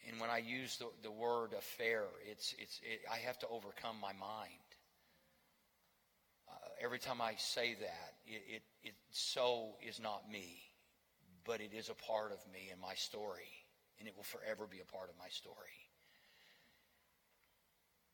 and 0.08 0.20
when 0.20 0.30
I 0.30 0.38
use 0.38 0.76
the, 0.78 0.86
the 1.02 1.10
word 1.10 1.52
affair, 1.56 2.04
it's, 2.28 2.54
it's, 2.58 2.80
it, 2.82 3.00
I 3.10 3.18
have 3.18 3.38
to 3.40 3.48
overcome 3.48 3.96
my 4.00 4.12
mind. 4.12 4.66
Uh, 6.48 6.54
every 6.82 6.98
time 6.98 7.20
I 7.20 7.34
say 7.36 7.74
that, 7.74 8.14
it, 8.26 8.42
it, 8.48 8.62
it 8.82 8.94
so 9.10 9.76
is 9.86 10.00
not 10.00 10.30
me, 10.30 10.58
but 11.44 11.60
it 11.60 11.72
is 11.72 11.88
a 11.88 11.94
part 11.94 12.32
of 12.32 12.38
me 12.52 12.70
and 12.72 12.80
my 12.80 12.94
story, 12.94 13.50
and 13.98 14.08
it 14.08 14.14
will 14.16 14.24
forever 14.24 14.66
be 14.68 14.80
a 14.80 14.92
part 14.92 15.08
of 15.08 15.16
my 15.18 15.28
story. 15.28 15.54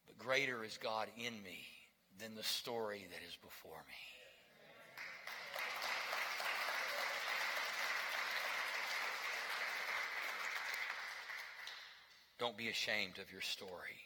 But 0.06 0.18
greater 0.18 0.64
is 0.64 0.78
God 0.82 1.08
in 1.16 1.42
me 1.42 1.66
than 2.20 2.34
the 2.34 2.42
story 2.42 3.06
that 3.10 3.26
is 3.26 3.36
before 3.36 3.84
me. 3.86 4.17
Don't 12.38 12.56
be 12.56 12.68
ashamed 12.68 13.18
of 13.20 13.32
your 13.32 13.40
story. 13.40 13.98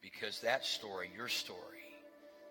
Because 0.00 0.40
that 0.40 0.64
story, 0.64 1.10
your 1.14 1.28
story, 1.28 1.58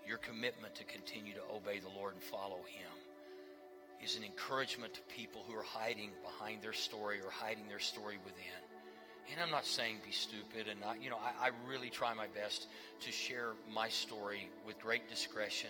your 0.08 0.18
commitment 0.20 0.76
to 0.76 0.84
continue 0.84 1.34
to 1.34 1.56
obey 1.56 1.80
the 1.80 1.90
Lord 1.90 2.14
and 2.14 2.22
follow 2.22 2.60
Him 2.68 2.92
is 4.04 4.16
an 4.16 4.24
encouragement 4.24 4.94
to 4.94 5.02
people 5.16 5.44
who 5.48 5.56
are 5.56 5.64
hiding 5.64 6.12
behind 6.24 6.62
their 6.62 6.74
story 6.74 7.20
or 7.20 7.32
hiding 7.32 7.68
their 7.68 7.80
story 7.80 8.18
within. 8.24 8.62
And 9.32 9.42
I'm 9.42 9.52
not 9.52 9.66
saying 9.66 9.98
be 10.06 10.12
stupid, 10.12 10.68
and 10.70 10.80
not, 10.80 11.04
you 11.04 11.10
know, 11.10 11.18
I, 11.18 11.48
I 11.48 11.52
really 11.68 11.90
try 11.90 12.14
my 12.14 12.28
best 12.28 12.68
to 13.02 13.12
share 13.12 13.54
my 13.72 13.90
story 13.90 14.50
with 14.66 14.80
great 14.80 15.08
discretion, 15.10 15.70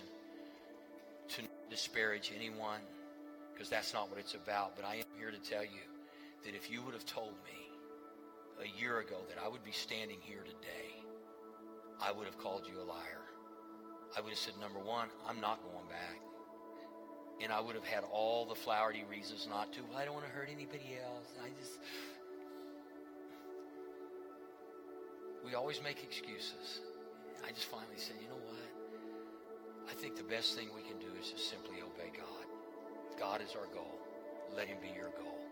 to 1.30 1.42
disparage 1.70 2.32
anyone, 2.36 2.80
because 3.54 3.70
that's 3.70 3.94
not 3.94 4.10
what 4.10 4.20
it's 4.20 4.36
about. 4.36 4.76
But 4.76 4.86
I 4.86 4.96
am 4.96 5.04
here 5.18 5.32
to 5.32 5.50
tell 5.50 5.64
you 5.64 5.84
that 6.46 6.56
if 6.56 6.72
you 6.72 6.82
would 6.84 6.94
have 6.94 7.06
told 7.06 7.34
me 7.44 7.69
a 8.62 8.80
year 8.80 9.00
ago 9.00 9.18
that 9.30 9.38
I 9.44 9.48
would 9.48 9.64
be 9.64 9.72
standing 9.72 10.18
here 10.22 10.44
today, 10.44 11.04
I 12.02 12.12
would 12.12 12.26
have 12.26 12.38
called 12.38 12.64
you 12.68 12.82
a 12.82 12.84
liar. 12.84 13.24
I 14.18 14.22
would 14.22 14.30
have 14.30 14.40
said, 14.40 14.54
number 14.60 14.80
one, 14.80 15.10
I'm 15.28 15.40
not 15.40 15.62
going 15.64 15.88
back. 15.88 16.20
And 17.42 17.54
I 17.54 17.60
would 17.62 17.76
have 17.76 17.86
had 17.86 18.04
all 18.12 18.46
the 18.46 18.56
flowery 18.56 19.06
reasons 19.10 19.48
not 19.50 19.72
to. 19.74 19.80
I 19.96 20.04
don't 20.04 20.14
want 20.14 20.26
to 20.26 20.32
hurt 20.32 20.50
anybody 20.52 20.98
else. 21.02 21.28
I 21.42 21.50
just. 21.60 21.80
We 25.46 25.56
always 25.56 25.82
make 25.82 26.04
excuses. 26.04 26.82
I 27.48 27.52
just 27.52 27.68
finally 27.68 27.96
said, 27.96 28.18
you 28.22 28.28
know 28.28 28.44
what? 28.46 28.60
I 29.90 29.94
think 29.94 30.18
the 30.18 30.24
best 30.24 30.58
thing 30.58 30.68
we 30.76 30.82
can 30.82 31.00
do 31.00 31.08
is 31.20 31.32
just 31.32 31.50
simply 31.50 31.78
obey 31.78 32.12
God. 32.16 32.46
God 33.18 33.42
is 33.42 33.56
our 33.56 33.68
goal. 33.74 34.00
Let 34.56 34.68
him 34.68 34.78
be 34.82 34.90
your 34.90 35.12
goal. 35.18 35.49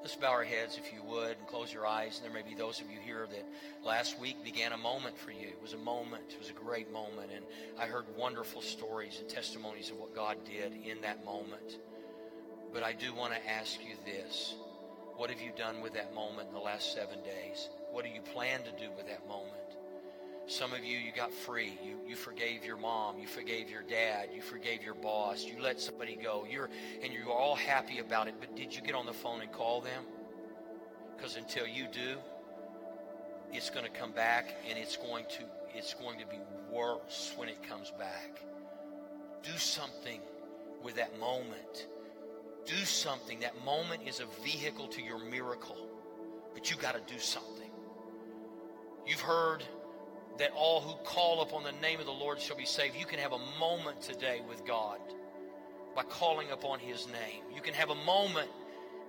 Let's 0.00 0.14
bow 0.14 0.30
our 0.30 0.44
heads, 0.44 0.78
if 0.78 0.92
you 0.92 1.02
would, 1.02 1.36
and 1.36 1.46
close 1.48 1.72
your 1.72 1.86
eyes. 1.86 2.18
And 2.18 2.24
there 2.24 2.42
may 2.42 2.48
be 2.48 2.54
those 2.54 2.80
of 2.80 2.90
you 2.90 2.98
here 3.04 3.26
that 3.30 3.44
last 3.84 4.18
week 4.18 4.42
began 4.44 4.72
a 4.72 4.76
moment 4.76 5.18
for 5.18 5.32
you. 5.32 5.48
It 5.48 5.60
was 5.60 5.72
a 5.72 5.78
moment. 5.78 6.22
It 6.30 6.38
was 6.38 6.50
a 6.50 6.52
great 6.52 6.92
moment. 6.92 7.30
And 7.34 7.44
I 7.78 7.86
heard 7.86 8.04
wonderful 8.16 8.62
stories 8.62 9.18
and 9.20 9.28
testimonies 9.28 9.90
of 9.90 9.98
what 9.98 10.14
God 10.14 10.36
did 10.44 10.72
in 10.86 11.00
that 11.02 11.24
moment. 11.24 11.78
But 12.72 12.84
I 12.84 12.92
do 12.92 13.12
want 13.12 13.32
to 13.34 13.50
ask 13.50 13.80
you 13.80 13.96
this. 14.04 14.54
What 15.16 15.30
have 15.30 15.40
you 15.40 15.50
done 15.56 15.80
with 15.80 15.94
that 15.94 16.14
moment 16.14 16.48
in 16.48 16.54
the 16.54 16.60
last 16.60 16.94
seven 16.94 17.18
days? 17.24 17.68
What 17.90 18.04
do 18.04 18.10
you 18.10 18.20
plan 18.20 18.60
to 18.60 18.70
do 18.70 18.90
with 18.96 19.08
that 19.08 19.26
moment? 19.26 19.57
Some 20.48 20.72
of 20.72 20.82
you, 20.82 20.96
you 20.96 21.12
got 21.14 21.30
free. 21.30 21.78
You, 21.84 21.98
you 22.08 22.16
forgave 22.16 22.64
your 22.64 22.78
mom. 22.78 23.18
You 23.18 23.26
forgave 23.26 23.68
your 23.68 23.82
dad. 23.82 24.30
You 24.34 24.40
forgave 24.40 24.82
your 24.82 24.94
boss. 24.94 25.44
You 25.44 25.60
let 25.60 25.78
somebody 25.78 26.16
go. 26.16 26.46
You're, 26.50 26.70
and 27.02 27.12
you're 27.12 27.30
all 27.30 27.54
happy 27.54 27.98
about 27.98 28.28
it. 28.28 28.34
But 28.40 28.56
did 28.56 28.74
you 28.74 28.80
get 28.80 28.94
on 28.94 29.04
the 29.04 29.12
phone 29.12 29.42
and 29.42 29.52
call 29.52 29.82
them? 29.82 30.04
Because 31.14 31.36
until 31.36 31.66
you 31.66 31.86
do, 31.92 32.16
it's 33.52 33.68
going 33.68 33.84
to 33.84 33.90
come 33.90 34.12
back 34.12 34.56
and 34.68 34.78
it's 34.78 34.96
going 34.96 35.26
to, 35.26 35.44
it's 35.74 35.92
going 35.92 36.18
to 36.18 36.26
be 36.26 36.38
worse 36.72 37.34
when 37.36 37.50
it 37.50 37.62
comes 37.68 37.90
back. 37.98 38.40
Do 39.42 39.56
something 39.58 40.20
with 40.82 40.96
that 40.96 41.20
moment. 41.20 41.88
Do 42.64 42.84
something. 42.86 43.40
That 43.40 43.62
moment 43.66 44.00
is 44.06 44.20
a 44.20 44.42
vehicle 44.42 44.88
to 44.88 45.02
your 45.02 45.18
miracle. 45.18 45.90
But 46.54 46.70
you 46.70 46.78
got 46.78 46.94
to 46.94 47.12
do 47.12 47.20
something. 47.20 47.70
You've 49.06 49.20
heard 49.20 49.62
that 50.38 50.52
all 50.54 50.80
who 50.80 50.94
call 51.04 51.42
upon 51.42 51.64
the 51.64 51.72
name 51.72 52.00
of 52.00 52.06
the 52.06 52.12
Lord 52.12 52.40
shall 52.40 52.56
be 52.56 52.64
saved. 52.64 52.96
You 52.96 53.06
can 53.06 53.18
have 53.18 53.32
a 53.32 53.40
moment 53.58 54.00
today 54.02 54.40
with 54.48 54.64
God 54.64 54.98
by 55.94 56.04
calling 56.04 56.50
upon 56.50 56.78
His 56.78 57.06
name. 57.06 57.42
You 57.54 57.60
can 57.60 57.74
have 57.74 57.90
a 57.90 57.94
moment 57.94 58.48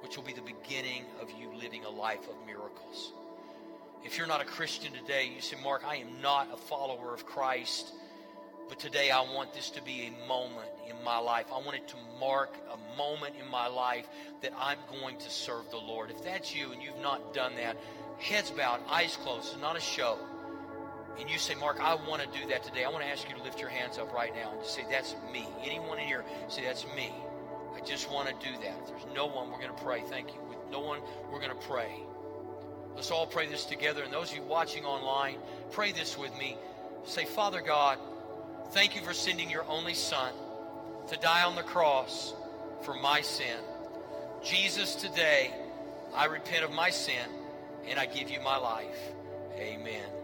which 0.02 0.18
will 0.18 0.24
be 0.24 0.34
the 0.34 0.42
beginning 0.42 1.04
of 1.22 1.30
you 1.40 1.52
living 1.60 1.84
a 1.86 1.90
life 1.90 2.28
of 2.30 2.36
miracles. 2.46 3.14
If 4.04 4.18
you're 4.18 4.28
not 4.28 4.42
a 4.42 4.46
Christian 4.46 4.94
today, 4.94 5.30
you 5.34 5.42
say, 5.42 5.58
Mark, 5.64 5.84
I 5.86 5.98
am 5.98 6.22
not 6.22 6.48
a 6.54 6.58
follower 6.58 7.14
of 7.14 7.26
Christ, 7.26 7.92
but 8.70 8.80
today 8.80 9.12
I 9.12 9.22
want 9.22 9.54
this 9.54 9.70
to 9.72 9.84
be 9.84 10.10
a 10.10 10.28
moment 10.28 10.70
in 10.90 10.96
my 11.04 11.18
life. 11.18 11.48
I 11.54 11.58
want 11.58 11.76
it 11.76 11.88
to 11.90 11.96
mark 12.20 12.56
a 12.72 12.98
moment 12.98 13.36
in 13.40 13.50
my 13.52 13.68
life 13.68 14.08
that 14.42 14.54
I'm 14.58 14.78
going 15.02 15.18
to 15.18 15.30
serve 15.30 15.70
the 15.70 15.78
Lord. 15.78 16.12
If 16.12 16.24
that's 16.24 16.56
you 16.56 16.72
and 16.72 16.82
you've 16.82 17.02
not 17.02 17.34
done 17.34 17.56
that, 17.58 17.78
heads 18.20 18.52
bowed, 18.52 18.80
eyes 18.90 19.18
closed, 19.18 19.52
it's 19.52 19.62
not 19.62 19.76
a 19.76 19.82
show. 19.82 20.18
And 21.20 21.30
you 21.30 21.38
say, 21.38 21.56
Mark, 21.56 21.80
I 21.82 21.96
want 21.96 22.22
to 22.22 22.40
do 22.40 22.48
that 22.50 22.64
today. 22.64 22.86
I 22.86 22.90
want 22.90 23.04
to 23.04 23.10
ask 23.10 23.28
you 23.28 23.36
to 23.36 23.44
lift 23.44 23.60
your 23.60 23.70
hands 23.70 23.98
up 23.98 24.14
right 24.14 24.34
now 24.34 24.54
and 24.54 24.66
say, 24.66 24.86
That's 24.90 25.16
me. 25.34 25.46
Anyone 25.64 26.00
in 26.00 26.08
here, 26.08 26.24
say, 26.48 26.64
That's 26.64 26.86
me. 26.96 27.14
I 27.76 27.82
just 27.86 28.12
want 28.12 28.28
to 28.28 28.34
do 28.46 28.56
that. 28.58 28.76
If 28.84 28.88
there's 28.88 29.16
no 29.16 29.26
one, 29.26 29.52
we're 29.52 29.60
going 29.60 29.76
to 29.76 29.84
pray. 29.84 30.02
Thank 30.02 30.30
you. 30.30 30.40
With 30.48 30.58
no 30.72 30.80
one, 30.80 31.00
we're 31.32 31.40
going 31.40 31.52
to 31.52 31.68
pray. 31.68 31.92
Let's 32.96 33.12
all 33.12 33.28
pray 33.28 33.48
this 33.48 33.66
together. 33.66 34.04
And 34.04 34.12
those 34.12 34.32
of 34.32 34.38
you 34.38 34.44
watching 34.44 34.86
online, 34.86 35.38
pray 35.72 35.92
this 35.92 36.18
with 36.18 36.38
me. 36.38 36.58
Say, 37.06 37.26
Father 37.26 37.62
God, 37.62 37.98
thank 38.72 38.96
you 38.96 39.02
for 39.02 39.14
sending 39.14 39.50
your 39.50 39.66
only 39.70 39.94
Son 39.94 40.34
to 41.10 41.18
die 41.18 41.44
on 41.44 41.56
the 41.56 41.64
cross 41.64 42.34
for 42.82 42.94
my 42.94 43.22
sin. 43.22 43.58
Jesus, 44.44 44.96
today, 44.96 45.54
I 46.16 46.26
repent 46.26 46.64
of 46.64 46.72
my 46.72 46.90
sin 46.90 47.28
and 47.88 48.00
I 48.00 48.06
give 48.06 48.30
you 48.30 48.42
my 48.42 48.58
life. 48.58 49.00
Amen. 49.58 50.19